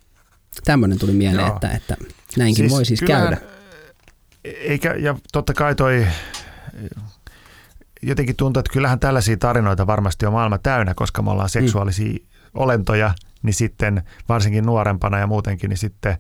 [0.69, 1.55] tämmöinen tuli mieleen, Joo.
[1.55, 1.97] että, että
[2.37, 3.41] näinkin siis voi siis kyllähän, käydä.
[4.45, 6.07] Eikä, ja totta kai toi
[8.03, 12.19] jotenkin tuntuu, että kyllähän tällaisia tarinoita varmasti on maailma täynnä, koska me ollaan seksuaalisia mm.
[12.55, 16.17] olentoja, niin sitten varsinkin nuorempana ja muutenkin, niin sitten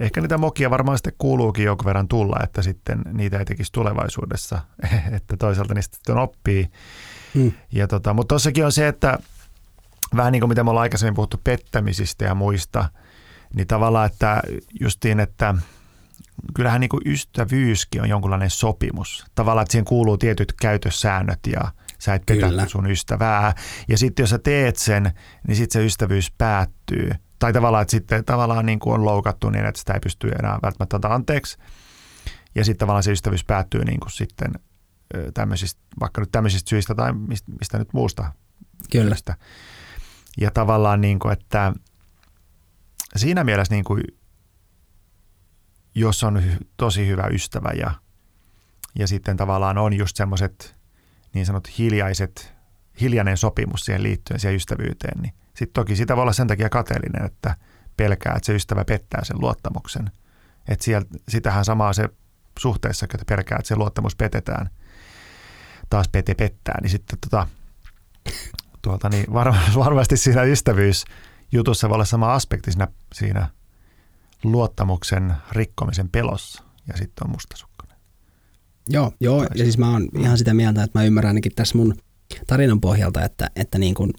[0.00, 4.58] ehkä niitä mokia varmaan sitten kuuluukin jonkun verran tulla, että sitten niitä ei tekisi tulevaisuudessa,
[5.16, 6.70] että toisaalta niistä sitten oppii.
[7.34, 7.52] Mm.
[7.72, 9.18] Ja tota, mutta tossakin on se, että
[10.16, 12.84] vähän niin kuin mitä me ollaan aikaisemmin puhuttu pettämisistä ja muista–
[13.54, 14.42] niin tavallaan, että
[14.80, 15.54] justiin, että
[16.54, 19.26] kyllähän niin kuin ystävyyskin on jonkunlainen sopimus.
[19.34, 22.66] Tavallaan, että siihen kuuluu tietyt käytössäännöt ja sä et petä Kyllä.
[22.68, 23.54] sun ystävää.
[23.88, 25.12] Ja sitten jos sä teet sen,
[25.48, 27.10] niin sitten se ystävyys päättyy.
[27.38, 30.58] Tai tavallaan, että sitten tavallaan niin kuin on loukattu niin, että sitä ei pysty enää
[30.62, 31.58] välttämättä antaa anteeksi.
[32.54, 34.52] Ja sitten tavallaan se ystävyys päättyy niin kuin sitten
[35.34, 38.32] tämmöisistä, vaikka nyt tämmöisistä syistä tai mistä, mistä nyt muusta.
[38.92, 39.16] Kyllä.
[40.40, 41.72] Ja tavallaan niin kuin, että
[43.16, 44.02] siinä mielessä niin kuin,
[45.94, 46.42] jos on
[46.76, 47.90] tosi hyvä ystävä ja,
[48.98, 50.76] ja sitten tavallaan on just semmoiset
[51.34, 52.54] niin sanot hiljaiset,
[53.00, 57.24] hiljainen sopimus siihen liittyen siihen ystävyyteen, niin sitten toki sitä voi olla sen takia kateellinen,
[57.24, 57.56] että
[57.96, 60.10] pelkää, että se ystävä pettää sen luottamuksen.
[60.68, 62.08] Että sieltä, sitähän samaa se
[62.58, 64.70] suhteessa, että pelkää, että se luottamus petetään,
[65.90, 67.46] taas pete pettää, niin sitten tota,
[68.82, 69.26] tuolta, niin
[69.84, 71.04] varmasti siinä ystävyys
[71.52, 73.48] jutussa voi olla sama aspekti siinä, siinä
[74.44, 77.96] luottamuksen rikkomisen pelossa ja sitten on mustasukkainen.
[78.88, 81.94] Joo, joo ja siis mä oon ihan sitä mieltä, että mä ymmärrän ainakin tässä mun
[82.46, 84.12] tarinan pohjalta, että, että niin kuin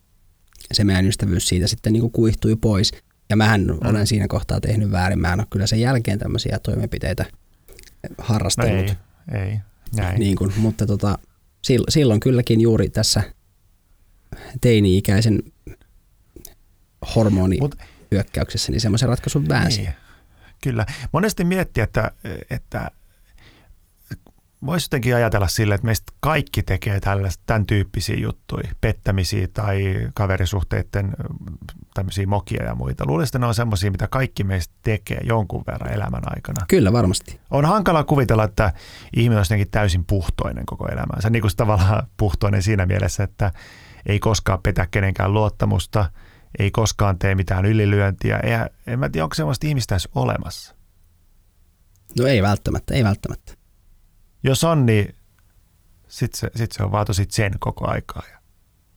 [0.72, 2.92] se meidän ystävyys siitä sitten niin kuin kuihtui pois.
[3.30, 3.90] Ja mähän mm.
[3.90, 5.20] olen siinä kohtaa tehnyt väärin.
[5.20, 7.26] Mä en ole kyllä sen jälkeen tämmöisiä toimenpiteitä
[8.18, 8.86] harrastellut.
[8.86, 8.96] No
[9.38, 9.60] ei, ei,
[9.96, 10.20] näin.
[10.20, 11.20] Niin kuin, mutta tota,
[11.90, 13.24] silloin kylläkin juuri tässä
[14.62, 15.40] teini-ikäisen
[17.16, 19.82] hormonihyökkäyksessä, niin semmoisen ratkaisun väänsi.
[19.82, 19.94] Niin,
[20.64, 20.86] kyllä.
[21.12, 22.12] Monesti miettiä, että,
[22.50, 22.92] että
[24.66, 31.14] voisi jotenkin ajatella sille, että meistä kaikki tekee tällaista, tämän tyyppisiä juttuja, pettämisiä tai kaverisuhteiden
[31.94, 33.06] tämmöisiä mokia ja muita.
[33.08, 36.66] Luulisin, että ne on semmoisia, mitä kaikki meistä tekee jonkun verran elämän aikana.
[36.68, 37.40] Kyllä, varmasti.
[37.52, 38.74] On hankala kuvitella, että
[39.16, 41.30] ihminen olisi jotenkin täysin puhtoinen koko elämänsä.
[41.30, 43.52] Niin kuin tavallaan puhtoinen siinä mielessä, että
[44.06, 46.06] ei koskaan petä kenenkään luottamusta–
[46.60, 48.38] ei koskaan tee mitään ylilyöntiä.
[48.38, 48.54] Ei,
[48.88, 50.76] en mä tiedä, onko sellaista ihmistä edes olemassa.
[52.20, 53.54] No ei välttämättä, ei välttämättä.
[54.44, 55.16] Jos on, niin
[56.08, 58.40] sitten se, sit se on vaan tosi sen koko aikaa ja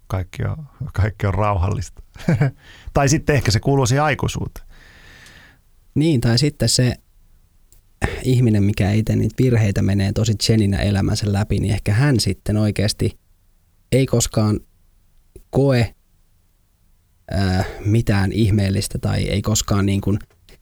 [0.07, 2.03] kaikki on, kaikki on rauhallista.
[2.95, 4.67] tai sitten ehkä se kuuluu siihen aikuisuuteen.
[5.95, 6.95] Niin, tai sitten se
[8.23, 13.19] ihminen, mikä itse niitä virheitä menee tosi Jeninä elämänsä läpi, niin ehkä hän sitten oikeasti
[13.93, 14.61] ei koskaan
[15.51, 15.95] koe
[17.33, 20.19] ää, mitään ihmeellistä tai ei koskaan niin kuin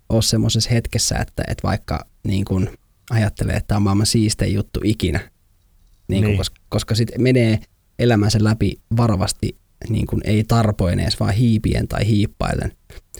[0.08, 2.70] ole semmoisessa hetkessä, että, että vaikka niin kuin
[3.10, 5.18] ajattelee, että tämä on maailman siistein juttu ikinä,
[6.08, 6.36] niin kuin, niin.
[6.38, 7.58] Koska, koska sitten menee
[7.98, 9.56] elämänsä läpi varovasti
[9.88, 12.72] niin kuin ei tarpoen edes, vaan hiipien tai hiippaillen,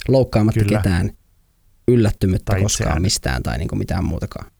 [0.09, 0.79] loukkaamatta Kyllä.
[0.79, 1.11] ketään,
[1.89, 3.03] yllättymättä Tai koskaan itseään.
[3.03, 4.51] mistään tai niin kuin mitään muutakaan.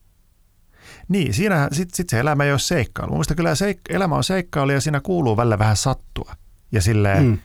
[1.07, 3.13] Niin, siinä sitten sit se elämä ei ole seikkailu.
[3.13, 6.35] Mun kyllä seik- elämä on seikkailu ja siinä kuuluu välillä vähän sattua
[6.71, 7.37] ja silleen mm.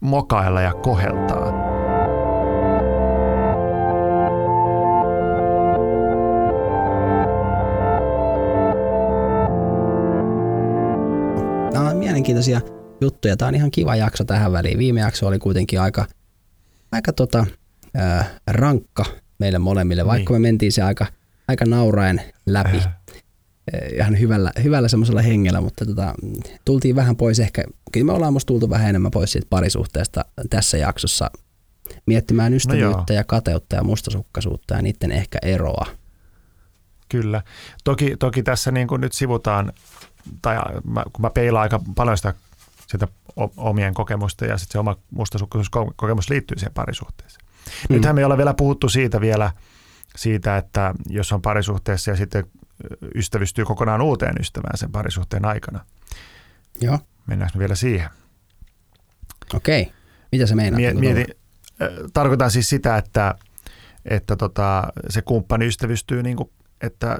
[0.00, 1.52] Mokailla ja koheltaa.
[11.72, 12.60] Nämä on mielenkiintoisia
[13.00, 13.36] juttuja.
[13.36, 14.78] Tämä on ihan kiva jakso tähän väliin.
[14.78, 16.06] Viime jakso oli kuitenkin aika,
[16.92, 17.46] aika tota,
[17.98, 19.04] äh, rankka
[19.38, 20.42] meille molemmille, vaikka Niin.
[20.42, 21.06] me mentiin se aika,
[21.48, 22.76] aika nauraen läpi.
[22.76, 22.96] Äh.
[23.72, 26.14] Eh, Ihan hyvällä, hyvällä semmoisella hengellä, mutta tota,
[26.64, 30.78] tultiin vähän pois ehkä, kyllä me ollaan musta tultu vähän enemmän pois siitä parisuhteesta tässä
[30.78, 31.30] jaksossa
[32.06, 35.86] miettimään ystävyyttä ja kateutta ja mustasukkaisuutta ja niiden ehkä eroa.
[37.08, 37.42] Kyllä.
[37.84, 39.72] Toki, toki tässä niin kuin nyt sivutaan,
[40.42, 42.34] tai mä, kun mä peilaan aika paljon sitä,
[42.86, 43.08] sitä
[43.56, 47.46] omien kokemusta ja sitten se oma mustasukkaisuuskokemus liittyy siihen parisuhteeseen.
[47.88, 47.94] Mm.
[47.94, 49.52] Nythän me ei ole vielä puhuttu siitä vielä,
[50.16, 52.46] siitä, että jos on parisuhteessa ja sitten
[53.14, 55.84] ystävystyy kokonaan uuteen ystävään sen parisuhteen aikana.
[56.80, 58.08] Joo, Mennäänkö me vielä siihen?
[59.54, 59.92] okei.
[60.32, 60.76] Mitä se meinaa?
[60.76, 61.26] Mie- mietin,
[61.82, 63.34] äh, tarkoitan siis sitä, että,
[64.04, 66.50] että tota, se kumppani ystävystyy, niin kuin,
[66.80, 67.18] että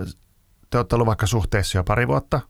[0.70, 2.40] te olette ollut vaikka suhteessa jo pari vuotta,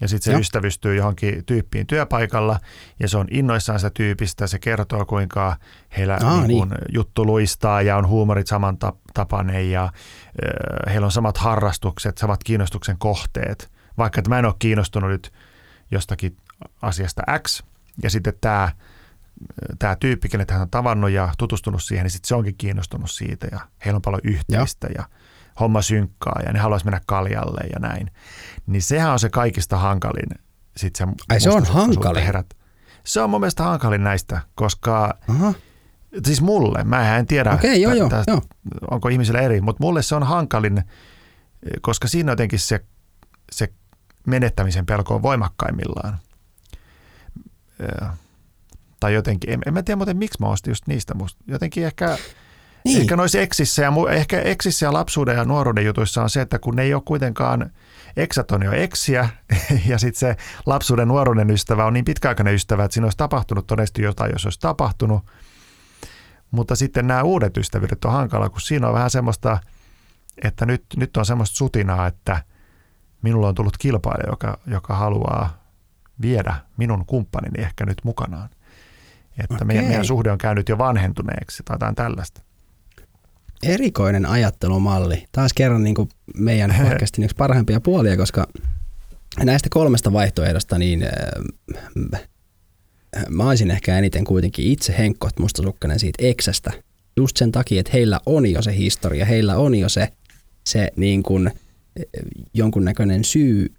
[0.00, 0.40] ja sitten se Joo.
[0.40, 2.60] ystävystyy johonkin tyyppiin työpaikalla,
[3.00, 5.56] ja se on innoissaan sitä tyypistä, se kertoo kuinka
[5.96, 8.78] heillä Aa, niin kuin, juttu luistaa ja on huumorit saman
[9.14, 9.92] tapainen ja äh,
[10.92, 13.72] heillä on samat harrastukset, samat kiinnostuksen kohteet.
[13.98, 15.32] Vaikka että mä en ole kiinnostunut nyt
[15.90, 16.36] jostakin
[16.82, 17.62] asiasta X,
[18.02, 18.72] ja sitten tämä
[19.78, 23.48] tämä tyyppi, kenet hän on tavannut ja tutustunut siihen, niin sitten se onkin kiinnostunut siitä
[23.52, 25.04] ja heillä on paljon yhteistä ja
[25.60, 28.10] homma synkkaa ja ne haluaisi mennä kaljalle ja näin.
[28.66, 30.28] Niin sehän on se kaikista hankalin.
[30.76, 32.22] Sit se Ai, se on hankalin?
[32.24, 32.46] Herät.
[33.04, 35.54] Se on mun mielestä hankalin näistä, koska Aha,
[36.24, 38.42] siis mulle, mä en tiedä, okei, joo, joo, tästä- joo.
[38.90, 40.82] onko ihmisillä eri, mutta mulle se on hankalin,
[41.80, 42.84] koska siinä jotenkin se,
[43.52, 43.68] se
[44.26, 46.18] menettämisen pelko on voimakkaimmillaan.
[49.00, 52.18] Tai jotenkin, en, en mä tiedä muuten miksi mä ostin just niistä, musta jotenkin ehkä,
[52.84, 53.00] Niin.
[53.00, 56.76] ehkä noissa eksissä ja, ehkä eksissä ja lapsuuden ja nuoruuden jutuissa on se, että kun
[56.76, 57.70] ne ei ole kuitenkaan,
[58.16, 59.28] eksat on jo eksiä
[59.90, 64.02] ja sitten se lapsuuden nuoruuden ystävä on niin pitkäaikainen ystävä, että siinä olisi tapahtunut todennäköisesti
[64.02, 65.22] jotain, jos olisi tapahtunut.
[66.50, 69.58] Mutta sitten nämä uudet ystävyydet on hankala, kun siinä on vähän semmoista,
[70.44, 72.42] että nyt, nyt on semmoista sutinaa, että
[73.22, 75.64] minulla on tullut kilpailija, joka, joka haluaa
[76.22, 78.48] viedä minun kumppanini ehkä nyt mukanaan.
[79.38, 82.47] Että meidän, meidän suhde on käynyt jo vanhentuneeksi tai jotain tällaista.
[83.62, 85.24] Erikoinen ajattelumalli.
[85.32, 88.46] Taas kerran niin kuin meidän podcastin yksi parhaimpia puolia, koska
[89.44, 92.22] näistä kolmesta vaihtoehdosta niin äh,
[93.28, 96.72] mä olisin ehkä eniten kuitenkin itse Henkko mustasukkainen siitä eksästä.
[97.16, 100.08] Just sen takia, että heillä on jo se historia, heillä on jo se,
[100.64, 101.54] se niin kuin, äh,
[102.54, 103.74] jonkunnäköinen syy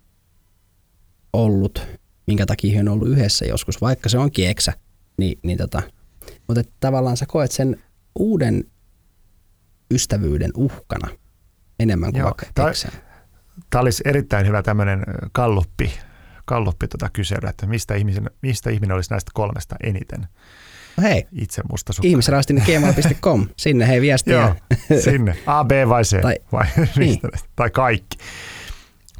[1.33, 1.87] ollut,
[2.27, 4.73] minkä takia he on ollut yhdessä joskus, vaikka se onkin eksä.
[5.17, 5.81] Niin, niin tota,
[6.47, 7.83] mutta tavallaan sä koet sen
[8.19, 8.65] uuden
[9.91, 11.07] ystävyyden uhkana
[11.79, 12.91] enemmän kuin Joo, vaikka eksän.
[13.69, 15.93] Tämä olisi erittäin hyvä tämmöinen kalluppi,
[16.45, 20.27] kalluppi tota kysely, että mistä ihminen, mistä ihminen olisi näistä kolmesta eniten
[20.97, 24.33] No hei, itse musta ihmisraastinne.gmail.com, sinne hei viestiä.
[24.33, 24.55] Joo,
[24.99, 25.37] sinne.
[25.45, 26.21] A, B vai C?
[26.21, 26.65] Tai- vai
[26.97, 27.19] niin.
[27.55, 28.17] tai kaikki.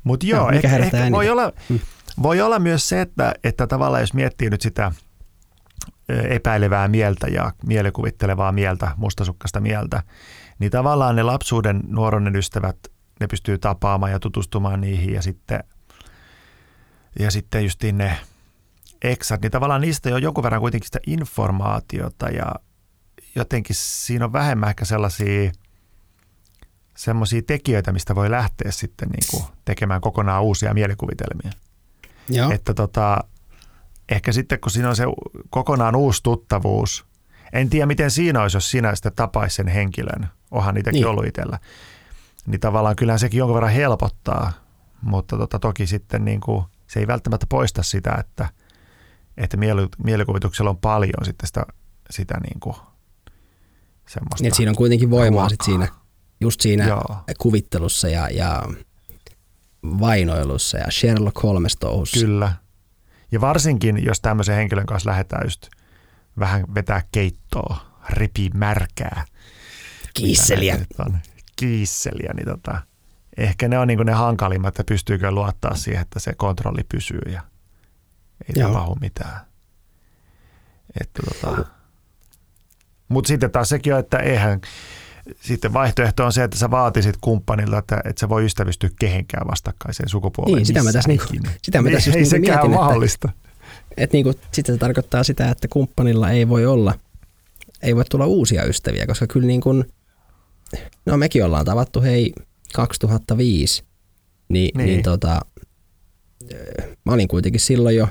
[0.04, 1.80] Mutta joo, mikä ehkä, ehkä voi, olla, Mm.
[2.24, 4.91] voi olla myös se, että, että tavallaan jos miettii nyt sitä
[6.30, 10.04] epäilevää mieltä ja mielikuvittelevaa mieltä, mustasukkaista mieltä,
[10.60, 12.77] niin tavallaan ne lapsuuden nuoruuden ystävät,
[13.19, 15.64] ne pystyy tapaamaan ja tutustumaan niihin ja sitten,
[17.19, 18.18] ja sitten justiin ne
[19.02, 22.56] eksat, niin tavallaan niistä on jonkun verran kuitenkin sitä informaatiota ja
[23.36, 25.52] jotenkin siinä on vähemmän ehkä sellaisia
[26.98, 31.52] semmoisia tekijöitä, mistä voi lähteä sitten niin kuin tekemään kokonaan uusia mielikuvitelmia.
[32.30, 32.52] Joo.
[32.52, 33.23] Että tota,
[34.10, 35.03] ehkä sitten kun siinä on se
[35.49, 37.06] kokonaan uusi tuttavuus,
[37.53, 41.08] en tiedä miten siinä olisi, jos sinä sitten tapaisi sen henkilön, onhan niitäkin Niin.
[41.08, 41.60] ollut itsellä,
[42.46, 44.52] niin tavallaan kyllähän sekin jonkun verran helpottaa,
[45.02, 48.50] mutta tota, toki sitten niin kuin, se ei välttämättä poista sitä, että,
[49.38, 51.66] että mieli- mielikuvituksella on paljon sitten sitä,
[52.10, 52.76] sitä niin kuin,
[54.08, 54.44] semmoista.
[54.44, 55.88] Niin, siinä on kuitenkin voimaa sit ruokaa.
[55.88, 56.00] siinä,
[56.42, 57.18] just siinä Joo.
[57.38, 58.64] kuvittelussa ja, ja
[59.84, 62.20] vainoilussa ja Sherlock Holmes touhussa.
[62.20, 62.54] Kyllä.
[63.32, 65.68] Ja varsinkin, jos tämmöisen henkilön kanssa lähdetään just
[66.40, 67.78] vähän vetää keittoa,
[68.10, 69.26] repii märkää.
[70.14, 70.80] Kiisseliä.
[71.56, 72.81] kiisseliä, niin tota,
[73.38, 77.41] ehkä ne on niin ne hankalimmat, että pystyykö luottaa siihen, että se kontrolli pysyy ja
[78.48, 78.69] ei Joo.
[78.69, 79.40] tapahdu mitään.
[81.02, 81.65] Että tota.
[83.10, 84.61] Mutta sitten taas sekin on, että eihän,
[85.41, 90.10] sitten vaihtoehto on se, että sä vaatisit kumppanilta, että, että se voi ystävystyä kehenkään vastakkaiseen
[90.10, 90.56] sukupuoleen.
[90.56, 91.26] Niin, sitä mä tässä niinku-
[91.61, 93.30] sitä mä tässä just ei niinku sekään mietin, ole että- mahdollista.
[93.98, 96.94] Et niinku, sitten se tarkoittaa sitä, että kumppanilla ei voi olla,
[97.81, 99.91] ei voi tulla uusia ystäviä, koska kyllä niin kuin,
[101.06, 102.34] no mekin ollaan tavattu hei
[102.74, 103.84] 2005,
[104.50, 104.88] niin, niin.
[104.88, 105.04] Niin.
[105.04, 105.40] tota,
[106.54, 108.08] ö, mä olin kuitenkin silloin jo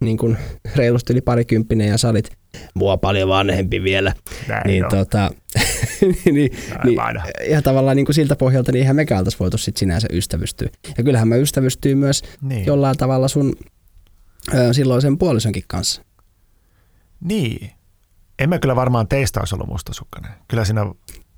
[0.00, 0.36] niin kuin
[0.76, 2.30] reilusti yli parikymppinen ja sä olit
[2.74, 4.14] mua paljon vanhempi vielä.
[4.48, 4.90] Näin niin, on.
[4.90, 5.30] tota,
[6.24, 6.52] niin,
[6.84, 7.24] niin, aina.
[7.50, 10.68] ja tavallaan niin kuin siltä pohjalta, niin eihän mekään oltaisi voitu sit sinänsä ystävystyä.
[10.98, 12.66] Ja kyllähän mä ystävystyin myös Niin.
[12.66, 13.56] jollain tavalla sun
[14.54, 16.02] ö, silloisen puolisonkin kanssa.
[17.24, 17.70] Niin.
[18.38, 20.32] En mä kyllä varmaan teistä olisi ollut mustasukkainen.
[20.48, 20.86] Kyllä siinä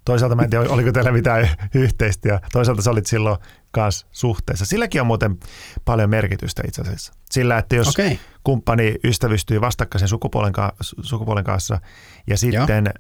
[0.04, 3.38] toisaalta mä en tiedä, oliko teillä mitään yhteistä ja toisaalta sä olit silloin
[3.70, 4.64] kanssa suhteessa.
[4.64, 5.36] Silläkin on muuten
[5.84, 7.12] paljon merkitystä itse asiassa.
[7.30, 8.20] Sillä, että jos Okei.
[8.44, 11.80] kumppani ystävystyy vastakkaisen sukupuolen, ka- sukupuolen kanssa
[12.26, 12.92] ja sitten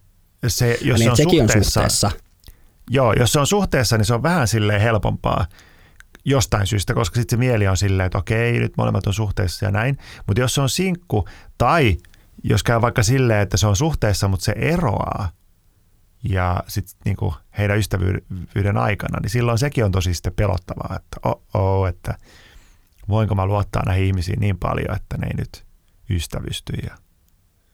[0.46, 2.10] se, jos niin, se on suhteessa, on suhteessa.
[2.90, 5.46] Joo, jos se on suhteessa, niin se on vähän silleen helpompaa
[6.24, 9.70] jostain syystä, koska sitten se mieli on silleen, että okei, nyt molemmat on suhteessa ja
[9.70, 9.98] näin.
[10.26, 11.96] Mutta jos se on sinkku tai
[12.42, 15.28] jos käy vaikka silleen, että se on suhteessa, mutta se eroaa
[16.28, 21.16] ja sitten niinku heidän ystävyyden aikana, niin silloin sekin on tosi sitten pelottavaa, että
[21.54, 22.18] oh, että
[23.08, 25.64] voinko mä luottaa näihin ihmisiin niin paljon, että ne ei nyt
[26.10, 26.96] ystävysty ja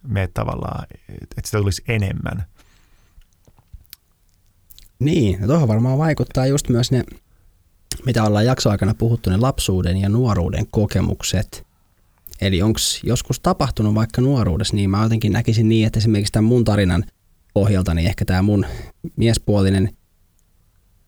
[0.03, 2.45] me tavallaan, että sitä tulisi enemmän.
[4.99, 7.05] Niin, ja tuohon varmaan vaikuttaa just myös ne,
[8.07, 11.67] mitä ollaan jaksoaikana puhuttu, ne lapsuuden ja nuoruuden kokemukset.
[12.41, 16.65] Eli onko joskus tapahtunut vaikka nuoruudessa, niin mä jotenkin näkisin niin, että esimerkiksi tämän mun
[16.65, 17.05] tarinan
[17.55, 18.67] pohjalta, niin ehkä tämä mun
[19.17, 19.89] miespuolinen,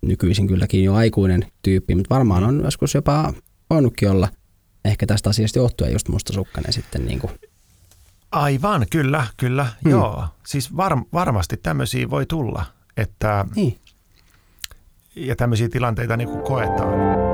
[0.02, 3.34] nykyisin kylläkin jo aikuinen tyyppi, mutta varmaan on joskus jopa
[3.70, 4.28] voinutkin olla
[4.84, 7.32] ehkä tästä asiasta johtuen just mustasukkainen sitten niin kuin
[8.32, 9.90] Aivan, kyllä, kyllä, Hmm.
[9.90, 10.26] joo.
[10.46, 12.64] Siis var, varmasti tämmöisiä voi tulla,
[12.96, 13.78] että, niin.
[15.16, 17.31] ja tämmöisiä tilanteita niin kuin koetaan.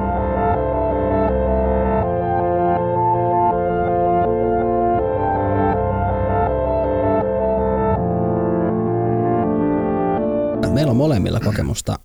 [10.78, 11.98] Meillä on molemmilla kokemusta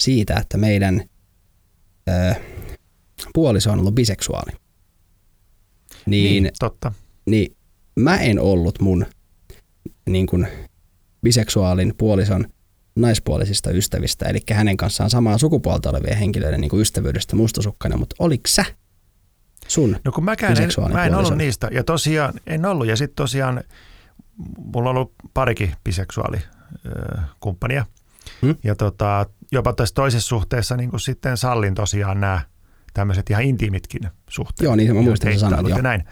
[0.00, 1.02] siitä, että meidän
[2.08, 2.34] ö,
[3.34, 4.52] puoliso on ollut biseksuaali.
[6.06, 6.52] Niin, niin.
[6.58, 6.92] totta.
[7.26, 7.56] niin
[7.96, 9.06] mä en ollut mun
[10.08, 10.46] niin kuin
[11.22, 12.44] biseksuaalin puolison
[12.96, 18.48] naispuolisista ystävistä, eli hänen kanssaan samaa sukupuolta olevien henkilöiden niin kuin ystävyydestä mustasukkainen, mutta oliko
[18.48, 18.64] sä
[19.68, 19.96] sun?
[20.04, 23.64] No kun mäkään en, mä en ollut niistä, ja tosiaan en ollut, ja sitten tosiaan
[24.58, 27.86] mulla on ollut parikin biseksuaalikumppania,
[28.42, 28.56] Hmm?
[28.64, 32.40] ja tota, jopa tässä toisessa suhteessa niin kuin sitten sallin tosiaan nämä
[32.94, 34.64] tämmöiset ihan intiimitkin suhteet.
[34.64, 35.78] Joo, niin mä muistan, deittailut joo.
[35.78, 36.04] ja näin.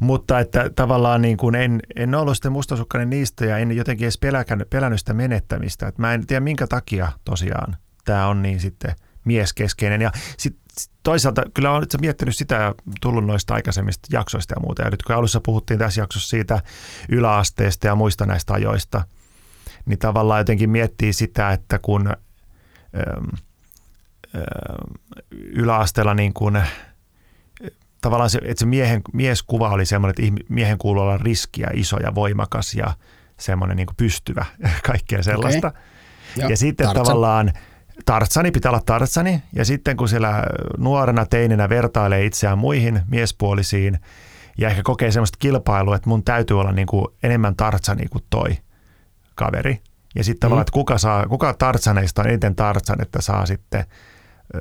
[0.00, 4.18] Mutta että tavallaan niin kuin en, en ollut sitten mustasukkainen niistä ja en jotenkin edes
[4.18, 5.86] pelännyt, pelännyt sitä menettämistä.
[5.86, 8.94] Että mä en tiedä minkä takia tosiaan tämä on niin sitten
[9.24, 10.02] mieskeskeinen.
[10.02, 14.60] Ja sit, sit toisaalta kyllä olen itse miettinyt sitä ja tullut noista aikaisemmista jaksoista ja
[14.60, 14.82] muuta.
[14.82, 16.60] Ja nyt kun alussa puhuttiin tässä jaksossa siitä
[17.08, 19.04] yläasteesta ja muista näistä ajoista,
[19.86, 22.14] niin tavallaan jotenkin miettii sitä, että kun äm,
[24.34, 26.62] äm, yläasteella niin kuin,
[28.00, 31.96] tavallaan se, että se miehen, mieskuva oli semmoinen, että miehen kuuluu olla riski ja iso
[31.96, 32.94] ja voimakas ja
[33.40, 34.46] semmoinen niin kuin pystyvä,
[34.86, 35.68] kaikkea sellaista.
[35.68, 35.80] Okay.
[36.36, 37.04] Joo, Ja sitten Tarzan.
[37.04, 37.52] tavallaan
[38.04, 39.42] tartsani, pitää olla tartsani.
[39.52, 40.44] Ja sitten kun siellä
[40.78, 43.98] nuorena teininä vertailee itseään muihin miespuolisiin
[44.58, 48.56] ja ehkä kokee semmoista kilpailua, että mun täytyy olla niin kuin enemmän tartsani kuin toi
[49.34, 49.80] kaveri.
[50.14, 53.84] Ja sitten tavallaan, että kuka, saa, kuka tartsaneista on eniten tartsan, että saa sitten
[54.54, 54.58] ö,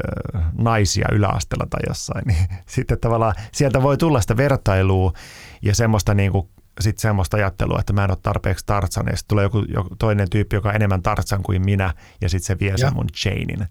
[0.58, 2.24] naisia yläasteella tai jossain.
[2.28, 5.14] Niin sitten tavallaan sieltä voi tulla sitä vertailua
[5.62, 6.50] ja semmoista niin kuin
[6.80, 10.30] sitten semmoista ajattelua, että mä en ole tarpeeksi tartsan, ja sitten tulee joku, joku toinen
[10.30, 12.78] tyyppi, joka on enemmän tartsan kuin minä, ja sitten se vie Joo.
[12.78, 13.68] sen mun chainin.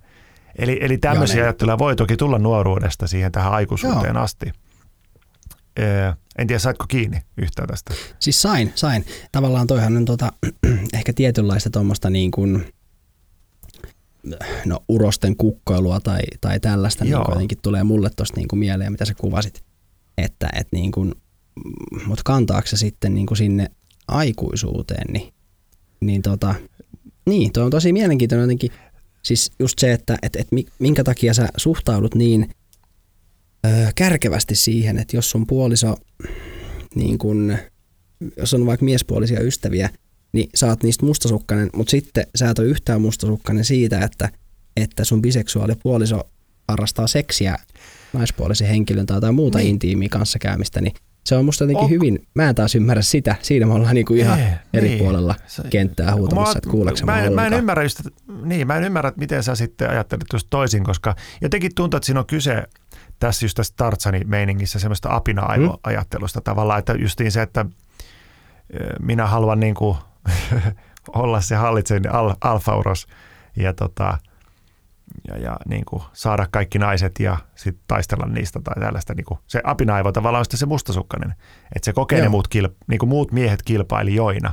[0.58, 1.44] Eli, eli tämmöisiä niin.
[1.44, 4.24] ajatteluja voi toki tulla nuoruudesta siihen tähän aikuisuuteen Joo.
[4.24, 4.52] asti.
[5.78, 7.94] Öö, en tiedä, saitko kiinni yhtään tästä?
[8.20, 9.04] Siis sain, sain.
[9.32, 10.32] Tavallaan toihan on tota,
[10.98, 12.66] ehkä tietynlaista tuommoista niin kuin,
[14.64, 17.24] no, urosten kukkoilua tai, tai tällaista niin Joo.
[17.24, 19.64] kuin jotenkin tulee mulle tuosta niin kuin mieleen, mitä sä kuvasit.
[20.18, 21.14] Että et niin kuin,
[22.06, 23.66] mutta kantaako se sitten niin kuin sinne
[24.08, 25.32] aikuisuuteen, niin,
[26.00, 26.54] niin tota,
[27.26, 28.70] niin, toi on tosi mielenkiintoinen jotenkin,
[29.22, 32.50] siis just se, että et, et mi- minkä takia sä suhtaudut niin
[33.94, 35.96] kärkevästi siihen, että jos sun puoliso
[36.94, 37.56] niin kun,
[38.36, 39.90] jos on vaikka miespuolisia ystäviä,
[40.32, 44.28] niin sä oot niistä mustasukkainen, mutta sitten sä et ole yhtään mustasukkainen siitä, että
[44.76, 46.22] että sun biseksuaalipuoliso
[46.68, 47.56] harrastaa seksiä
[48.12, 49.70] naispuolisen henkilön tai jotain muuta niin.
[49.70, 51.90] intiimiä kanssakäymistä, niin se on musta jotenkin on...
[51.90, 54.98] hyvin, mä en taas ymmärrä sitä, siinä me ollaan niinku ihan Ei, eri niin.
[54.98, 58.00] puolella se, kenttää huutamassa, että kuuleeko mä, en, mä en ymmärrä just,
[58.44, 62.06] niin, mä en ymmärrä, että miten sä sitten ajattelet just toisin, koska jotenkin tuntuu, että
[62.06, 62.62] siinä on kyse
[63.20, 66.44] tässä just tässä Tartsani meiningissä semmoista apina-aivoajattelusta mm.
[66.44, 67.66] tavallaan, että justiin se, että
[69.00, 69.96] minä haluan niin kuin
[71.14, 73.06] olla se hallitsen al, alfauros
[73.56, 74.18] ja, tota,
[75.28, 79.14] ja, ja niin kuin saada kaikki naiset ja sitten taistella niistä tai tällaista.
[79.14, 81.34] Niin kuin se apinaivo tavallaan on se mustasukkainen,
[81.76, 82.24] että se kokee Joo.
[82.24, 84.52] ne muut, kilp, niin kuin muut miehet kilpailijoina.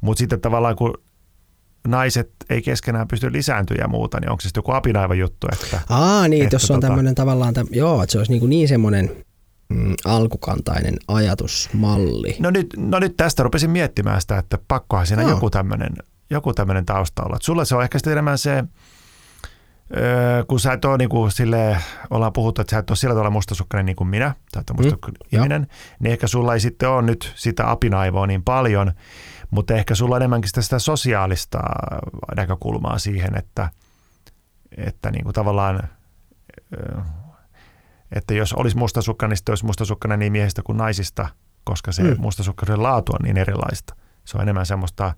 [0.00, 0.94] Mutta sitten tavallaan kun
[1.86, 5.46] naiset ei keskenään pysty lisääntyä ja muuta, niin onko se sitten joku apinaiva juttu?
[5.52, 6.86] Että, Aa niin, että jos on tota...
[6.86, 9.10] tämmöinen tavallaan, täm, joo, että se olisi niin, niin semmoinen
[9.68, 12.36] mm, alkukantainen ajatusmalli.
[12.38, 15.28] No nyt, no nyt tästä rupesin miettimään sitä, että pakkohan siinä no.
[15.28, 15.92] joku tämmöinen
[16.30, 17.38] joku tämmöinen tausta olla.
[17.40, 18.64] sulla se on ehkä sitten enemmän se,
[19.96, 21.78] öö, kun sä et ole niin kuin sille,
[22.10, 25.18] ollaan puhuttu, että sä et ole sillä tavalla mustasukkainen niin kuin minä, tai että mustasukkainen
[25.32, 25.76] mm, ihminen, jo.
[26.00, 28.92] niin ehkä sulla ei sitten ole nyt sitä apinaivoa niin paljon,
[29.50, 31.58] mutta ehkä sulla on enemmänkin sitä, sitä sosiaalista
[32.36, 33.70] näkökulmaa siihen, että,
[34.76, 35.88] että niin kuin tavallaan
[38.12, 41.28] että jos olisi mustasukkainen, niin sitten olisi mustasukkainen niin miehistä kuin naisista,
[41.64, 42.16] koska se mm.
[42.18, 43.96] mustasukkaisen laatu on niin erilaista.
[44.24, 45.14] Se on enemmän semmoista,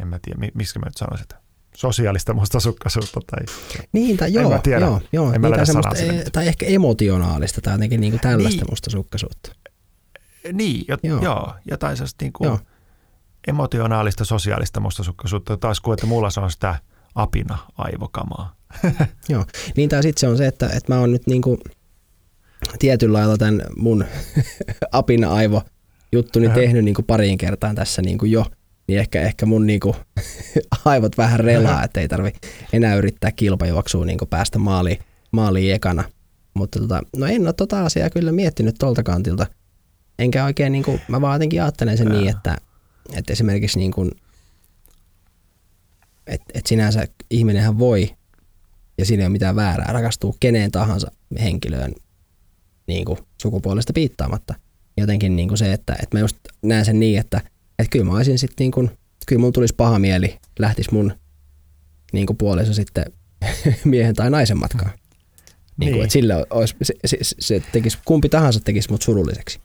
[0.00, 1.40] en mä tiedä, miksi mä nyt sanoisin sitä,
[1.74, 3.20] sosiaalista mustasukkaisuutta.
[3.30, 3.44] Tai,
[3.92, 4.86] niin, tai joo, tiedä.
[4.86, 8.70] joo, joo en niin, tai, e- tai ehkä emotionaalista tai jotenkin niin kuin tällaista niin.
[8.70, 9.52] mustasukkaisuutta.
[10.52, 11.22] Niin, jo, joo.
[11.22, 12.58] joo, jotain sellaista niin kuin
[13.46, 16.74] emotionaalista, sosiaalista mustasukkaisuutta, taas kuin että mulla se on sitä
[17.14, 18.56] apina aivokamaa.
[19.28, 19.44] joo,
[19.76, 21.58] niin tai sitten se on se, että, että mä oon nyt niin kuin–
[22.78, 24.04] tietyllä lailla tämän mun
[24.92, 25.62] apina-aivo
[26.12, 28.46] juttuni tehnyt niin kuin pariin kertaan tässä niin kuin jo,
[28.88, 29.94] niin ehkä, ehkä mun niin kuin
[30.84, 32.32] aivot vähän relaa, että ei tarvi
[32.72, 34.98] enää yrittää kilpajuoksua niin kuin päästä maaliin,
[35.30, 36.04] maaliin ekana.
[36.54, 39.46] Mutta tota, no en ole tota asiaa kyllä miettinyt tolta kantilta.
[40.18, 42.56] Enkä oikein, niin kuin, mä vaan jotenkin ajattelen sen niin, että,
[43.12, 44.10] että esimerkiksi niin kuin,
[46.26, 48.16] että, että sinänsä ihminenhän voi,
[48.98, 51.10] ja siinä ei ole mitään väärää, rakastuu keneen tahansa
[51.40, 51.94] henkilöön
[52.86, 54.54] niin kuin sukupuolesta piittaamatta.
[54.96, 57.40] Jotenkin niin kuin se, että, että mä just näen sen niin, että,
[57.78, 58.90] että kyllä mä olisin sitten niin kuin,
[59.26, 61.12] kyllä mun tulisi paha mieli, lähtisi mun
[62.12, 63.04] niin kuin puoliso sitten
[63.84, 64.90] miehen tai naisen matkaan.
[64.90, 65.00] Niin.
[65.76, 69.60] Niin kuin, että sille olisi, se, se, se tekisi, kumpi tahansa tekisi mut surulliseksi.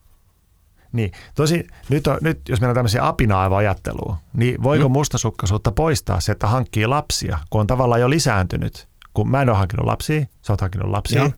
[0.92, 4.94] Niin, tosi nyt, on, nyt jos meillä on tämmöisiä apina-ajattelua, niin voiko mm.
[4.94, 8.88] mustasukkaisuutta poistaa se, että hankkii lapsia, kun on tavallaan jo lisääntynyt?
[9.14, 11.32] Kun mä en ole hankkinut lapsia, sä oot hankkinut lapsia, ja.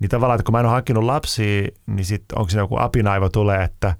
[0.00, 3.28] Niin tavallaan, että kun mä en ole hankkinut lapsia, niin sitten onko se joku apinaivo
[3.28, 3.94] tulee, että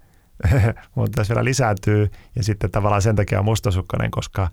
[0.94, 4.48] mun tässä vielä lisääntyy ja sitten tavallaan sen takia on mustasukkainen, koska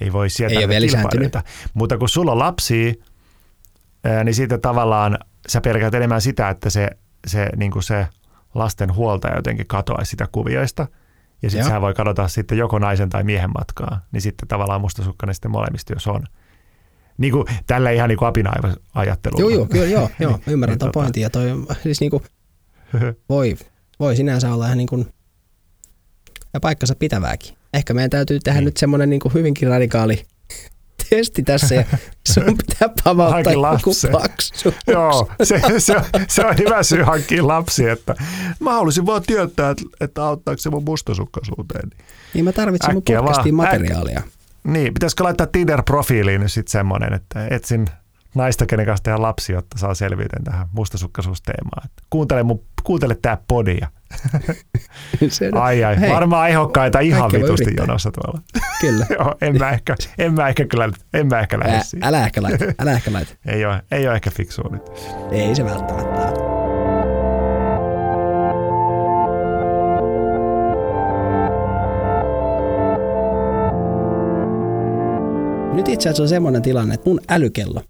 [0.00, 1.42] ei voi sietää ei kilpailijoita.
[1.74, 2.92] Mutta kun sulla on lapsia,
[4.24, 5.18] niin sitten tavallaan
[5.48, 6.90] sä pelkäät enemmän sitä, että se,
[7.26, 8.06] se, niin se
[8.58, 10.86] lasten huoltaja jotenkin katoaisi sitä kuvioista.
[11.42, 14.00] Ja sitten sä voi kadota sitten joko naisen tai miehen matkaa.
[14.12, 16.22] Niin sitten tavallaan mustasukkainen sitten molemmista, jos on.
[17.18, 19.40] Niin kuin, tällä ihan niin kuin apina-ajattelu.
[19.40, 21.00] Joo, joo, kyllä, joo, joo, ymmärrän niin, tuon tota...
[21.00, 21.22] pointin.
[21.22, 21.48] Ja toi,
[21.82, 22.22] siis niin kuin,
[23.28, 23.56] voi,
[24.00, 25.06] voi sinänsä olla ihan niin kuin,
[26.54, 27.56] ja paikkansa pitävääkin.
[27.74, 28.64] Ehkä meidän täytyy tehdä niin.
[28.64, 30.26] nyt semmoinen niin kuin hyvinkin radikaali
[31.10, 31.84] testi tässä ja
[32.28, 34.74] sun pitää pamauttaa joku paksu.
[34.86, 38.14] Joo, se, se, on, se on hyvä syy hankkia lapsi, että
[38.60, 41.90] mä haluaisin vaan tietää, että, että auttaako se mun mustasukkaisuuteen.
[42.34, 44.18] Niin mä tarvitsen mun podcastiin materiaalia.
[44.18, 44.26] Äk,
[44.64, 47.86] niin, pitäisikö laittaa Tinder-profiiliin nyt sitten semmoinen, että etsin
[48.34, 51.88] naista, kenen kanssa tehdä lapsi, jotta saa selvyyden tähän mustasukkaisuusteemaan.
[52.10, 53.90] Kuuntele, mun, kuuntele tää podia.
[55.60, 56.10] ai ai, Hei.
[56.10, 58.40] varmaan ehdokkaita ihan vitusti jonossa tuolla.
[58.80, 59.06] Kyllä.
[59.18, 62.08] Joo, en mä ehkä, en mä ehkä kyllä, en mä ehkä lähde siihen.
[62.08, 63.34] Älä ehkä laita, älä ehkä laita.
[63.46, 64.82] ei, ole, ei ole ehkä fiksua nyt.
[65.30, 66.56] Ei se välttämättä
[75.74, 77.82] Nyt itse asiassa on semmoinen tilanne, että mun älykello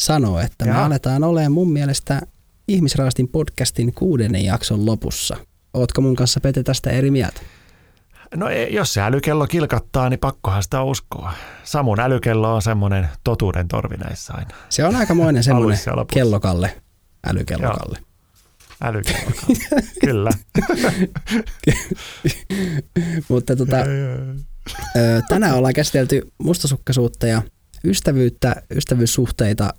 [0.00, 0.78] sanoo, että Jaha.
[0.80, 2.20] me aletaan olemaan mun mielestä
[2.68, 5.36] Ihmisraastin podcastin kuudennen jakson lopussa.
[5.74, 7.40] Ootko mun kanssa Pete tästä eri mieltä?
[8.34, 11.32] No e, jos se älykello kilkattaa, niin pakkohan sitä uskoa.
[11.64, 14.50] Samun älykello on semmoinen totuuden torvi näissä aina.
[14.68, 15.78] Se on aikamoinen semmoinen
[16.12, 16.80] kellokalle,
[17.26, 17.98] älykellokalle.
[17.98, 18.06] Joo.
[18.82, 20.30] Älykellokalle, kyllä.
[23.28, 23.76] Mutta tota,
[25.28, 27.42] tänään ollaan käsitelty mustasukkaisuutta ja
[27.84, 29.74] ystävyyttä, ystävyyssuhteita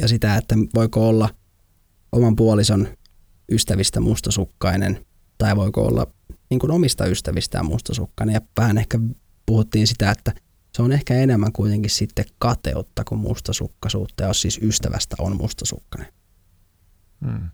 [0.00, 1.28] ja sitä, että voiko olla
[2.12, 2.88] oman puolison
[3.52, 5.06] ystävistä mustasukkainen
[5.38, 6.06] tai voiko olla
[6.50, 8.34] niin kuin omista ystävistään mustasukkainen.
[8.34, 8.98] Ja vähän ehkä
[9.46, 10.32] puhuttiin sitä, että
[10.74, 16.12] se on ehkä enemmän kuitenkin sitten kateutta kuin mustasukkaisuutta, jos siis ystävästä on mustasukkainen.
[17.24, 17.48] Hmm.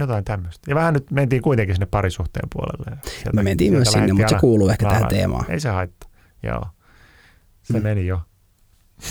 [0.00, 0.70] Jotain tämmöistä.
[0.70, 2.98] Ja vähän nyt mentiin kuitenkin sinne parisuhteen puolelle.
[3.04, 5.50] Sieltä, Me mentiin myös sinne, mutta se kuuluu ehkä tähän teemaan.
[5.50, 6.10] Ei se haittaa,
[6.42, 6.66] joo.
[7.62, 7.82] Se hmm.
[7.82, 8.20] meni jo.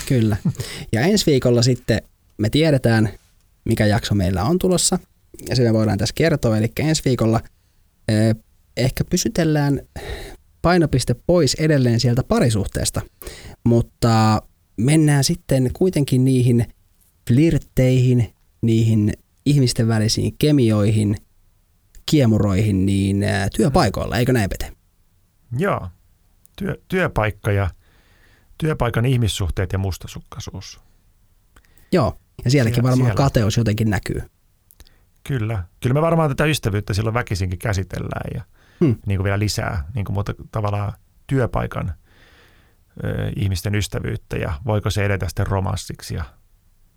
[0.08, 0.36] Kyllä.
[0.92, 2.02] Ja ensi viikolla sitten
[2.38, 3.10] me tiedetään,
[3.64, 4.98] mikä jakso meillä on tulossa,
[5.48, 6.58] ja me voidaan tässä kertoa.
[6.58, 7.40] Eli ensi viikolla
[8.08, 8.36] eh,
[8.76, 9.80] ehkä pysytellään
[10.62, 13.02] painopiste pois edelleen sieltä parisuhteesta,
[13.64, 14.42] mutta
[14.76, 16.66] mennään sitten kuitenkin niihin
[17.28, 19.12] flirtteihin, niihin
[19.46, 21.16] ihmisten välisiin kemioihin,
[22.10, 24.72] kiemuroihin, niin eh, työpaikoilla, eikö näin Pete?
[25.58, 25.88] Joo,
[26.56, 27.70] Työ, työpaikka ja
[28.58, 30.80] työpaikan ihmissuhteet ja mustasukkaisuus.
[31.92, 33.24] Joo, ja sielläkin siellä, varmaan siellä.
[33.24, 34.22] kateus jotenkin näkyy.
[35.26, 35.64] Kyllä.
[35.80, 38.42] Kyllä me varmaan tätä ystävyyttä silloin väkisinkin käsitellään ja
[38.80, 38.96] hmm.
[39.06, 40.92] niin kuin vielä lisää niin kuin muuta, tavallaan
[41.26, 41.92] työpaikan
[43.04, 46.24] ö, ihmisten ystävyyttä ja voiko se edetä sitten romanssiksi ja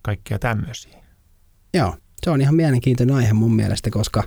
[0.02, 0.98] kaikkia tämmöisiä.
[1.74, 4.24] Joo, se on ihan mielenkiintoinen aihe mun mielestä, koska,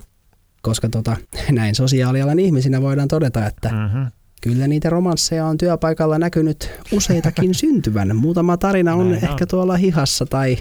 [0.61, 1.17] koska tota,
[1.51, 4.07] näin sosiaalialan ihmisinä voidaan todeta, että mm-hmm.
[4.43, 8.15] Kyllä niitä romansseja on työpaikalla näkynyt useitakin syntyvän.
[8.15, 9.47] Muutama tarina on Näin ehkä on.
[9.47, 10.57] tuolla hihassa tai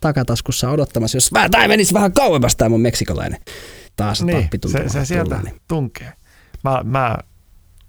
[0.00, 3.40] takataskussa odottamassa, jos vähän, tai menisi vähän kauemmas tämä mun meksikolainen.
[3.96, 5.60] Taas niin, se, se sieltä niin.
[5.68, 6.12] tunkee.
[6.64, 7.16] Mä, mä,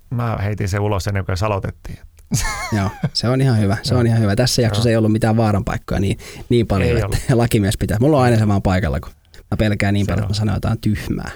[0.10, 2.00] mä heitin se ulos ennen kuin se aloitettiin.
[2.78, 3.78] Joo, se on ihan hyvä.
[3.84, 4.36] Se on ihan hyvä.
[4.36, 4.92] Tässä jaksossa Joo.
[4.92, 6.18] ei ollut mitään vaaran paikkoja niin,
[6.50, 7.20] niin paljon, ei että ollut.
[7.30, 7.98] lakimies pitää.
[8.00, 9.12] Mulla on aina se vaan paikalla, kun
[9.52, 10.32] mä pelkään niin se paljon, on.
[10.32, 11.32] että mä sanon jotain tyhmää.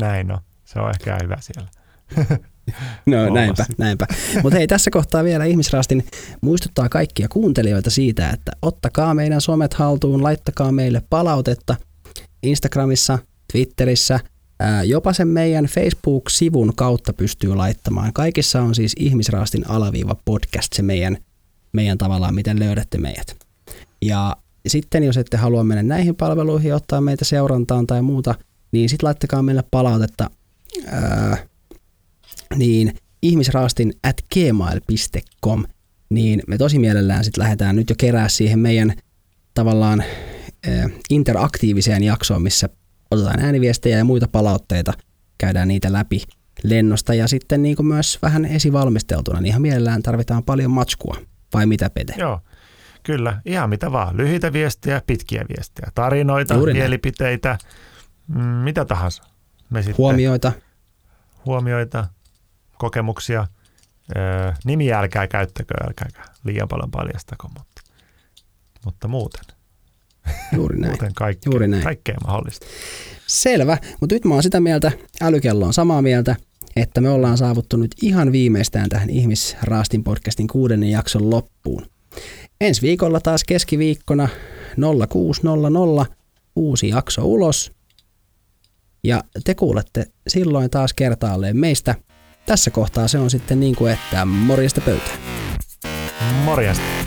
[0.00, 0.38] Näin no.
[0.64, 1.68] Se on ehkä hyvä siellä.
[3.06, 4.06] No näinpä, näinpä.
[4.42, 6.04] Mutta hei, tässä kohtaa vielä ihmisraastin
[6.40, 11.76] muistuttaa kaikkia kuuntelijoita siitä, että ottakaa meidän somet haltuun, laittakaa meille palautetta
[12.42, 13.18] Instagramissa,
[13.52, 14.20] Twitterissä,
[14.84, 18.12] jopa sen meidän Facebook-sivun kautta pystyy laittamaan.
[18.12, 21.16] Kaikissa on siis ihmisraastin alaviiva podcast, se meidän,
[21.72, 23.36] meidän tavallaan, miten löydätte meidät.
[24.02, 28.34] Ja sitten jos ette halua mennä näihin palveluihin ottaa meitä seurantaan tai muuta,
[28.72, 30.30] niin sitten laittakaa meille palautetta
[30.86, 31.36] ää,
[32.56, 35.64] niin ihmisraastin at gmail.com,
[36.10, 38.92] niin me tosi mielellään sitten lähdetään nyt jo kerää siihen meidän
[39.54, 40.00] tavallaan
[40.68, 42.68] äh, interaktiiviseen jaksoon, missä
[43.10, 44.92] otetaan ääniviestejä ja muita palautteita,
[45.38, 46.22] käydään niitä läpi
[46.62, 51.16] lennosta ja sitten niin myös vähän esivalmisteltuna, niin ihan mielellään tarvitaan paljon matskua,
[51.54, 52.14] vai mitä Pete?
[52.18, 52.40] Joo,
[53.02, 54.16] kyllä, ihan mitä vaan.
[54.16, 57.58] Lyhyitä viestejä, pitkiä viestejä, tarinoita, Juuri mielipiteitä,
[58.28, 59.22] mm, mitä tahansa.
[59.70, 60.52] Me sitten, huomioita.
[61.46, 62.06] Huomioita,
[62.80, 63.46] kokemuksia.
[64.16, 66.08] Öö, nimiä älkää käyttäkö, älkää
[66.44, 67.82] liian paljon paljastako, mutta,
[68.84, 69.44] mutta muuten.
[70.56, 70.90] Juuri näin.
[70.90, 71.82] muuten kaikkea, Juuri näin.
[71.82, 72.66] kaikkea mahdollista.
[73.26, 76.36] Selvä, mutta nyt mä oon sitä mieltä, älykello on samaa mieltä,
[76.76, 81.86] että me ollaan saavuttu nyt ihan viimeistään tähän Ihmisraastin podcastin kuudennen jakson loppuun.
[82.60, 84.28] Ensi viikolla taas keskiviikkona
[85.08, 86.06] 0600
[86.56, 87.72] uusi jakso ulos.
[89.04, 91.94] Ja te kuulette silloin taas kertaalleen meistä–
[92.50, 95.18] tässä kohtaa se on sitten niin kuin, että morjesta pöytään.
[96.44, 96.99] Morjesta.